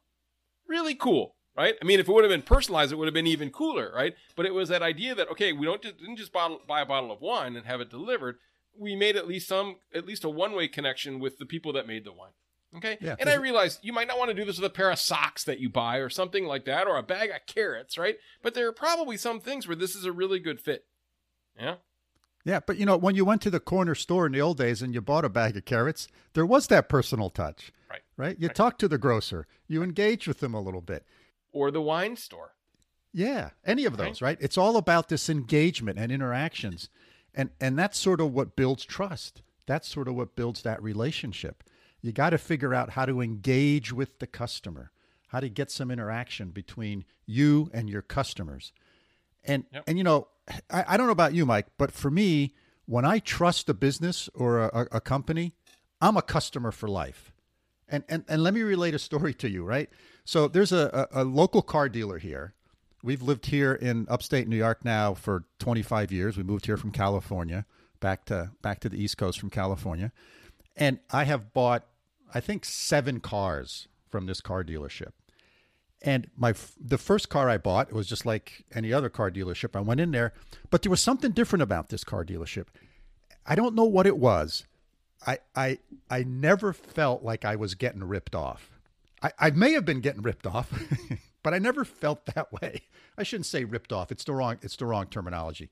Really 0.66 0.94
cool, 0.94 1.34
right? 1.54 1.74
I 1.82 1.84
mean, 1.84 2.00
if 2.00 2.08
it 2.08 2.12
would 2.12 2.24
have 2.24 2.30
been 2.30 2.40
personalized, 2.40 2.92
it 2.92 2.96
would 2.96 3.08
have 3.08 3.12
been 3.12 3.26
even 3.26 3.50
cooler, 3.50 3.92
right? 3.94 4.14
But 4.36 4.46
it 4.46 4.54
was 4.54 4.70
that 4.70 4.80
idea 4.80 5.14
that 5.16 5.28
okay, 5.32 5.52
we 5.52 5.66
don't 5.66 5.82
just, 5.82 5.98
didn't 5.98 6.16
just 6.16 6.32
bottle, 6.32 6.62
buy 6.66 6.80
a 6.80 6.86
bottle 6.86 7.12
of 7.12 7.20
wine 7.20 7.56
and 7.56 7.66
have 7.66 7.82
it 7.82 7.90
delivered. 7.90 8.36
We 8.74 8.96
made 8.96 9.16
at 9.16 9.28
least 9.28 9.48
some, 9.48 9.76
at 9.94 10.06
least 10.06 10.24
a 10.24 10.30
one 10.30 10.54
way 10.54 10.66
connection 10.66 11.20
with 11.20 11.36
the 11.36 11.44
people 11.44 11.74
that 11.74 11.86
made 11.86 12.06
the 12.06 12.12
wine. 12.12 12.30
Okay. 12.76 12.98
Yeah, 13.00 13.16
and 13.18 13.28
I 13.28 13.34
realize 13.34 13.80
you 13.82 13.92
might 13.92 14.06
not 14.06 14.18
want 14.18 14.30
to 14.30 14.34
do 14.34 14.44
this 14.44 14.56
with 14.56 14.70
a 14.70 14.74
pair 14.74 14.90
of 14.90 14.98
socks 14.98 15.42
that 15.44 15.58
you 15.58 15.68
buy 15.68 15.96
or 15.96 16.08
something 16.08 16.44
like 16.44 16.64
that 16.66 16.86
or 16.86 16.96
a 16.96 17.02
bag 17.02 17.30
of 17.30 17.46
carrots, 17.46 17.98
right? 17.98 18.16
But 18.42 18.54
there 18.54 18.68
are 18.68 18.72
probably 18.72 19.16
some 19.16 19.40
things 19.40 19.66
where 19.66 19.76
this 19.76 19.96
is 19.96 20.04
a 20.04 20.12
really 20.12 20.38
good 20.38 20.60
fit. 20.60 20.84
Yeah. 21.58 21.76
Yeah, 22.44 22.60
but 22.64 22.78
you 22.78 22.86
know, 22.86 22.96
when 22.96 23.16
you 23.16 23.24
went 23.24 23.42
to 23.42 23.50
the 23.50 23.60
corner 23.60 23.94
store 23.94 24.24
in 24.24 24.32
the 24.32 24.40
old 24.40 24.56
days 24.56 24.82
and 24.82 24.94
you 24.94 25.00
bought 25.00 25.24
a 25.24 25.28
bag 25.28 25.56
of 25.56 25.64
carrots, 25.64 26.08
there 26.32 26.46
was 26.46 26.68
that 26.68 26.88
personal 26.88 27.28
touch. 27.28 27.72
Right. 27.90 28.00
Right? 28.16 28.36
You 28.38 28.46
right. 28.46 28.56
talked 28.56 28.78
to 28.80 28.88
the 28.88 28.98
grocer, 28.98 29.46
you 29.66 29.82
engage 29.82 30.28
with 30.28 30.38
them 30.38 30.54
a 30.54 30.60
little 30.60 30.80
bit. 30.80 31.04
Or 31.52 31.70
the 31.70 31.82
wine 31.82 32.16
store. 32.16 32.52
Yeah, 33.12 33.50
any 33.66 33.84
of 33.84 33.96
those, 33.96 34.22
right? 34.22 34.28
right? 34.28 34.38
It's 34.40 34.56
all 34.56 34.76
about 34.76 35.08
this 35.08 35.28
engagement 35.28 35.98
and 35.98 36.12
interactions. 36.12 36.88
And 37.34 37.50
and 37.60 37.76
that's 37.76 37.98
sort 37.98 38.20
of 38.20 38.32
what 38.32 38.54
builds 38.54 38.84
trust. 38.84 39.42
That's 39.66 39.88
sort 39.88 40.06
of 40.08 40.14
what 40.14 40.36
builds 40.36 40.62
that 40.62 40.82
relationship 40.82 41.64
you 42.02 42.12
got 42.12 42.30
to 42.30 42.38
figure 42.38 42.74
out 42.74 42.90
how 42.90 43.04
to 43.04 43.20
engage 43.20 43.92
with 43.92 44.18
the 44.18 44.26
customer, 44.26 44.90
how 45.28 45.40
to 45.40 45.48
get 45.48 45.70
some 45.70 45.90
interaction 45.90 46.50
between 46.50 47.04
you 47.26 47.70
and 47.72 47.88
your 47.88 48.02
customers. 48.02 48.72
And 49.44 49.64
yep. 49.72 49.84
and 49.86 49.98
you 49.98 50.04
know, 50.04 50.28
I, 50.70 50.84
I, 50.88 50.96
don't 50.96 51.06
know 51.06 51.12
about 51.12 51.34
you, 51.34 51.46
Mike, 51.46 51.66
but 51.78 51.92
for 51.92 52.10
me, 52.10 52.54
when 52.86 53.04
I 53.04 53.20
trust 53.20 53.68
a 53.68 53.74
business 53.74 54.28
or 54.34 54.60
a, 54.60 54.88
a 54.92 55.00
company, 55.00 55.54
I'm 56.00 56.16
a 56.16 56.22
customer 56.22 56.72
for 56.72 56.88
life. 56.88 57.32
And, 57.88 58.04
and 58.08 58.24
and 58.28 58.42
let 58.42 58.54
me 58.54 58.62
relate 58.62 58.94
a 58.94 58.98
story 58.98 59.34
to 59.34 59.48
you, 59.48 59.64
right? 59.64 59.88
So 60.24 60.46
there's 60.46 60.72
a, 60.72 61.08
a, 61.12 61.22
a 61.22 61.24
local 61.24 61.62
car 61.62 61.88
dealer 61.88 62.18
here. 62.18 62.54
We've 63.02 63.22
lived 63.22 63.46
here 63.46 63.72
in 63.72 64.06
upstate 64.10 64.46
New 64.46 64.56
York 64.56 64.84
now 64.84 65.14
for 65.14 65.44
25 65.58 66.12
years. 66.12 66.36
We 66.36 66.42
moved 66.42 66.66
here 66.66 66.76
from 66.76 66.90
California, 66.90 67.64
back 67.98 68.26
to 68.26 68.50
back 68.62 68.80
to 68.80 68.88
the 68.88 69.02
East 69.02 69.16
Coast 69.16 69.40
from 69.40 69.50
California. 69.50 70.12
And 70.76 70.98
I 71.10 71.24
have 71.24 71.52
bought 71.52 71.86
I 72.34 72.40
think 72.40 72.64
seven 72.64 73.20
cars 73.20 73.88
from 74.08 74.26
this 74.26 74.40
car 74.40 74.64
dealership. 74.64 75.12
And 76.02 76.28
my 76.36 76.54
the 76.80 76.98
first 76.98 77.28
car 77.28 77.50
I 77.50 77.58
bought 77.58 77.88
it 77.88 77.94
was 77.94 78.06
just 78.06 78.24
like 78.24 78.64
any 78.74 78.92
other 78.92 79.10
car 79.10 79.30
dealership. 79.30 79.76
I 79.76 79.80
went 79.80 80.00
in 80.00 80.12
there, 80.12 80.32
but 80.70 80.82
there 80.82 80.90
was 80.90 81.02
something 81.02 81.32
different 81.32 81.62
about 81.62 81.90
this 81.90 82.04
car 82.04 82.24
dealership. 82.24 82.66
I 83.46 83.54
don't 83.54 83.74
know 83.74 83.84
what 83.84 84.06
it 84.06 84.16
was. 84.16 84.64
I 85.26 85.38
I 85.54 85.78
I 86.08 86.22
never 86.22 86.72
felt 86.72 87.22
like 87.22 87.44
I 87.44 87.56
was 87.56 87.74
getting 87.74 88.04
ripped 88.04 88.34
off. 88.34 88.70
I, 89.22 89.32
I 89.38 89.50
may 89.50 89.72
have 89.72 89.84
been 89.84 90.00
getting 90.00 90.22
ripped 90.22 90.46
off, 90.46 90.72
but 91.42 91.52
I 91.52 91.58
never 91.58 91.84
felt 91.84 92.24
that 92.26 92.50
way. 92.50 92.82
I 93.18 93.22
shouldn't 93.22 93.46
say 93.46 93.64
ripped 93.64 93.92
off. 93.92 94.10
It's 94.10 94.24
the 94.24 94.32
wrong 94.32 94.58
it's 94.62 94.76
the 94.76 94.86
wrong 94.86 95.06
terminology. 95.06 95.70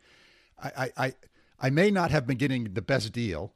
I 0.63 0.69
I 0.77 1.05
I, 1.07 1.15
I 1.61 1.71
may 1.71 1.91
not 1.91 2.11
have 2.11 2.27
been 2.27 2.37
getting 2.37 2.75
the 2.75 2.83
best 2.83 3.13
deal, 3.13 3.55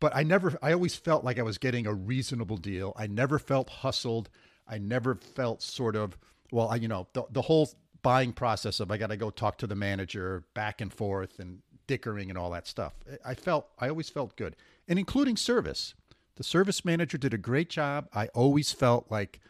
but 0.00 0.14
I 0.14 0.22
never, 0.22 0.56
I 0.62 0.72
always 0.72 0.94
felt 0.94 1.24
like 1.24 1.38
I 1.38 1.42
was 1.42 1.58
getting 1.58 1.86
a 1.86 1.94
reasonable 1.94 2.56
deal. 2.56 2.92
I 2.96 3.06
never 3.06 3.38
felt 3.38 3.70
hustled. 3.70 4.28
I 4.66 4.78
never 4.78 5.14
felt 5.14 5.62
sort 5.62 5.96
of, 5.96 6.16
well, 6.50 6.68
I, 6.68 6.76
you 6.76 6.88
know, 6.88 7.06
the, 7.12 7.24
the 7.30 7.42
whole 7.42 7.70
buying 8.02 8.32
process 8.32 8.80
of 8.80 8.90
I 8.90 8.96
got 8.98 9.08
to 9.08 9.16
go 9.16 9.30
talk 9.30 9.58
to 9.58 9.66
the 9.66 9.74
manager 9.74 10.44
back 10.54 10.80
and 10.80 10.92
forth 10.92 11.38
and 11.38 11.60
dickering 11.86 12.28
and 12.30 12.38
all 12.38 12.50
that 12.50 12.66
stuff. 12.66 12.94
I 13.24 13.34
felt, 13.34 13.68
I 13.78 13.88
always 13.88 14.08
felt 14.10 14.36
good, 14.36 14.56
and 14.88 14.98
including 14.98 15.36
service. 15.36 15.94
The 16.36 16.44
service 16.44 16.84
manager 16.84 17.16
did 17.16 17.32
a 17.32 17.38
great 17.38 17.70
job. 17.70 18.08
I 18.12 18.28
always 18.28 18.72
felt 18.72 19.10
like 19.10 19.40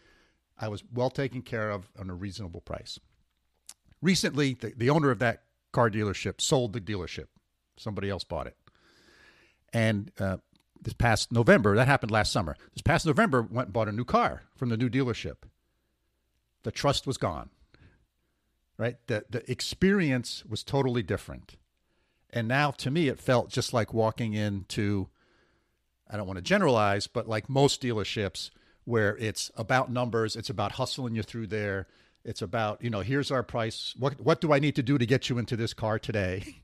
I 0.58 0.68
was 0.68 0.84
well 0.92 1.10
taken 1.10 1.42
care 1.42 1.70
of 1.70 1.88
on 1.98 2.10
a 2.10 2.14
reasonable 2.14 2.60
price. 2.60 2.98
Recently, 4.02 4.54
the, 4.54 4.72
the 4.76 4.90
owner 4.90 5.10
of 5.10 5.18
that 5.20 5.42
car 5.72 5.90
dealership 5.90 6.40
sold 6.40 6.72
the 6.72 6.80
dealership. 6.80 7.26
Somebody 7.76 8.10
else 8.10 8.22
bought 8.22 8.46
it. 8.46 8.56
And 9.74 10.12
uh, 10.20 10.38
this 10.80 10.94
past 10.94 11.32
November, 11.32 11.76
that 11.76 11.88
happened 11.88 12.12
last 12.12 12.32
summer. 12.32 12.56
This 12.74 12.82
past 12.82 13.04
November, 13.06 13.42
went 13.42 13.66
and 13.68 13.72
bought 13.74 13.88
a 13.88 13.92
new 13.92 14.04
car 14.06 14.44
from 14.56 14.70
the 14.70 14.76
new 14.78 14.88
dealership. 14.88 15.38
The 16.62 16.72
trust 16.72 17.06
was 17.06 17.18
gone. 17.18 17.50
right? 18.78 18.96
The 19.08 19.24
the 19.30 19.50
experience 19.50 20.44
was 20.48 20.64
totally 20.64 21.02
different. 21.02 21.56
And 22.30 22.48
now 22.48 22.70
to 22.72 22.90
me 22.90 23.08
it 23.08 23.20
felt 23.20 23.50
just 23.50 23.72
like 23.74 23.94
walking 23.94 24.34
into 24.34 25.08
I 26.10 26.16
don't 26.16 26.26
want 26.26 26.38
to 26.38 26.42
generalize, 26.42 27.06
but 27.06 27.28
like 27.28 27.48
most 27.48 27.82
dealerships 27.82 28.50
where 28.84 29.16
it's 29.18 29.50
about 29.56 29.90
numbers, 29.90 30.36
it's 30.36 30.50
about 30.50 30.72
hustling 30.72 31.14
you 31.16 31.22
through 31.22 31.48
there. 31.48 31.86
It's 32.24 32.42
about, 32.42 32.82
you 32.82 32.90
know, 32.90 33.00
here's 33.00 33.30
our 33.30 33.42
price. 33.42 33.94
What 33.98 34.20
what 34.20 34.40
do 34.40 34.52
I 34.52 34.58
need 34.58 34.76
to 34.76 34.82
do 34.82 34.98
to 34.98 35.06
get 35.06 35.28
you 35.30 35.38
into 35.38 35.56
this 35.56 35.74
car 35.74 35.98
today? 35.98 36.62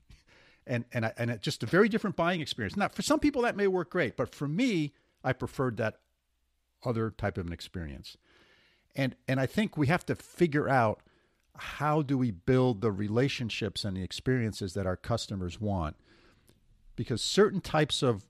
and 0.67 0.85
and 0.93 1.05
I, 1.05 1.13
and 1.17 1.41
just 1.41 1.63
a 1.63 1.65
very 1.65 1.89
different 1.89 2.15
buying 2.15 2.41
experience. 2.41 2.75
Now, 2.75 2.87
for 2.89 3.01
some 3.01 3.19
people 3.19 3.41
that 3.43 3.55
may 3.55 3.67
work 3.67 3.89
great, 3.89 4.15
but 4.15 4.33
for 4.33 4.47
me, 4.47 4.93
I 5.23 5.33
preferred 5.33 5.77
that 5.77 5.99
other 6.83 7.11
type 7.11 7.37
of 7.37 7.47
an 7.47 7.53
experience. 7.53 8.17
And 8.95 9.15
and 9.27 9.39
I 9.39 9.45
think 9.45 9.77
we 9.77 9.87
have 9.87 10.05
to 10.07 10.15
figure 10.15 10.69
out 10.69 11.01
how 11.55 12.01
do 12.01 12.17
we 12.17 12.31
build 12.31 12.81
the 12.81 12.91
relationships 12.91 13.83
and 13.83 13.95
the 13.95 14.03
experiences 14.03 14.73
that 14.73 14.85
our 14.85 14.97
customers 14.97 15.59
want? 15.59 15.95
Because 16.95 17.21
certain 17.21 17.61
types 17.61 18.01
of 18.01 18.25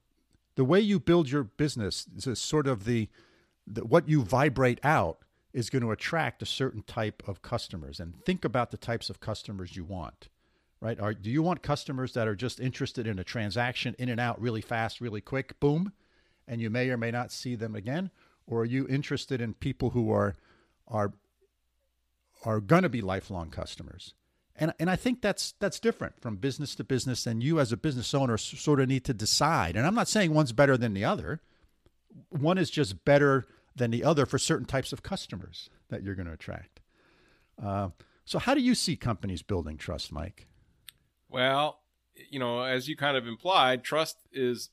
the 0.56 0.66
way 0.66 0.80
you 0.80 1.00
build 1.00 1.30
your 1.30 1.44
business 1.44 2.08
is 2.26 2.40
sort 2.40 2.68
of 2.68 2.86
the, 2.86 3.10
the 3.66 3.86
what 3.86 4.10
you 4.10 4.24
vibrate 4.24 4.80
out 4.84 5.20
is 5.54 5.70
going 5.70 5.82
to 5.82 5.92
attract 5.92 6.42
a 6.42 6.46
certain 6.46 6.84
type 6.84 7.24
of 7.28 7.42
customers 7.42 8.00
and 8.00 8.24
think 8.24 8.46
about 8.46 8.72
the 8.72 8.78
types 8.78 9.10
of 9.10 9.20
customers 9.20 9.76
you 9.76 9.84
want 9.84 10.30
right 10.82 11.00
are, 11.00 11.14
do 11.14 11.30
you 11.30 11.42
want 11.42 11.62
customers 11.62 12.14
that 12.14 12.28
are 12.28 12.36
just 12.36 12.60
interested 12.60 13.08
in 13.08 13.20
a 13.20 13.24
transaction 13.24 13.96
in 13.98 14.10
and 14.10 14.20
out 14.20 14.42
really 14.42 14.62
fast 14.62 15.00
really 15.00 15.22
quick 15.22 15.60
boom 15.60 15.94
and 16.48 16.60
you 16.60 16.70
may 16.70 16.90
or 16.90 16.98
may 16.98 17.12
not 17.12 17.32
see 17.32 17.56
them 17.56 17.76
again 17.76 18.12
or 18.48 18.62
are 18.62 18.66
you 18.66 18.88
interested 18.88 19.40
in 19.40 19.54
people 19.54 19.92
who 19.92 20.12
are 20.12 20.36
are 20.88 21.14
are 22.44 22.60
going 22.60 22.84
to 22.84 22.90
be 22.90 23.02
lifelong 23.02 23.50
customers. 23.50 24.14
And, 24.56 24.74
and 24.80 24.90
I 24.90 24.96
think 24.96 25.22
that's 25.22 25.54
that's 25.60 25.80
different 25.80 26.20
from 26.22 26.36
business 26.36 26.76
to 26.76 26.84
business, 26.84 27.26
and 27.26 27.42
you 27.42 27.60
as 27.60 27.72
a 27.72 27.78
business 27.78 28.14
owner 28.14 28.38
sort 28.38 28.80
of 28.80 28.90
need 28.90 29.06
to 29.06 29.14
decide. 29.14 29.76
And 29.76 29.88
I'm 29.88 29.96
not 29.96 30.08
saying 30.08 30.34
one's 30.34 30.52
better 30.52 30.78
than 30.78 30.94
the 30.94 31.06
other. 31.06 31.42
One 32.30 32.58
is 32.58 32.70
just 32.70 33.06
better 33.06 33.48
than 33.76 33.92
the 33.92 34.04
other 34.04 34.26
for 34.26 34.38
certain 34.38 34.66
types 34.66 34.92
of 34.92 35.02
customers 35.02 35.70
that 35.90 36.04
you're 36.04 36.16
going 36.16 36.28
to 36.28 36.34
attract. 36.34 36.82
Uh, 37.64 37.90
so, 38.26 38.40
how 38.40 38.54
do 38.54 38.62
you 38.62 38.76
see 38.76 38.98
companies 38.98 39.42
building 39.42 39.78
trust, 39.78 40.12
Mike? 40.12 40.48
Well, 41.32 41.80
you 42.30 42.40
know, 42.40 42.62
as 42.62 42.90
you 42.90 42.98
kind 42.98 43.16
of 43.16 43.26
implied, 43.26 43.84
trust 43.84 44.18
is 44.34 44.70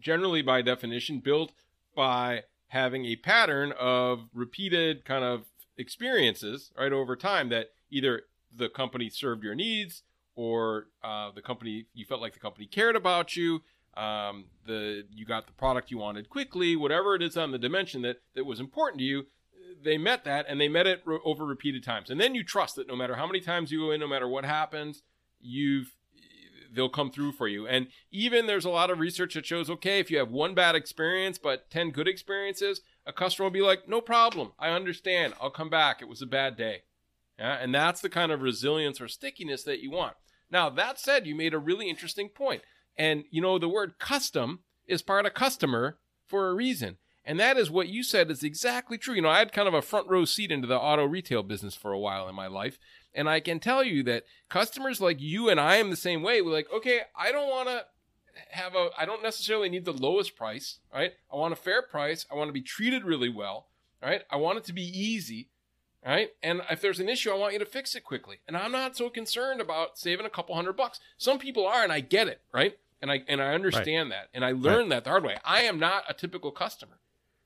generally 0.00 0.40
by 0.40 0.62
definition 0.62 1.18
built 1.18 1.52
by 1.96 2.44
having 2.68 3.04
a 3.04 3.16
pattern 3.16 3.72
of 3.78 4.28
repeated 4.32 5.04
kind 5.04 5.24
of 5.24 5.46
experiences 5.76 6.70
right 6.78 6.92
over 6.92 7.16
time 7.16 7.48
that 7.48 7.70
either 7.90 8.22
the 8.54 8.68
company 8.68 9.10
served 9.10 9.42
your 9.42 9.54
needs 9.54 10.02
or 10.36 10.86
uh, 11.02 11.30
the 11.34 11.42
company 11.42 11.86
you 11.92 12.04
felt 12.04 12.20
like 12.20 12.32
the 12.32 12.40
company 12.40 12.66
cared 12.66 12.96
about 12.96 13.36
you 13.36 13.62
um, 13.96 14.46
the 14.66 15.04
you 15.10 15.24
got 15.26 15.46
the 15.46 15.52
product 15.52 15.90
you 15.90 15.98
wanted 15.98 16.30
quickly 16.30 16.76
whatever 16.76 17.14
it 17.14 17.22
is 17.22 17.36
on 17.36 17.50
the 17.50 17.58
dimension 17.58 18.02
that 18.02 18.16
that 18.34 18.44
was 18.44 18.58
important 18.58 18.98
to 18.98 19.04
you 19.04 19.26
they 19.82 19.98
met 19.98 20.24
that 20.24 20.46
and 20.48 20.60
they 20.60 20.68
met 20.68 20.86
it 20.86 21.02
re- 21.04 21.18
over 21.24 21.44
repeated 21.44 21.84
times. 21.84 22.08
And 22.08 22.20
then 22.20 22.34
you 22.34 22.42
trust 22.42 22.76
that 22.76 22.88
no 22.88 22.96
matter 22.96 23.16
how 23.16 23.26
many 23.26 23.40
times 23.40 23.70
you 23.70 23.80
go 23.80 23.90
in 23.90 24.00
no 24.00 24.08
matter 24.08 24.28
what 24.28 24.44
happens 24.44 25.02
you've 25.40 25.95
they'll 26.74 26.88
come 26.88 27.10
through 27.10 27.32
for 27.32 27.48
you 27.48 27.66
and 27.66 27.88
even 28.10 28.46
there's 28.46 28.64
a 28.64 28.70
lot 28.70 28.90
of 28.90 28.98
research 28.98 29.34
that 29.34 29.46
shows 29.46 29.68
okay 29.68 29.98
if 29.98 30.10
you 30.10 30.18
have 30.18 30.30
one 30.30 30.54
bad 30.54 30.74
experience 30.74 31.38
but 31.38 31.70
10 31.70 31.90
good 31.90 32.08
experiences 32.08 32.80
a 33.06 33.12
customer 33.12 33.44
will 33.44 33.52
be 33.52 33.62
like, 33.62 33.88
no 33.88 34.00
problem. 34.00 34.52
I 34.58 34.70
understand. 34.70 35.34
I'll 35.40 35.50
come 35.50 35.70
back. 35.70 36.02
It 36.02 36.08
was 36.08 36.20
a 36.20 36.26
bad 36.26 36.56
day. 36.56 36.82
Yeah. 37.38 37.56
And 37.60 37.74
that's 37.74 38.00
the 38.00 38.08
kind 38.08 38.32
of 38.32 38.42
resilience 38.42 39.00
or 39.00 39.08
stickiness 39.08 39.62
that 39.62 39.80
you 39.80 39.90
want. 39.90 40.14
Now, 40.50 40.68
that 40.70 40.98
said, 40.98 41.26
you 41.26 41.34
made 41.34 41.54
a 41.54 41.58
really 41.58 41.88
interesting 41.88 42.28
point. 42.28 42.62
And, 42.96 43.24
you 43.30 43.40
know, 43.40 43.58
the 43.58 43.68
word 43.68 43.98
custom 43.98 44.60
is 44.86 45.02
part 45.02 45.26
of 45.26 45.34
customer 45.34 45.98
for 46.26 46.48
a 46.48 46.54
reason. 46.54 46.96
And 47.24 47.38
that 47.40 47.56
is 47.56 47.70
what 47.70 47.88
you 47.88 48.02
said 48.02 48.30
is 48.30 48.42
exactly 48.42 48.98
true. 48.98 49.14
You 49.14 49.22
know, 49.22 49.28
I 49.28 49.38
had 49.38 49.52
kind 49.52 49.68
of 49.68 49.74
a 49.74 49.82
front 49.82 50.08
row 50.08 50.24
seat 50.24 50.52
into 50.52 50.66
the 50.66 50.78
auto 50.78 51.04
retail 51.04 51.42
business 51.42 51.74
for 51.74 51.92
a 51.92 51.98
while 51.98 52.28
in 52.28 52.34
my 52.34 52.46
life. 52.46 52.78
And 53.16 53.28
I 53.28 53.40
can 53.40 53.58
tell 53.58 53.82
you 53.82 54.02
that 54.04 54.24
customers 54.50 55.00
like 55.00 55.20
you 55.20 55.48
and 55.48 55.58
I 55.58 55.76
am 55.76 55.90
the 55.90 55.96
same 55.96 56.22
way. 56.22 56.42
We're 56.42 56.52
like, 56.52 56.70
okay, 56.72 57.00
I 57.16 57.32
don't 57.32 57.48
want 57.48 57.68
to 57.68 57.86
have 58.50 58.74
a 58.74 58.90
I 58.96 59.06
don't 59.06 59.22
necessarily 59.22 59.70
need 59.70 59.86
the 59.86 59.92
lowest 59.92 60.36
price, 60.36 60.78
right? 60.92 61.14
I 61.32 61.36
want 61.36 61.54
a 61.54 61.56
fair 61.56 61.80
price. 61.82 62.26
I 62.30 62.34
want 62.34 62.48
to 62.48 62.52
be 62.52 62.60
treated 62.60 63.04
really 63.04 63.30
well, 63.30 63.68
right? 64.02 64.22
I 64.30 64.36
want 64.36 64.58
it 64.58 64.64
to 64.64 64.74
be 64.74 64.82
easy, 64.82 65.48
right? 66.04 66.28
And 66.42 66.60
if 66.70 66.82
there's 66.82 67.00
an 67.00 67.08
issue, 67.08 67.30
I 67.30 67.36
want 67.36 67.54
you 67.54 67.58
to 67.58 67.64
fix 67.64 67.94
it 67.94 68.04
quickly. 68.04 68.40
And 68.46 68.56
I'm 68.56 68.72
not 68.72 68.96
so 68.96 69.08
concerned 69.08 69.62
about 69.62 69.98
saving 69.98 70.26
a 70.26 70.30
couple 70.30 70.54
hundred 70.54 70.76
bucks. 70.76 71.00
Some 71.16 71.38
people 71.38 71.66
are, 71.66 71.82
and 71.82 71.92
I 71.92 72.00
get 72.00 72.28
it, 72.28 72.42
right? 72.52 72.76
And 73.00 73.10
I 73.10 73.22
and 73.26 73.42
I 73.42 73.54
understand 73.54 74.10
right. 74.10 74.16
that, 74.16 74.28
and 74.34 74.44
I 74.44 74.52
learned 74.52 74.90
right. 74.90 74.96
that 74.96 75.04
the 75.04 75.10
hard 75.10 75.24
way. 75.24 75.38
I 75.42 75.62
am 75.62 75.78
not 75.78 76.04
a 76.06 76.14
typical 76.14 76.50
customer, 76.50 76.98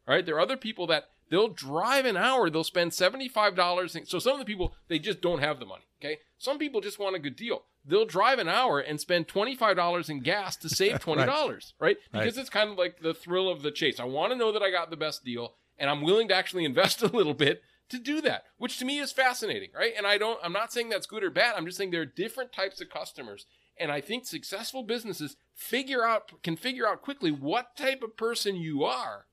right? 0.07 0.27
There 0.27 0.35
are 0.35 0.41
other 0.41 0.57
people 0.57 0.89
that 0.89 1.11
they'll 1.31 1.49
drive 1.49 2.05
an 2.05 2.17
hour, 2.17 2.51
they'll 2.51 2.65
spend 2.65 2.93
seventy 2.93 3.29
five 3.29 3.57
dollars. 3.57 3.97
So 4.05 4.19
some 4.19 4.35
of 4.35 4.39
the 4.39 4.45
people 4.45 4.75
they 4.89 4.99
just 4.99 5.21
don't 5.21 5.41
have 5.41 5.59
the 5.59 5.67
money. 5.67 5.85
Okay, 6.01 6.19
some 6.39 6.59
people 6.59 6.81
just 6.81 6.99
want 6.99 7.17
a 7.17 7.21
good 7.21 7.37
deal 7.37 7.63
they'll 7.85 8.05
drive 8.05 8.39
an 8.39 8.49
hour 8.49 8.79
and 8.79 9.01
spend 9.01 9.29
$25 9.29 10.11
in 10.11 10.21
gas 10.21 10.57
to 10.57 10.69
save 10.69 11.01
$20, 11.05 11.27
right. 11.27 11.63
right? 11.79 11.97
Because 12.13 12.37
right. 12.37 12.41
it's 12.41 12.51
kind 12.51 12.71
of 12.71 12.79
like 12.79 13.01
the 13.01 13.15
thrill 13.15 13.49
of 13.49 13.63
the 13.63 13.71
chase. 13.71 14.01
I 14.01 14.05
want 14.05 14.33
to 14.33 14.39
know 14.39 14.53
that 14.53 14.63
I 14.63 14.71
got 14.71 14.91
the 14.91 14.97
best 14.97 15.25
deal 15.25 15.55
and 15.79 15.89
I'm 15.89 16.03
willing 16.03 16.29
to 16.29 16.35
actually 16.35 16.65
invest 16.67 17.03
a 17.03 17.09
little 17.09 17.35
bit 17.35 17.63
to 17.89 17.99
do 17.99 18.21
that, 18.21 18.45
which 18.57 18.79
to 18.79 18.85
me 18.85 18.99
is 18.99 19.11
fascinating, 19.11 19.71
right? 19.75 19.93
And 19.97 20.07
I 20.07 20.17
don't 20.17 20.39
I'm 20.45 20.53
not 20.53 20.73
saying 20.73 20.91
that's 20.91 21.07
good 21.07 21.25
or 21.25 21.31
bad. 21.31 21.55
I'm 21.57 21.67
just 21.67 21.77
saying 21.77 21.91
there 21.91 22.03
are 22.03 22.07
different 22.07 22.53
types 22.53 22.81
of 22.81 22.89
customers. 22.89 23.47
And 23.77 23.91
I 23.91 24.01
think 24.01 24.27
successful 24.27 24.83
businesses 24.83 25.37
figure 25.55 26.05
out 26.05 26.43
can 26.43 26.57
figure 26.57 26.87
out 26.87 27.03
quickly 27.03 27.33
what 27.33 27.77
type 27.77 28.03
of 28.03 28.17
person 28.17 28.55
you 28.55 28.85
are, 28.85 29.27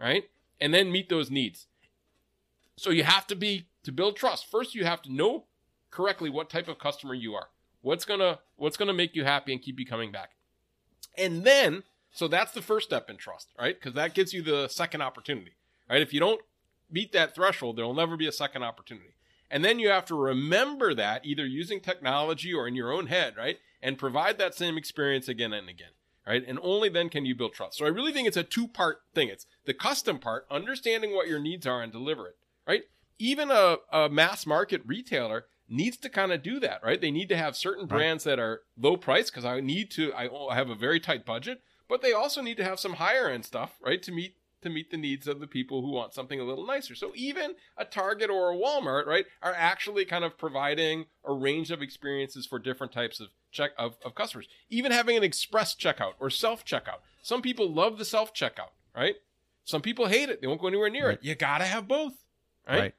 right? 0.00 0.24
And 0.60 0.72
then 0.72 0.92
meet 0.92 1.08
those 1.08 1.30
needs. 1.30 1.66
So 2.76 2.90
you 2.90 3.04
have 3.04 3.26
to 3.28 3.36
be 3.36 3.66
to 3.84 3.92
build 3.92 4.16
trust. 4.16 4.50
First 4.50 4.74
you 4.74 4.84
have 4.84 5.02
to 5.02 5.12
know 5.12 5.44
correctly 5.90 6.30
what 6.30 6.50
type 6.50 6.68
of 6.68 6.78
customer 6.78 7.14
you 7.14 7.34
are. 7.34 7.48
What's 7.82 8.04
gonna 8.04 8.40
what's 8.56 8.76
gonna 8.76 8.94
make 8.94 9.14
you 9.14 9.24
happy 9.24 9.52
and 9.52 9.60
keep 9.62 9.78
you 9.78 9.86
coming 9.86 10.10
back? 10.10 10.30
And 11.16 11.44
then, 11.44 11.84
so 12.10 12.28
that's 12.28 12.52
the 12.52 12.62
first 12.62 12.88
step 12.88 13.08
in 13.10 13.16
trust, 13.16 13.48
right? 13.58 13.78
Because 13.78 13.94
that 13.94 14.14
gives 14.14 14.32
you 14.32 14.42
the 14.42 14.68
second 14.68 15.02
opportunity, 15.02 15.52
right? 15.88 16.02
If 16.02 16.12
you 16.12 16.20
don't 16.20 16.40
meet 16.90 17.12
that 17.12 17.34
threshold, 17.34 17.76
there 17.76 17.84
will 17.84 17.94
never 17.94 18.16
be 18.16 18.26
a 18.26 18.32
second 18.32 18.62
opportunity. 18.62 19.14
And 19.50 19.64
then 19.64 19.78
you 19.78 19.88
have 19.90 20.06
to 20.06 20.14
remember 20.14 20.94
that 20.94 21.24
either 21.24 21.46
using 21.46 21.80
technology 21.80 22.52
or 22.52 22.66
in 22.66 22.74
your 22.74 22.92
own 22.92 23.06
head, 23.06 23.36
right? 23.36 23.58
And 23.82 23.98
provide 23.98 24.38
that 24.38 24.54
same 24.54 24.76
experience 24.76 25.28
again 25.28 25.52
and 25.52 25.68
again, 25.68 25.90
right? 26.26 26.42
And 26.46 26.58
only 26.62 26.88
then 26.88 27.08
can 27.08 27.24
you 27.24 27.34
build 27.34 27.54
trust. 27.54 27.78
So 27.78 27.86
I 27.86 27.90
really 27.90 28.12
think 28.12 28.28
it's 28.28 28.36
a 28.36 28.42
two 28.42 28.68
part 28.68 28.98
thing. 29.14 29.28
It's 29.28 29.46
the 29.64 29.74
custom 29.74 30.18
part, 30.18 30.46
understanding 30.50 31.14
what 31.14 31.28
your 31.28 31.38
needs 31.38 31.66
are 31.66 31.82
and 31.82 31.92
deliver 31.92 32.28
it, 32.28 32.36
right? 32.66 32.82
Even 33.18 33.50
a, 33.50 33.76
a 33.92 34.08
mass 34.08 34.46
market 34.46 34.82
retailer 34.84 35.46
needs 35.68 35.96
to 35.98 36.08
kind 36.08 36.32
of 36.32 36.42
do 36.42 36.60
that, 36.60 36.82
right? 36.82 37.00
They 37.00 37.10
need 37.10 37.28
to 37.30 37.36
have 37.36 37.56
certain 37.56 37.86
brands 37.86 38.24
that 38.24 38.38
are 38.38 38.62
low 38.78 38.96
price 38.96 39.30
because 39.30 39.44
I 39.44 39.60
need 39.60 39.90
to. 39.92 40.12
I 40.14 40.54
have 40.54 40.70
a 40.70 40.74
very 40.74 41.00
tight 41.00 41.24
budget, 41.24 41.62
but 41.88 42.02
they 42.02 42.12
also 42.12 42.42
need 42.42 42.56
to 42.58 42.64
have 42.64 42.80
some 42.80 42.94
higher 42.94 43.28
end 43.28 43.44
stuff, 43.44 43.78
right, 43.84 44.02
to 44.02 44.12
meet 44.12 44.34
to 44.64 44.70
meet 44.70 44.90
the 44.90 44.96
needs 44.96 45.28
of 45.28 45.40
the 45.40 45.46
people 45.46 45.80
who 45.82 45.90
want 45.90 46.12
something 46.12 46.40
a 46.40 46.44
little 46.44 46.66
nicer. 46.66 46.94
So 46.94 47.12
even 47.14 47.54
a 47.76 47.84
Target 47.84 48.30
or 48.30 48.50
a 48.50 48.56
Walmart, 48.56 49.06
right, 49.06 49.26
are 49.42 49.54
actually 49.56 50.04
kind 50.04 50.24
of 50.24 50.36
providing 50.36 51.06
a 51.24 51.32
range 51.32 51.70
of 51.70 51.80
experiences 51.80 52.46
for 52.46 52.58
different 52.58 52.92
types 52.92 53.20
of 53.20 53.28
check 53.52 53.70
of, 53.78 53.96
of 54.04 54.14
customers. 54.14 54.48
Even 54.68 54.92
having 54.92 55.16
an 55.16 55.22
express 55.22 55.74
checkout 55.74 56.14
or 56.18 56.30
self 56.30 56.64
checkout. 56.64 57.00
Some 57.22 57.40
people 57.40 57.72
love 57.72 57.98
the 57.98 58.04
self 58.04 58.34
checkout, 58.34 58.72
right? 58.94 59.14
Some 59.64 59.80
people 59.80 60.06
hate 60.06 60.28
it. 60.28 60.40
They 60.40 60.46
won't 60.46 60.60
go 60.60 60.66
anywhere 60.66 60.90
near 60.90 61.08
right. 61.08 61.18
it. 61.18 61.24
You 61.24 61.34
gotta 61.34 61.64
have 61.64 61.88
both, 61.88 62.14
right? 62.68 62.78
right. 62.80 62.94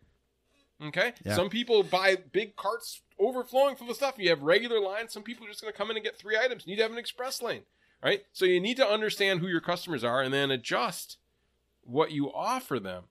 Okay. 0.84 1.14
Yeah. 1.24 1.36
Some 1.36 1.50
people 1.50 1.84
buy 1.84 2.18
big 2.32 2.56
carts 2.56 3.02
overflowing 3.20 3.76
full 3.76 3.90
of 3.90 3.96
stuff. 3.96 4.16
You 4.18 4.30
have 4.30 4.42
regular 4.42 4.80
lines. 4.80 5.14
Some 5.14 5.24
people 5.24 5.46
are 5.46 5.50
just 5.50 5.62
going 5.62 5.72
to 5.72 5.78
come 5.78 5.90
in 5.90 5.98
and 5.98 6.04
get 6.04 6.18
three 6.18 6.38
items. 6.38 6.66
You 6.66 6.72
need 6.72 6.78
to 6.78 6.84
have 6.84 6.92
an 6.92 6.98
express 6.98 7.42
lane, 7.42 7.62
right? 8.04 8.24
So 8.34 8.46
you 8.46 8.60
need 8.60 8.78
to 8.78 8.88
understand 8.88 9.40
who 9.40 9.48
your 9.48 9.62
customers 9.62 10.04
are 10.04 10.22
and 10.22 10.34
then 10.34 10.52
adjust 10.52 11.18
what 11.86 12.12
you 12.12 12.32
offer 12.32 12.80
them 12.80 13.06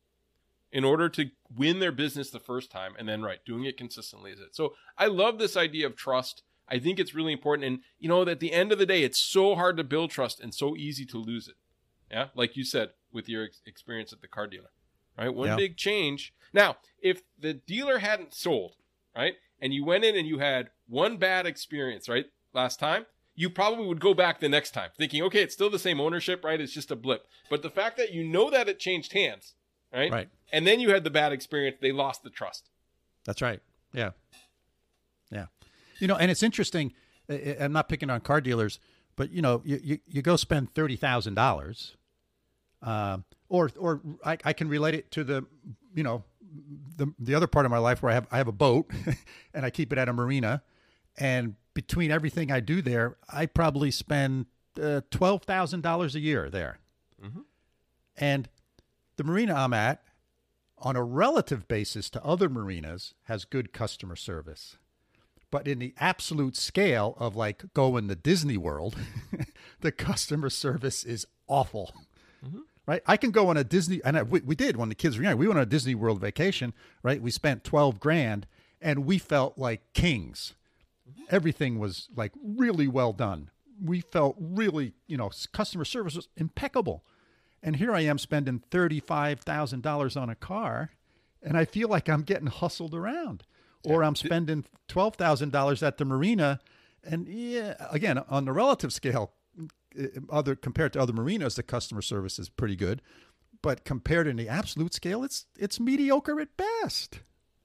in 0.70 0.84
order 0.84 1.08
to 1.08 1.30
win 1.56 1.78
their 1.78 1.92
business 1.92 2.30
the 2.30 2.40
first 2.40 2.70
time. 2.70 2.94
And 2.98 3.08
then, 3.08 3.22
right, 3.22 3.38
doing 3.46 3.64
it 3.64 3.78
consistently 3.78 4.32
is 4.32 4.40
it. 4.40 4.54
So 4.54 4.74
I 4.98 5.06
love 5.06 5.38
this 5.38 5.56
idea 5.56 5.86
of 5.86 5.96
trust. 5.96 6.42
I 6.68 6.78
think 6.78 6.98
it's 6.98 7.14
really 7.14 7.32
important. 7.32 7.66
And, 7.66 7.78
you 7.98 8.08
know, 8.08 8.22
at 8.28 8.40
the 8.40 8.52
end 8.52 8.72
of 8.72 8.78
the 8.78 8.86
day, 8.86 9.02
it's 9.02 9.20
so 9.20 9.54
hard 9.54 9.76
to 9.76 9.84
build 9.84 10.10
trust 10.10 10.40
and 10.40 10.54
so 10.54 10.76
easy 10.76 11.06
to 11.06 11.18
lose 11.18 11.48
it. 11.48 11.54
Yeah. 12.10 12.28
Like 12.34 12.56
you 12.56 12.64
said 12.64 12.90
with 13.12 13.28
your 13.28 13.44
ex- 13.44 13.62
experience 13.66 14.12
at 14.12 14.20
the 14.20 14.28
car 14.28 14.46
dealer, 14.46 14.70
right? 15.16 15.32
One 15.32 15.48
yeah. 15.48 15.56
big 15.56 15.76
change 15.76 16.34
now, 16.54 16.76
if 17.02 17.22
the 17.36 17.52
dealer 17.52 17.98
hadn't 17.98 18.32
sold, 18.32 18.76
right, 19.14 19.34
and 19.60 19.74
you 19.74 19.84
went 19.84 20.04
in 20.04 20.16
and 20.16 20.26
you 20.26 20.38
had 20.38 20.70
one 20.86 21.16
bad 21.16 21.46
experience, 21.46 22.08
right, 22.08 22.26
last 22.54 22.78
time, 22.78 23.06
you 23.34 23.50
probably 23.50 23.86
would 23.86 24.00
go 24.00 24.14
back 24.14 24.40
the 24.40 24.48
next 24.48 24.72
time 24.72 24.90
thinking, 24.96 25.22
okay, 25.22 25.42
it's 25.42 25.54
still 25.54 25.70
the 25.70 25.78
same 25.78 26.00
ownership, 26.00 26.44
right? 26.44 26.60
It's 26.60 26.72
just 26.72 26.90
a 26.90 26.96
blip. 26.96 27.26
But 27.50 27.62
the 27.62 27.70
fact 27.70 27.96
that 27.96 28.12
you 28.12 28.24
know 28.24 28.50
that 28.50 28.68
it 28.68 28.78
changed 28.78 29.12
hands, 29.12 29.54
right? 29.92 30.10
Right. 30.10 30.28
And 30.52 30.66
then 30.66 30.80
you 30.80 30.90
had 30.90 31.04
the 31.04 31.10
bad 31.10 31.32
experience, 31.32 31.78
they 31.80 31.92
lost 31.92 32.22
the 32.22 32.30
trust. 32.30 32.70
That's 33.24 33.42
right. 33.42 33.60
Yeah. 33.92 34.10
Yeah. 35.30 35.46
You 35.98 36.06
know, 36.06 36.16
and 36.16 36.30
it's 36.30 36.42
interesting. 36.42 36.92
I'm 37.28 37.72
not 37.72 37.88
picking 37.88 38.10
on 38.10 38.20
car 38.20 38.40
dealers, 38.40 38.78
but 39.16 39.30
you 39.32 39.42
know, 39.42 39.62
you, 39.64 39.80
you, 39.82 39.98
you 40.06 40.22
go 40.22 40.36
spend 40.36 40.74
thirty 40.74 40.96
thousand 40.96 41.38
uh, 41.38 41.42
dollars, 41.42 41.96
or 43.48 43.70
or 43.78 44.00
I, 44.24 44.36
I 44.44 44.52
can 44.52 44.68
relate 44.68 44.94
it 44.94 45.10
to 45.12 45.24
the, 45.24 45.46
you 45.94 46.02
know, 46.02 46.24
the 46.96 47.12
the 47.18 47.34
other 47.34 47.46
part 47.46 47.64
of 47.64 47.70
my 47.70 47.78
life 47.78 48.02
where 48.02 48.10
I 48.10 48.14
have 48.14 48.26
I 48.30 48.36
have 48.36 48.48
a 48.48 48.52
boat, 48.52 48.90
and 49.54 49.64
I 49.64 49.70
keep 49.70 49.92
it 49.92 49.98
at 49.98 50.08
a 50.08 50.12
marina, 50.12 50.62
and 51.16 51.54
between 51.74 52.10
everything 52.10 52.50
I 52.50 52.60
do 52.60 52.82
there, 52.82 53.16
I 53.28 53.46
probably 53.46 53.90
spend 53.90 54.46
uh, 54.80 55.02
twelve 55.10 55.42
thousand 55.42 55.82
dollars 55.82 56.14
a 56.14 56.20
year 56.20 56.50
there, 56.50 56.78
mm-hmm. 57.24 57.40
and 58.16 58.48
the 59.16 59.24
marina 59.24 59.54
I'm 59.54 59.72
at, 59.72 60.02
on 60.78 60.96
a 60.96 61.02
relative 61.02 61.68
basis 61.68 62.10
to 62.10 62.24
other 62.24 62.48
marinas, 62.48 63.14
has 63.24 63.44
good 63.44 63.72
customer 63.72 64.16
service. 64.16 64.76
But 65.50 65.68
in 65.68 65.78
the 65.78 65.94
absolute 65.98 66.56
scale 66.56 67.16
of 67.18 67.36
like 67.36 67.72
going 67.74 68.08
to 68.08 68.16
Disney 68.16 68.56
World, 68.56 68.96
the 69.80 69.92
customer 69.92 70.50
service 70.50 71.04
is 71.04 71.26
awful. 71.46 71.94
Mm-hmm. 72.44 72.60
Right? 72.86 73.02
I 73.06 73.16
can 73.16 73.30
go 73.30 73.48
on 73.48 73.56
a 73.56 73.64
Disney, 73.64 74.02
and 74.04 74.18
I, 74.18 74.22
we, 74.24 74.40
we 74.40 74.54
did 74.54 74.76
when 74.76 74.90
the 74.90 74.94
kids 74.94 75.16
were 75.16 75.22
young. 75.22 75.38
We 75.38 75.46
went 75.46 75.58
on 75.58 75.62
a 75.62 75.66
Disney 75.66 75.94
World 75.94 76.20
vacation, 76.20 76.74
right? 77.02 77.22
We 77.22 77.30
spent 77.30 77.64
12 77.64 77.98
grand 77.98 78.46
and 78.84 79.06
we 79.06 79.16
felt 79.16 79.56
like 79.56 79.80
kings. 79.94 80.54
Everything 81.30 81.78
was 81.78 82.08
like 82.14 82.32
really 82.42 82.88
well 82.88 83.12
done. 83.12 83.50
We 83.82 84.00
felt 84.00 84.36
really, 84.38 84.94
you 85.06 85.16
know, 85.16 85.30
customer 85.52 85.84
service 85.84 86.14
was 86.14 86.28
impeccable. 86.36 87.04
And 87.62 87.76
here 87.76 87.92
I 87.94 88.00
am 88.00 88.18
spending 88.18 88.62
$35,000 88.70 90.20
on 90.20 90.28
a 90.28 90.34
car, 90.34 90.90
and 91.42 91.56
I 91.56 91.64
feel 91.64 91.88
like 91.88 92.08
I'm 92.08 92.22
getting 92.22 92.48
hustled 92.48 92.94
around 92.94 93.44
or 93.84 94.02
I'm 94.02 94.16
spending 94.16 94.64
twelve 94.88 95.16
thousand 95.16 95.52
dollars 95.52 95.82
at 95.82 95.98
the 95.98 96.04
marina, 96.04 96.60
and 97.04 97.28
yeah, 97.28 97.74
again 97.90 98.18
on 98.28 98.46
the 98.46 98.52
relative 98.52 98.92
scale, 98.92 99.32
other 100.30 100.56
compared 100.56 100.92
to 100.94 101.00
other 101.00 101.12
marinas, 101.12 101.54
the 101.54 101.62
customer 101.62 102.02
service 102.02 102.38
is 102.38 102.48
pretty 102.48 102.76
good, 102.76 103.02
but 103.62 103.84
compared 103.84 104.26
in 104.26 104.36
the 104.36 104.48
absolute 104.48 104.94
scale, 104.94 105.22
it's 105.22 105.46
it's 105.58 105.78
mediocre 105.78 106.40
at 106.40 106.56
best. 106.56 107.20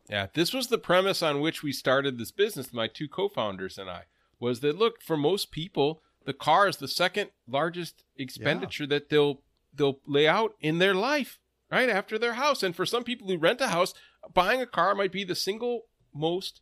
Yeah, 0.09 0.27
this 0.33 0.53
was 0.53 0.67
the 0.67 0.79
premise 0.79 1.21
on 1.21 1.39
which 1.39 1.61
we 1.61 1.71
started 1.71 2.17
this 2.17 2.31
business. 2.31 2.73
My 2.73 2.87
two 2.87 3.07
co-founders 3.07 3.77
and 3.77 3.89
I 3.89 4.03
was 4.39 4.61
that 4.61 4.77
look 4.77 5.01
for 5.01 5.15
most 5.15 5.51
people, 5.51 6.01
the 6.25 6.33
car 6.33 6.67
is 6.67 6.77
the 6.77 6.87
second 6.87 7.29
largest 7.47 8.03
expenditure 8.17 8.83
yeah. 8.83 8.89
that 8.89 9.09
they'll 9.09 9.41
they'll 9.73 9.99
lay 10.07 10.27
out 10.27 10.55
in 10.59 10.79
their 10.79 10.95
life 10.95 11.39
right 11.71 11.89
after 11.89 12.17
their 12.17 12.33
house. 12.33 12.63
And 12.63 12.75
for 12.75 12.85
some 12.85 13.03
people 13.03 13.27
who 13.27 13.37
rent 13.37 13.61
a 13.61 13.67
house, 13.67 13.93
buying 14.33 14.61
a 14.61 14.65
car 14.65 14.95
might 14.95 15.11
be 15.11 15.23
the 15.23 15.35
single 15.35 15.85
most 16.13 16.61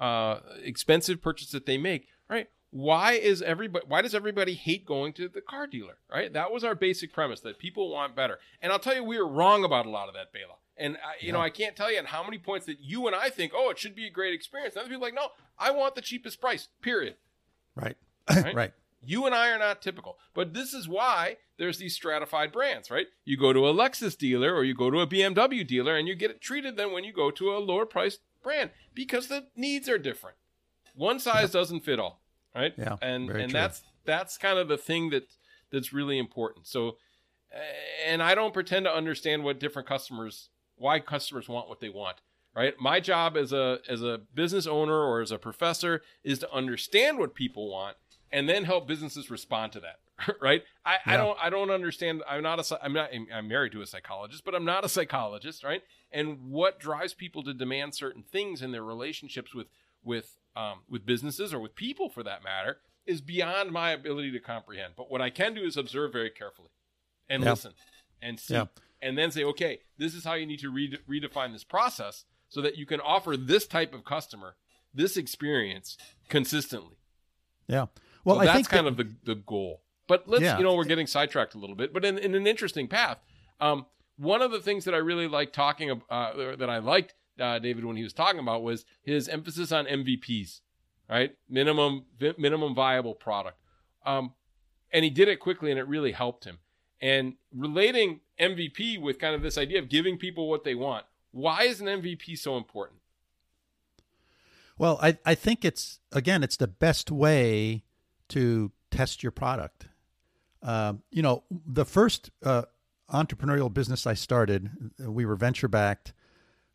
uh, 0.00 0.40
expensive 0.62 1.22
purchase 1.22 1.50
that 1.52 1.66
they 1.66 1.78
make, 1.78 2.08
right? 2.28 2.48
Why 2.70 3.12
is 3.12 3.42
everybody? 3.42 3.84
Why 3.86 4.02
does 4.02 4.14
everybody 4.14 4.54
hate 4.54 4.86
going 4.86 5.12
to 5.14 5.28
the 5.28 5.40
car 5.40 5.66
dealer? 5.66 5.98
Right? 6.10 6.32
That 6.32 6.52
was 6.52 6.64
our 6.64 6.74
basic 6.74 7.12
premise 7.12 7.40
that 7.40 7.58
people 7.58 7.90
want 7.90 8.16
better. 8.16 8.38
And 8.60 8.72
I'll 8.72 8.78
tell 8.78 8.94
you, 8.94 9.04
we 9.04 9.18
were 9.18 9.28
wrong 9.28 9.64
about 9.64 9.86
a 9.86 9.90
lot 9.90 10.08
of 10.08 10.14
that, 10.14 10.32
Bela. 10.32 10.54
And 10.80 10.96
I, 10.96 11.20
you 11.20 11.28
yeah. 11.28 11.32
know, 11.32 11.40
I 11.40 11.50
can't 11.50 11.76
tell 11.76 11.92
you 11.92 11.98
on 11.98 12.06
how 12.06 12.24
many 12.24 12.38
points 12.38 12.66
that 12.66 12.80
you 12.80 13.06
and 13.06 13.14
I 13.14 13.28
think, 13.28 13.52
oh, 13.54 13.70
it 13.70 13.78
should 13.78 13.94
be 13.94 14.06
a 14.06 14.10
great 14.10 14.32
experience. 14.32 14.74
And 14.74 14.80
other 14.80 14.88
people 14.88 15.04
are 15.04 15.08
like, 15.08 15.14
no, 15.14 15.28
I 15.58 15.70
want 15.70 15.94
the 15.94 16.00
cheapest 16.00 16.40
price. 16.40 16.68
Period. 16.80 17.16
Right. 17.76 17.96
Right. 18.28 18.54
right. 18.54 18.72
You 19.02 19.26
and 19.26 19.34
I 19.34 19.50
are 19.50 19.58
not 19.58 19.82
typical. 19.82 20.18
But 20.34 20.54
this 20.54 20.72
is 20.74 20.88
why 20.88 21.36
there's 21.58 21.78
these 21.78 21.94
stratified 21.94 22.52
brands, 22.52 22.90
right? 22.90 23.06
You 23.24 23.36
go 23.36 23.52
to 23.52 23.68
a 23.68 23.74
Lexus 23.74 24.16
dealer 24.16 24.54
or 24.54 24.64
you 24.64 24.74
go 24.74 24.90
to 24.90 25.00
a 25.00 25.06
BMW 25.06 25.66
dealer 25.66 25.96
and 25.96 26.08
you 26.08 26.14
get 26.14 26.30
it 26.30 26.40
treated 26.40 26.76
than 26.76 26.92
when 26.92 27.04
you 27.04 27.12
go 27.12 27.30
to 27.30 27.54
a 27.54 27.58
lower 27.58 27.86
priced 27.86 28.20
brand 28.42 28.70
because 28.94 29.28
the 29.28 29.46
needs 29.54 29.88
are 29.88 29.98
different. 29.98 30.36
One 30.94 31.18
size 31.20 31.50
yeah. 31.54 31.60
doesn't 31.60 31.80
fit 31.80 32.00
all, 32.00 32.20
right? 32.54 32.74
Yeah, 32.76 32.96
and 33.00 33.30
and 33.30 33.50
true. 33.50 33.52
that's 33.52 33.82
that's 34.04 34.38
kind 34.38 34.58
of 34.58 34.68
the 34.68 34.76
thing 34.76 35.10
that 35.10 35.28
that's 35.70 35.92
really 35.92 36.18
important. 36.18 36.66
So, 36.66 36.96
eh, 37.52 37.58
and 38.06 38.22
I 38.22 38.34
don't 38.34 38.52
pretend 38.52 38.86
to 38.86 38.94
understand 38.94 39.44
what 39.44 39.60
different 39.60 39.88
customers 39.88 40.48
why 40.80 40.98
customers 40.98 41.48
want 41.48 41.68
what 41.68 41.80
they 41.80 41.88
want 41.88 42.16
right 42.54 42.74
my 42.80 42.98
job 42.98 43.36
as 43.36 43.52
a 43.52 43.78
as 43.88 44.02
a 44.02 44.20
business 44.34 44.66
owner 44.66 44.98
or 44.98 45.20
as 45.20 45.30
a 45.30 45.38
professor 45.38 46.02
is 46.24 46.38
to 46.38 46.52
understand 46.52 47.18
what 47.18 47.34
people 47.34 47.70
want 47.70 47.96
and 48.32 48.48
then 48.48 48.64
help 48.64 48.88
businesses 48.88 49.30
respond 49.30 49.72
to 49.72 49.80
that 49.80 50.00
right 50.40 50.62
I, 50.84 50.92
yeah. 50.92 51.14
I 51.14 51.16
don't 51.16 51.38
i 51.42 51.50
don't 51.50 51.70
understand 51.70 52.22
i'm 52.28 52.42
not 52.42 52.58
a 52.58 52.84
i'm 52.84 52.92
not 52.92 53.10
i'm 53.32 53.48
married 53.48 53.72
to 53.72 53.82
a 53.82 53.86
psychologist 53.86 54.44
but 54.44 54.54
i'm 54.54 54.64
not 54.64 54.84
a 54.84 54.88
psychologist 54.88 55.62
right 55.62 55.82
and 56.10 56.50
what 56.50 56.80
drives 56.80 57.14
people 57.14 57.42
to 57.44 57.54
demand 57.54 57.94
certain 57.94 58.22
things 58.22 58.62
in 58.62 58.72
their 58.72 58.84
relationships 58.84 59.54
with 59.54 59.68
with 60.02 60.36
um, 60.56 60.80
with 60.88 61.06
businesses 61.06 61.54
or 61.54 61.60
with 61.60 61.76
people 61.76 62.08
for 62.08 62.22
that 62.24 62.42
matter 62.42 62.78
is 63.06 63.20
beyond 63.20 63.70
my 63.70 63.92
ability 63.92 64.32
to 64.32 64.40
comprehend 64.40 64.94
but 64.96 65.10
what 65.10 65.20
i 65.20 65.30
can 65.30 65.54
do 65.54 65.62
is 65.62 65.76
observe 65.76 66.12
very 66.12 66.30
carefully 66.30 66.70
and 67.28 67.44
yeah. 67.44 67.50
listen 67.50 67.72
and 68.20 68.40
see 68.40 68.54
yeah. 68.54 68.64
And 69.02 69.16
then 69.16 69.30
say 69.30 69.44
okay 69.44 69.80
this 69.98 70.14
is 70.14 70.24
how 70.24 70.34
you 70.34 70.46
need 70.46 70.60
to 70.60 70.70
re- 70.70 70.98
redefine 71.08 71.52
this 71.52 71.64
process 71.64 72.24
so 72.48 72.60
that 72.60 72.76
you 72.76 72.86
can 72.86 73.00
offer 73.00 73.36
this 73.36 73.66
type 73.66 73.94
of 73.94 74.04
customer 74.04 74.56
this 74.92 75.16
experience 75.16 75.96
consistently 76.28 76.96
yeah 77.66 77.86
well 78.24 78.38
so 78.38 78.44
that's 78.44 78.68
kind 78.68 78.86
that, 78.86 78.92
of 78.92 78.96
the, 78.96 79.14
the 79.24 79.34
goal 79.34 79.82
but 80.06 80.28
let's 80.28 80.42
yeah. 80.42 80.58
you 80.58 80.64
know 80.64 80.74
we're 80.74 80.84
getting 80.84 81.06
sidetracked 81.06 81.54
a 81.54 81.58
little 81.58 81.76
bit 81.76 81.92
but 81.92 82.04
in, 82.04 82.18
in 82.18 82.34
an 82.34 82.46
interesting 82.46 82.88
path 82.88 83.18
um, 83.60 83.86
one 84.20 84.42
of 84.42 84.50
the 84.50 84.60
things 84.60 84.84
that 84.84 84.94
I 84.94 84.98
really 84.98 85.26
liked 85.26 85.54
talking 85.54 85.90
about, 85.90 86.10
uh, 86.10 86.56
that 86.56 86.68
I 86.68 86.78
liked 86.78 87.14
uh, 87.38 87.58
David 87.58 87.84
when 87.84 87.96
he 87.96 88.02
was 88.02 88.12
talking 88.12 88.38
about 88.38 88.62
was 88.62 88.84
his 89.02 89.28
emphasis 89.28 89.72
on 89.72 89.86
MVPs, 89.86 90.60
right? 91.08 91.32
Minimum 91.48 92.04
vi- 92.18 92.34
minimum 92.36 92.74
viable 92.74 93.14
product. 93.14 93.56
Um, 94.04 94.34
and 94.92 95.04
he 95.04 95.10
did 95.10 95.28
it 95.28 95.40
quickly, 95.40 95.70
and 95.70 95.80
it 95.80 95.88
really 95.88 96.12
helped 96.12 96.44
him. 96.44 96.58
And 97.00 97.34
relating 97.54 98.20
MVP 98.38 99.00
with 99.00 99.18
kind 99.18 99.34
of 99.34 99.42
this 99.42 99.56
idea 99.56 99.78
of 99.78 99.88
giving 99.88 100.18
people 100.18 100.48
what 100.48 100.64
they 100.64 100.74
want. 100.74 101.04
Why 101.32 101.62
is 101.62 101.80
an 101.80 101.86
MVP 101.86 102.36
so 102.38 102.56
important? 102.56 103.00
Well, 104.78 104.98
I, 105.02 105.18
I 105.24 105.34
think 105.34 105.64
it's 105.64 106.00
again, 106.12 106.42
it's 106.42 106.56
the 106.56 106.66
best 106.66 107.10
way 107.10 107.84
to 108.28 108.72
test 108.90 109.22
your 109.22 109.32
product. 109.32 109.88
Uh, 110.62 110.94
you 111.10 111.22
know, 111.22 111.44
the 111.50 111.84
first 111.84 112.30
uh, 112.42 112.62
entrepreneurial 113.12 113.72
business 113.72 114.06
I 114.06 114.14
started, 114.14 114.70
we 114.98 115.24
were 115.24 115.36
venture 115.36 115.68
backed, 115.68 116.12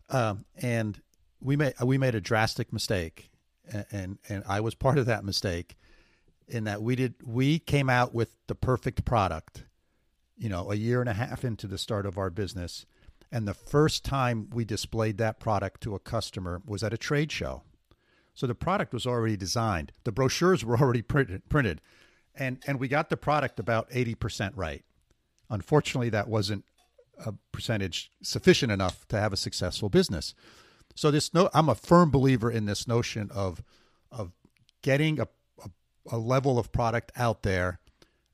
um, 0.09 0.45
and 0.61 1.01
we 1.39 1.55
made 1.55 1.73
we 1.84 1.97
made 1.97 2.15
a 2.15 2.21
drastic 2.21 2.71
mistake, 2.71 3.32
and, 3.71 3.86
and 3.91 4.17
and 4.30 4.43
I 4.47 4.59
was 4.59 4.76
part 4.76 4.97
of 4.97 5.05
that 5.07 5.23
mistake, 5.23 5.76
in 6.47 6.63
that 6.65 6.82
we 6.82 6.95
did 6.95 7.15
we 7.23 7.59
came 7.59 7.89
out 7.89 8.13
with 8.13 8.36
the 8.47 8.55
perfect 8.55 9.05
product, 9.05 9.63
you 10.38 10.49
know, 10.49 10.71
a 10.71 10.75
year 10.75 10.99
and 10.99 11.09
a 11.09 11.13
half 11.13 11.43
into 11.43 11.67
the 11.67 11.77
start 11.77 12.05
of 12.05 12.17
our 12.17 12.29
business, 12.29 12.86
and 13.31 13.47
the 13.47 13.53
first 13.53 14.05
time 14.05 14.49
we 14.53 14.65
displayed 14.65 15.17
that 15.17 15.39
product 15.39 15.81
to 15.81 15.95
a 15.95 15.99
customer 15.99 16.61
was 16.65 16.83
at 16.83 16.93
a 16.93 16.97
trade 16.97 17.31
show, 17.31 17.63
so 18.36 18.45
the 18.45 18.53
product 18.53 18.93
was 18.93 19.07
already 19.07 19.38
designed, 19.38 19.93
the 20.03 20.11
brochures 20.11 20.63
were 20.63 20.77
already 20.81 21.01
printed 21.01 21.47
printed, 21.49 21.81
and 22.36 22.61
and 22.67 22.79
we 22.79 22.88
got 22.88 23.09
the 23.09 23.17
product 23.17 23.59
about 23.59 23.88
eighty 23.91 24.13
percent 24.13 24.55
right. 24.55 24.83
Unfortunately, 25.49 26.09
that 26.09 26.27
wasn't 26.27 26.65
a 27.25 27.33
percentage 27.51 28.11
sufficient 28.21 28.71
enough 28.71 29.07
to 29.07 29.19
have 29.19 29.31
a 29.31 29.38
successful 29.38 29.89
business. 29.89 30.36
So 30.95 31.11
this 31.11 31.33
no, 31.33 31.49
I'm 31.53 31.69
a 31.69 31.75
firm 31.75 32.11
believer 32.11 32.51
in 32.51 32.65
this 32.65 32.88
notion 32.88 33.31
of 33.33 33.63
of 34.11 34.33
getting 34.81 35.19
a 35.19 35.27
a, 35.63 35.69
a 36.15 36.17
level 36.17 36.59
of 36.59 36.71
product 36.71 37.11
out 37.15 37.43
there, 37.43 37.79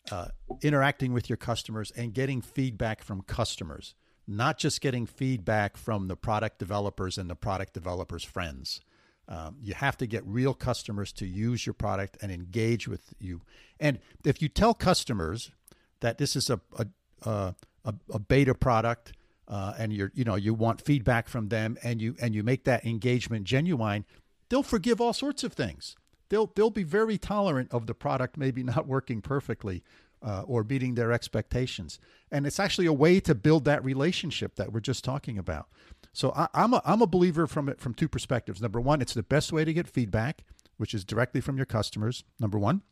uh, 0.10 0.28
interacting 0.62 1.14
with 1.14 1.30
your 1.30 1.38
customers, 1.38 1.92
and 1.92 2.14
getting 2.14 2.42
feedback 2.42 3.04
from 3.04 3.22
customers, 3.22 3.96
not 4.28 4.58
just 4.58 4.82
getting 4.82 5.06
feedback 5.06 5.78
from 5.78 6.08
the 6.08 6.16
product 6.16 6.58
developers 6.58 7.18
and 7.18 7.30
the 7.30 7.36
product 7.36 7.74
developers' 7.74 8.24
friends. 8.24 8.82
Um, 9.28 9.58
you 9.62 9.74
have 9.74 9.98
to 9.98 10.08
get 10.08 10.26
real 10.26 10.54
customers 10.54 11.14
to 11.14 11.26
use 11.26 11.66
your 11.66 11.74
product 11.74 12.18
and 12.22 12.32
engage 12.32 12.88
with 12.88 13.14
you. 13.20 13.42
And 13.80 14.00
if 14.26 14.42
you 14.42 14.50
tell 14.50 14.74
customers 14.74 15.52
that 16.02 16.18
this 16.18 16.36
is 16.36 16.50
a, 16.50 16.60
a 17.26 17.56
a, 17.86 17.94
a, 18.14 18.20
beta 18.20 18.54
product 18.54 19.14
uh, 19.48 19.74
and 19.78 19.94
you're 19.94 20.12
you 20.14 20.24
know 20.24 20.36
you 20.36 20.54
want 20.54 20.82
feedback 20.82 21.28
from 21.28 21.50
them 21.50 21.78
and 21.84 22.02
you 22.02 22.16
and 22.22 22.36
you 22.36 22.44
make 22.44 22.64
that 22.66 22.86
engagement 22.86 23.46
genuine, 23.46 24.06
they'll 24.50 24.64
forgive 24.64 25.02
all 25.02 25.14
sorts 25.14 25.44
of 25.44 25.54
things. 25.54 25.96
They'll 26.32 26.50
they'll 26.56 26.70
be 26.70 26.84
very 26.84 27.18
tolerant 27.18 27.72
of 27.72 27.86
the 27.86 27.94
product 27.94 28.38
maybe 28.38 28.64
not 28.64 28.88
working 28.88 29.22
perfectly. 29.22 29.84
Uh, 30.24 30.44
or 30.46 30.64
meeting 30.64 30.94
their 30.94 31.12
expectations, 31.12 32.00
and 32.32 32.46
it's 32.46 32.60
actually 32.60 32.86
a 32.86 32.94
way 32.94 33.20
to 33.20 33.34
build 33.34 33.66
that 33.66 33.84
relationship 33.84 34.54
that 34.54 34.72
we're 34.72 34.80
just 34.80 35.04
talking 35.04 35.40
about. 35.40 35.68
So 36.14 36.32
I, 36.36 36.48
I'm 36.54 36.76
a 36.76 36.82
I'm 36.86 37.02
a 37.02 37.08
believer 37.08 37.48
from 37.48 37.68
it 37.68 37.82
from 37.82 37.96
two 37.96 38.08
perspectives. 38.08 38.62
Number 38.62 38.80
one, 38.80 39.02
it's 39.02 39.16
the 39.16 39.24
best 39.24 39.52
way 39.52 39.66
to 39.66 39.74
get 39.74 39.88
feedback, 39.88 40.44
which 40.78 40.94
is 40.94 41.04
directly 41.04 41.42
from 41.42 41.58
your 41.58 41.66
customers. 41.66 42.24
Number 42.40 42.60
one, 42.60 42.84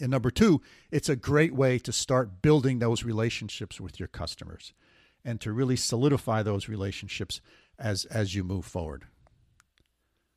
and 0.00 0.10
number 0.10 0.30
two, 0.30 0.62
it's 0.90 1.10
a 1.10 1.14
great 1.16 1.54
way 1.54 1.78
to 1.78 1.92
start 1.92 2.40
building 2.40 2.78
those 2.78 3.04
relationships 3.04 3.78
with 3.78 4.00
your 4.00 4.08
customers 4.08 4.72
and 5.26 5.42
to 5.42 5.52
really 5.52 5.76
solidify 5.76 6.42
those 6.42 6.70
relationships 6.70 7.42
as 7.78 8.06
as 8.06 8.34
you 8.34 8.42
move 8.42 8.64
forward. 8.64 9.04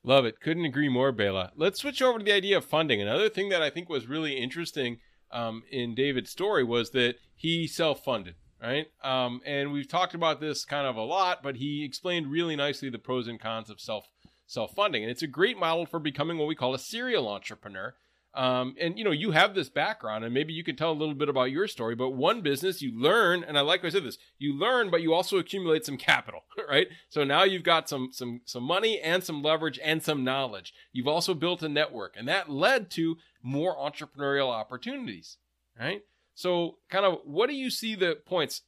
Love 0.09 0.25
it. 0.25 0.41
Couldn't 0.41 0.65
agree 0.65 0.89
more, 0.89 1.11
Bela. 1.11 1.51
Let's 1.55 1.81
switch 1.81 2.01
over 2.01 2.17
to 2.17 2.25
the 2.25 2.33
idea 2.33 2.57
of 2.57 2.65
funding. 2.65 2.99
Another 2.99 3.29
thing 3.29 3.49
that 3.49 3.61
I 3.61 3.69
think 3.69 3.89
was 3.89 4.07
really 4.07 4.37
interesting 4.37 4.97
um, 5.31 5.61
in 5.69 5.93
David's 5.93 6.31
story 6.31 6.63
was 6.63 6.89
that 6.93 7.17
he 7.35 7.67
self-funded, 7.67 8.33
right? 8.59 8.87
Um, 9.03 9.39
and 9.45 9.71
we've 9.71 9.87
talked 9.87 10.15
about 10.15 10.41
this 10.41 10.65
kind 10.65 10.87
of 10.87 10.95
a 10.95 11.03
lot, 11.03 11.43
but 11.43 11.57
he 11.57 11.85
explained 11.85 12.31
really 12.31 12.55
nicely 12.55 12.89
the 12.89 12.97
pros 12.97 13.27
and 13.27 13.39
cons 13.39 13.69
of 13.69 13.79
self 13.79 14.09
self-funding, 14.47 15.03
and 15.03 15.11
it's 15.11 15.21
a 15.21 15.27
great 15.27 15.59
model 15.59 15.85
for 15.85 15.99
becoming 15.99 16.39
what 16.39 16.47
we 16.47 16.55
call 16.55 16.73
a 16.73 16.79
serial 16.79 17.29
entrepreneur. 17.29 17.93
Um, 18.39 18.75
and 18.79 18.97
you 18.97 19.03
know, 19.03 19.11
you 19.11 19.31
have 19.31 19.53
this 19.53 19.67
background, 19.67 20.23
and 20.23 20.33
maybe 20.33 20.53
you 20.53 20.63
can 20.63 20.77
tell 20.77 20.93
a 20.93 20.93
little 20.93 21.13
bit 21.13 21.27
about 21.27 21.51
your 21.51 21.67
story. 21.67 21.93
But 21.93 22.11
one 22.11 22.39
business, 22.39 22.81
you 22.81 22.97
learn, 22.97 23.43
and 23.43 23.57
I 23.57 23.61
like 23.61 23.83
I 23.83 23.89
said 23.89 24.05
this: 24.05 24.17
you 24.37 24.57
learn, 24.57 24.89
but 24.89 25.01
you 25.01 25.13
also 25.13 25.37
accumulate 25.37 25.85
some 25.85 25.97
capital, 25.97 26.45
right? 26.69 26.87
So 27.09 27.25
now 27.25 27.43
you've 27.43 27.63
got 27.63 27.89
some 27.89 28.11
some 28.13 28.39
some 28.45 28.63
money 28.63 29.01
and 29.01 29.25
some 29.25 29.43
leverage 29.43 29.77
and 29.83 30.01
some 30.01 30.23
knowledge. 30.23 30.73
You've 30.93 31.05
also 31.05 31.33
built 31.33 31.61
a 31.63 31.67
network, 31.67 32.15
and 32.17 32.29
that 32.29 32.49
led 32.49 32.89
to 32.91 33.17
more 33.43 33.75
entrepreneurial 33.75 34.47
opportunities, 34.47 35.35
right? 35.77 36.03
So, 36.33 36.77
kind 36.89 37.03
of, 37.03 37.19
what 37.25 37.49
do 37.49 37.55
you 37.57 37.69
see 37.69 37.95
the 37.95 38.19
points? 38.25 38.61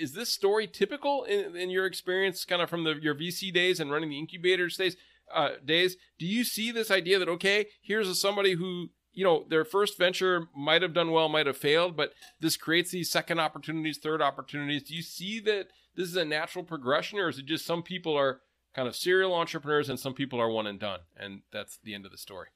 Is 0.00 0.12
this 0.12 0.32
story 0.32 0.68
typical 0.68 1.24
in, 1.24 1.56
in 1.56 1.70
your 1.70 1.84
experience, 1.84 2.44
kind 2.44 2.62
of 2.62 2.70
from 2.70 2.84
the 2.84 2.94
your 3.02 3.16
VC 3.16 3.52
days 3.52 3.80
and 3.80 3.90
running 3.90 4.10
the 4.10 4.20
incubator 4.20 4.68
days? 4.68 4.96
Uh, 5.34 5.54
days, 5.64 5.96
do 6.20 6.24
you 6.24 6.44
see 6.44 6.70
this 6.70 6.88
idea 6.88 7.18
that 7.18 7.28
okay, 7.28 7.66
here's 7.82 8.08
a, 8.08 8.14
somebody 8.14 8.52
who 8.52 8.90
you 9.16 9.24
know, 9.24 9.46
their 9.48 9.64
first 9.64 9.96
venture 9.96 10.46
might 10.54 10.82
have 10.82 10.92
done 10.92 11.10
well, 11.10 11.30
might 11.30 11.46
have 11.46 11.56
failed, 11.56 11.96
but 11.96 12.12
this 12.38 12.58
creates 12.58 12.90
these 12.90 13.10
second 13.10 13.40
opportunities, 13.40 13.96
third 13.96 14.20
opportunities. 14.20 14.82
Do 14.82 14.94
you 14.94 15.02
see 15.02 15.40
that 15.40 15.68
this 15.96 16.06
is 16.06 16.16
a 16.16 16.24
natural 16.24 16.62
progression, 16.62 17.18
or 17.18 17.30
is 17.30 17.38
it 17.38 17.46
just 17.46 17.64
some 17.64 17.82
people 17.82 18.14
are 18.14 18.40
kind 18.74 18.86
of 18.86 18.94
serial 18.94 19.34
entrepreneurs 19.34 19.88
and 19.88 19.98
some 19.98 20.12
people 20.12 20.38
are 20.38 20.50
one 20.50 20.66
and 20.66 20.78
done, 20.78 21.00
and 21.16 21.40
that's 21.50 21.78
the 21.82 21.94
end 21.94 22.04
of 22.04 22.12
the 22.12 22.18
story? 22.18 22.48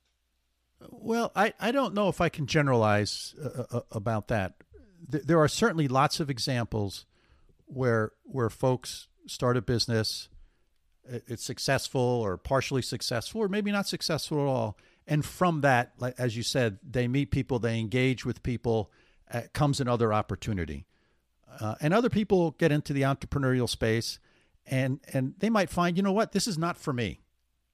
Well, 0.91 1.33
I, 1.35 1.55
I 1.59 1.73
don't 1.73 1.95
know 1.95 2.09
if 2.09 2.21
I 2.21 2.29
can 2.29 2.47
generalize 2.47 3.35
uh, 3.43 3.65
uh, 3.79 3.81
about 3.91 4.29
that. 4.29 4.57
Th- 5.11 5.25
there 5.25 5.41
are 5.41 5.49
certainly 5.49 5.89
lots 5.89 6.21
of 6.21 6.29
examples 6.29 7.07
where 7.65 8.13
where 8.25 8.51
folks 8.51 9.09
start 9.27 9.57
a 9.57 9.63
business, 9.63 10.29
it's 11.07 11.45
successful 11.45 12.01
or 12.01 12.37
partially 12.37 12.83
successful, 12.83 13.41
or 13.41 13.49
maybe 13.49 13.73
not 13.73 13.89
successful 13.89 14.43
at 14.43 14.47
all 14.47 14.77
and 15.11 15.25
from 15.25 15.61
that, 15.63 15.93
as 16.17 16.37
you 16.37 16.45
said, 16.45 16.79
they 16.89 17.09
meet 17.09 17.33
people, 17.33 17.59
they 17.59 17.79
engage 17.79 18.25
with 18.25 18.43
people, 18.45 18.91
uh, 19.31 19.43
comes 19.53 19.81
another 19.81 20.13
opportunity. 20.13 20.87
Uh, 21.61 21.75
and 21.81 21.93
other 21.93 22.09
people 22.09 22.53
get 22.53 22.71
into 22.71 22.93
the 22.93 23.03
entrepreneurial 23.03 23.69
space 23.69 24.21
and 24.67 25.01
and 25.13 25.35
they 25.39 25.51
might 25.51 25.69
find, 25.69 25.97
you 25.97 26.03
know 26.03 26.13
what, 26.13 26.31
this 26.31 26.47
is 26.47 26.57
not 26.57 26.77
for 26.77 26.93
me. 26.93 27.21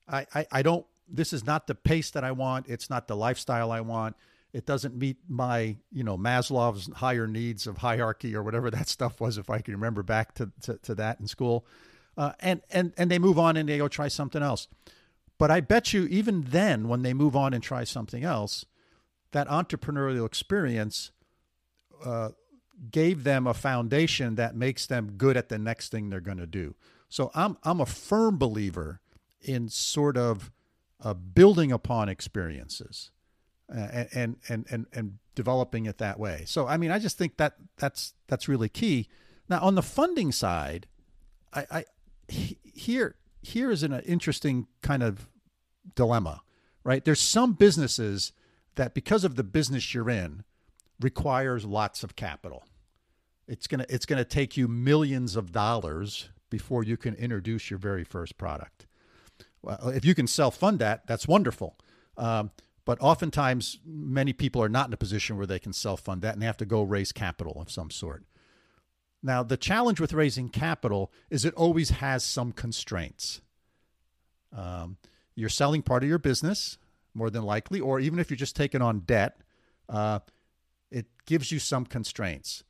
I, 0.09 0.27
I, 0.35 0.47
I 0.51 0.63
don't 0.63 0.87
this 1.09 1.33
is 1.33 1.45
not 1.45 1.67
the 1.67 1.75
pace 1.75 2.11
that 2.13 2.25
I 2.25 2.33
want. 2.33 2.67
It's 2.69 2.89
not 2.89 3.07
the 3.07 3.17
lifestyle 3.17 3.71
I 3.71 3.83
want. 3.83 4.17
It 4.55 4.65
doesn't 4.65 4.97
meet 4.97 5.19
my, 5.29 5.77
you 5.93 6.03
know, 6.03 6.17
Maslow's 6.17 6.91
higher 6.95 7.27
needs 7.27 7.67
of 7.67 7.79
hierarchy 7.79 8.35
or 8.35 8.43
whatever 8.43 8.71
that 8.73 8.89
stuff 8.89 9.21
was, 9.21 9.37
if 9.37 9.51
I 9.51 9.61
can 9.61 9.75
remember 9.75 10.03
back 10.03 10.35
to, 10.37 10.51
to, 10.63 10.79
to 10.79 10.95
that 10.95 11.21
in 11.21 11.27
school. 11.27 11.67
Uh, 12.17 12.33
and, 12.41 12.63
and, 12.71 12.95
and 12.97 13.11
they 13.11 13.19
move 13.19 13.39
on 13.39 13.59
and 13.59 13.69
they 13.69 13.77
go 13.77 13.89
try 13.89 14.09
something 14.09 14.43
else. 14.43 14.69
But 15.39 15.51
I 15.51 15.61
bet 15.61 15.93
you, 15.93 16.05
even 16.07 16.43
then, 16.49 16.89
when 16.89 17.03
they 17.03 17.13
move 17.13 17.37
on 17.37 17.53
and 17.53 17.63
try 17.63 17.85
something 17.85 18.25
else, 18.25 18.65
that 19.33 19.49
entrepreneurial 19.49 20.25
experience 20.25 21.11
uh, 22.05 22.31
gave 22.91 23.25
them 23.25 23.47
a 23.47 23.55
foundation 23.55 24.37
that 24.37 24.55
makes 24.55 24.87
them 24.87 25.13
good 25.17 25.37
at 25.37 25.49
the 25.49 25.59
next 25.59 25.91
thing 25.91 26.09
they're 26.09 26.21
going 26.21 26.39
to 26.39 26.47
do. 26.47 26.75
So 27.09 27.31
I'm 27.35 27.57
I'm 27.63 27.81
a 27.81 27.87
firm 27.87 28.39
believer 28.39 29.01
in 29.41 29.69
sort 29.69 30.17
of 30.17 30.51
uh, 31.03 31.15
building 31.15 31.71
upon 31.71 32.09
experiences 32.09 33.11
uh, 33.75 34.07
and, 34.15 34.37
and 34.49 34.67
and 34.71 34.87
and 34.93 35.19
developing 35.35 35.87
it 35.87 35.99
that 35.99 36.19
way. 36.19 36.45
So 36.47 36.67
I 36.67 36.77
mean, 36.77 36.91
I 36.91 36.99
just 36.99 37.19
think 37.19 37.37
that 37.37 37.55
that's 37.77 38.15
that's 38.27 38.49
really 38.49 38.69
key. 38.69 39.09
Now 39.49 39.61
on 39.61 39.75
the 39.75 39.83
funding 39.83 40.33
side, 40.33 40.87
I, 41.53 41.67
I 41.71 41.85
here 42.29 43.17
here 43.47 43.71
is 43.71 43.83
an 43.83 43.93
interesting 44.01 44.67
kind 44.83 45.03
of 45.03 45.29
dilemma, 45.95 46.43
right? 46.85 47.05
There's 47.05 47.21
some 47.21 47.53
businesses 47.53 48.33
that 48.75 48.93
because 48.93 49.25
of 49.25 49.37
the 49.37 49.45
business 49.45 49.95
you're 49.95 50.11
in 50.11 50.45
requires 51.01 51.65
lots 51.65 52.03
of 52.03 52.17
capital. 52.17 52.65
It's 53.47 53.67
going 53.67 53.81
to 53.81 53.95
it's 53.95 54.07
going 54.07 54.19
to 54.19 54.25
take 54.25 54.57
you 54.57 54.67
millions 54.67 55.37
of 55.37 55.53
dollars 55.53 56.31
before 56.51 56.83
you 56.83 56.97
can 56.97 57.15
introduce 57.15 57.71
your 57.71 57.79
very 57.79 58.05
first 58.05 58.37
product. 58.37 58.87
Well, 59.63 59.91
if 59.95 60.05
you 60.05 60.15
can 60.15 60.27
self-fund 60.27 60.79
that, 60.81 61.07
that's 61.07 61.29
wonderful. 61.29 61.77
Um, 62.17 62.51
but 62.85 62.99
oftentimes, 63.01 63.79
many 63.85 64.33
people 64.33 64.63
are 64.63 64.69
not 64.69 64.89
in 64.89 64.93
a 64.93 64.97
position 64.97 65.37
where 65.37 65.47
they 65.47 65.59
can 65.59 65.73
self-fund 65.73 66.23
that, 66.23 66.35
and 66.35 66.43
they 66.43 66.47
have 66.47 66.57
to 66.59 66.65
go 66.67 66.83
raise 66.83 67.13
capital 67.13 67.61
of 67.61 67.71
some 67.71 67.91
sort. 67.91 68.25
Now, 69.23 69.43
the 69.43 69.57
challenge 69.57 70.01
with 70.01 70.13
raising 70.13 70.49
capital 70.49 71.13
is 71.31 71.45
it 71.45 71.55
always 71.55 71.91
has 71.91 72.25
some 72.25 72.53
constraints. 72.53 73.41
Um, 74.55 74.99
you're 75.35 75.49
selling 75.49 75.83
part 75.83 76.03
of 76.03 76.09
your 76.09 76.19
business, 76.19 76.79
more 77.15 77.31
than 77.31 77.43
likely, 77.43 77.81
or 77.81 77.99
even 77.99 78.19
if 78.19 78.31
you're 78.31 78.37
just 78.37 78.57
taking 78.57 78.83
on 78.83 79.01
debt, 79.01 79.41
uh, 79.89 80.21
it 80.91 81.07
gives 81.27 81.51
you 81.51 81.59
some 81.59 81.87
constraints. 81.87 82.63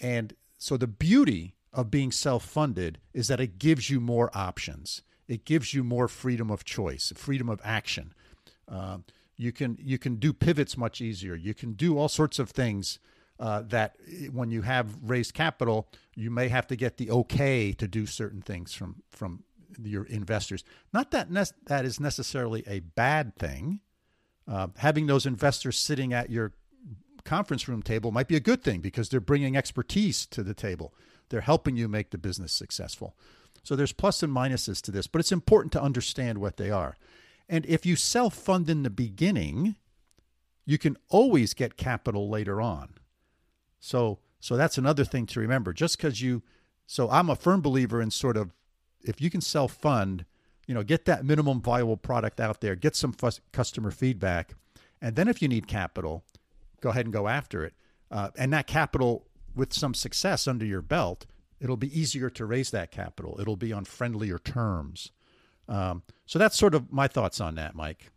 And 0.00 0.34
so 0.58 0.76
the 0.76 0.86
beauty 0.86 1.54
of 1.72 1.90
being 1.90 2.12
self 2.12 2.44
funded 2.44 2.98
is 3.12 3.28
that 3.28 3.40
it 3.40 3.58
gives 3.58 3.90
you 3.90 4.00
more 4.00 4.30
options. 4.34 5.02
It 5.26 5.44
gives 5.44 5.74
you 5.74 5.82
more 5.82 6.08
freedom 6.08 6.50
of 6.50 6.64
choice, 6.64 7.12
freedom 7.16 7.48
of 7.48 7.60
action. 7.64 8.12
Uh, 8.68 8.98
you 9.36 9.52
can 9.52 9.78
you 9.80 9.98
can 9.98 10.16
do 10.16 10.32
pivots 10.32 10.76
much 10.76 11.00
easier. 11.00 11.34
You 11.34 11.54
can 11.54 11.72
do 11.72 11.98
all 11.98 12.08
sorts 12.08 12.38
of 12.38 12.50
things 12.50 12.98
uh, 13.40 13.62
that 13.62 13.96
when 14.32 14.50
you 14.50 14.62
have 14.62 14.94
raised 15.02 15.34
capital, 15.34 15.88
you 16.14 16.30
may 16.30 16.48
have 16.48 16.66
to 16.68 16.76
get 16.76 16.96
the 16.96 17.10
okay 17.10 17.72
to 17.72 17.88
do 17.88 18.06
certain 18.06 18.40
things 18.40 18.72
from 18.72 19.02
from 19.10 19.44
your 19.82 20.04
investors. 20.04 20.62
Not 20.92 21.10
that 21.10 21.30
ne- 21.30 21.44
that 21.66 21.84
is 21.84 21.98
necessarily 21.98 22.62
a 22.66 22.80
bad 22.80 23.36
thing. 23.36 23.80
Uh, 24.46 24.68
having 24.76 25.06
those 25.06 25.26
investors 25.26 25.78
sitting 25.78 26.12
at 26.12 26.30
your 26.30 26.52
conference 27.24 27.66
room 27.66 27.82
table 27.82 28.12
might 28.12 28.28
be 28.28 28.36
a 28.36 28.40
good 28.40 28.62
thing 28.62 28.80
because 28.80 29.08
they're 29.08 29.20
bringing 29.20 29.56
expertise 29.56 30.26
to 30.26 30.42
the 30.42 30.54
table. 30.54 30.94
They're 31.30 31.40
helping 31.40 31.76
you 31.76 31.88
make 31.88 32.10
the 32.10 32.18
business 32.18 32.52
successful. 32.52 33.16
So 33.62 33.74
there's 33.74 33.92
plus 33.92 34.22
and 34.22 34.34
minuses 34.34 34.82
to 34.82 34.90
this, 34.90 35.06
but 35.06 35.20
it's 35.20 35.32
important 35.32 35.72
to 35.72 35.82
understand 35.82 36.38
what 36.38 36.58
they 36.58 36.70
are. 36.70 36.96
And 37.48 37.64
if 37.66 37.84
you 37.84 37.96
self 37.96 38.34
fund 38.34 38.68
in 38.70 38.82
the 38.82 38.90
beginning, 38.90 39.76
you 40.66 40.78
can 40.78 40.96
always 41.08 41.54
get 41.54 41.76
capital 41.76 42.28
later 42.28 42.60
on. 42.60 42.94
So 43.84 44.18
so 44.40 44.56
that's 44.56 44.78
another 44.78 45.04
thing 45.04 45.26
to 45.26 45.40
remember. 45.40 45.74
Just 45.74 45.98
because 45.98 46.22
you 46.22 46.42
so 46.86 47.10
I'm 47.10 47.28
a 47.28 47.36
firm 47.36 47.60
believer 47.60 48.00
in 48.00 48.10
sort 48.10 48.36
of 48.38 48.54
if 49.02 49.20
you 49.20 49.28
can 49.28 49.42
self 49.42 49.72
fund, 49.72 50.24
you 50.66 50.74
know, 50.74 50.82
get 50.82 51.04
that 51.04 51.24
minimum 51.24 51.60
viable 51.60 51.98
product 51.98 52.40
out 52.40 52.62
there, 52.62 52.76
get 52.76 52.96
some 52.96 53.14
f- 53.22 53.40
customer 53.52 53.90
feedback, 53.90 54.54
and 55.02 55.16
then 55.16 55.28
if 55.28 55.42
you 55.42 55.48
need 55.48 55.68
capital, 55.68 56.24
go 56.80 56.90
ahead 56.90 57.04
and 57.04 57.12
go 57.12 57.28
after 57.28 57.62
it. 57.62 57.74
Uh, 58.10 58.30
and 58.38 58.54
that 58.54 58.66
capital 58.66 59.26
with 59.54 59.74
some 59.74 59.92
success 59.92 60.48
under 60.48 60.64
your 60.64 60.82
belt, 60.82 61.26
it'll 61.60 61.76
be 61.76 61.98
easier 61.98 62.30
to 62.30 62.46
raise 62.46 62.70
that 62.70 62.90
capital. 62.90 63.36
It'll 63.38 63.56
be 63.56 63.72
on 63.72 63.84
friendlier 63.84 64.38
terms. 64.38 65.10
Um, 65.68 66.02
so 66.24 66.38
that's 66.38 66.56
sort 66.56 66.74
of 66.74 66.90
my 66.90 67.06
thoughts 67.06 67.38
on 67.38 67.56
that, 67.56 67.74
Mike. 67.74 68.10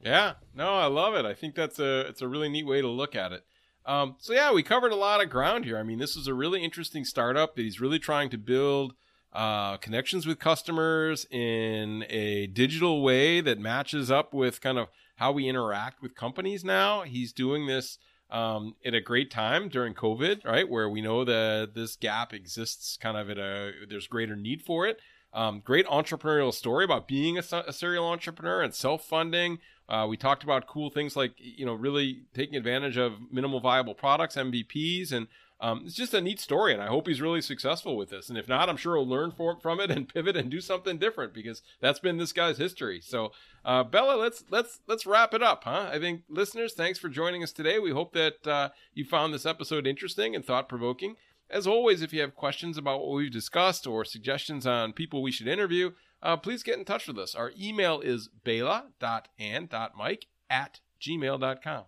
Yeah, 0.00 0.34
no, 0.52 0.74
I 0.74 0.86
love 0.86 1.14
it. 1.14 1.24
I 1.24 1.34
think 1.34 1.54
that's 1.54 1.78
a 1.78 2.00
it's 2.08 2.22
a 2.22 2.28
really 2.28 2.48
neat 2.48 2.66
way 2.66 2.80
to 2.80 2.88
look 2.88 3.14
at 3.14 3.30
it. 3.30 3.44
Um, 3.88 4.16
so 4.18 4.34
yeah, 4.34 4.52
we 4.52 4.62
covered 4.62 4.92
a 4.92 4.96
lot 4.96 5.22
of 5.22 5.30
ground 5.30 5.64
here. 5.64 5.78
I 5.78 5.82
mean, 5.82 5.98
this 5.98 6.14
is 6.14 6.26
a 6.26 6.34
really 6.34 6.62
interesting 6.62 7.06
startup 7.06 7.56
that 7.56 7.62
he's 7.62 7.80
really 7.80 7.98
trying 7.98 8.28
to 8.28 8.36
build 8.36 8.92
uh, 9.32 9.78
connections 9.78 10.26
with 10.26 10.38
customers 10.38 11.26
in 11.30 12.04
a 12.10 12.48
digital 12.48 13.02
way 13.02 13.40
that 13.40 13.58
matches 13.58 14.10
up 14.10 14.34
with 14.34 14.60
kind 14.60 14.76
of 14.78 14.88
how 15.16 15.32
we 15.32 15.48
interact 15.48 16.02
with 16.02 16.14
companies 16.14 16.62
now. 16.62 17.00
He's 17.00 17.32
doing 17.32 17.66
this 17.66 17.96
um, 18.30 18.74
at 18.84 18.92
a 18.92 19.00
great 19.00 19.30
time 19.30 19.70
during 19.70 19.94
COVID, 19.94 20.44
right? 20.44 20.68
Where 20.68 20.90
we 20.90 21.00
know 21.00 21.24
that 21.24 21.70
this 21.74 21.96
gap 21.96 22.34
exists 22.34 22.98
kind 22.98 23.16
of 23.16 23.30
at 23.30 23.38
a, 23.38 23.72
there's 23.88 24.06
greater 24.06 24.36
need 24.36 24.60
for 24.60 24.86
it. 24.86 24.98
Um, 25.32 25.60
great 25.64 25.86
entrepreneurial 25.86 26.52
story 26.52 26.84
about 26.84 27.08
being 27.08 27.38
a, 27.38 27.42
a 27.66 27.72
serial 27.72 28.06
entrepreneur 28.06 28.60
and 28.60 28.74
self-funding. 28.74 29.58
Uh, 29.88 30.06
we 30.08 30.16
talked 30.16 30.44
about 30.44 30.66
cool 30.66 30.90
things 30.90 31.16
like 31.16 31.32
you 31.38 31.64
know 31.64 31.74
really 31.74 32.22
taking 32.34 32.56
advantage 32.56 32.96
of 32.96 33.14
minimal 33.32 33.60
viable 33.60 33.94
products, 33.94 34.36
MVPs, 34.36 35.12
and 35.12 35.28
um, 35.60 35.82
it's 35.84 35.94
just 35.94 36.14
a 36.14 36.20
neat 36.20 36.38
story. 36.40 36.72
And 36.72 36.82
I 36.82 36.86
hope 36.86 37.08
he's 37.08 37.20
really 37.20 37.40
successful 37.40 37.96
with 37.96 38.10
this. 38.10 38.28
And 38.28 38.38
if 38.38 38.48
not, 38.48 38.68
I'm 38.68 38.76
sure 38.76 38.96
he'll 38.96 39.08
learn 39.08 39.32
for, 39.32 39.58
from 39.60 39.80
it 39.80 39.90
and 39.90 40.12
pivot 40.12 40.36
and 40.36 40.50
do 40.50 40.60
something 40.60 40.98
different 40.98 41.34
because 41.34 41.62
that's 41.80 41.98
been 41.98 42.16
this 42.16 42.32
guy's 42.32 42.58
history. 42.58 43.00
So, 43.00 43.32
uh, 43.64 43.82
Bela, 43.84 44.16
let's 44.16 44.44
let's 44.50 44.80
let's 44.86 45.06
wrap 45.06 45.34
it 45.34 45.42
up, 45.42 45.64
huh? 45.64 45.90
I 45.92 45.98
think 45.98 46.22
listeners, 46.28 46.74
thanks 46.74 46.98
for 46.98 47.08
joining 47.08 47.42
us 47.42 47.52
today. 47.52 47.78
We 47.78 47.90
hope 47.90 48.12
that 48.12 48.46
uh, 48.46 48.68
you 48.94 49.04
found 49.04 49.34
this 49.34 49.46
episode 49.46 49.86
interesting 49.86 50.34
and 50.34 50.44
thought 50.44 50.68
provoking. 50.68 51.16
As 51.50 51.66
always, 51.66 52.02
if 52.02 52.12
you 52.12 52.20
have 52.20 52.34
questions 52.34 52.76
about 52.76 53.00
what 53.00 53.16
we've 53.16 53.30
discussed 53.30 53.86
or 53.86 54.04
suggestions 54.04 54.66
on 54.66 54.92
people 54.92 55.22
we 55.22 55.32
should 55.32 55.48
interview, 55.48 55.92
uh, 56.22 56.36
please 56.36 56.62
get 56.62 56.78
in 56.78 56.84
touch 56.84 57.06
with 57.06 57.18
us. 57.18 57.34
Our 57.34 57.52
email 57.58 58.00
is 58.00 58.28
bela.and.mike 58.44 60.26
at 60.50 60.80
gmail.com. 61.00 61.84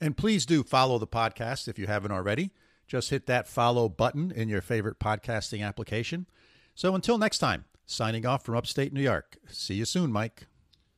And 0.00 0.16
please 0.16 0.44
do 0.44 0.62
follow 0.64 0.98
the 0.98 1.06
podcast 1.06 1.68
if 1.68 1.78
you 1.78 1.86
haven't 1.86 2.12
already. 2.12 2.50
Just 2.86 3.10
hit 3.10 3.26
that 3.26 3.46
follow 3.46 3.88
button 3.88 4.32
in 4.32 4.48
your 4.48 4.60
favorite 4.60 4.98
podcasting 4.98 5.64
application. 5.64 6.26
So 6.74 6.94
until 6.94 7.18
next 7.18 7.38
time, 7.38 7.64
signing 7.86 8.26
off 8.26 8.44
from 8.44 8.56
upstate 8.56 8.92
New 8.92 9.02
York. 9.02 9.36
See 9.48 9.74
you 9.74 9.84
soon, 9.84 10.10
Mike. 10.12 10.46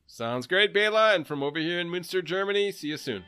Sounds 0.07 0.47
great, 0.47 0.73
Bela. 0.73 1.13
And 1.13 1.27
from 1.27 1.43
over 1.43 1.59
here 1.59 1.79
in 1.79 1.89
Münster, 1.89 2.23
Germany, 2.23 2.71
see 2.71 2.87
you 2.87 2.97
soon. 2.97 3.23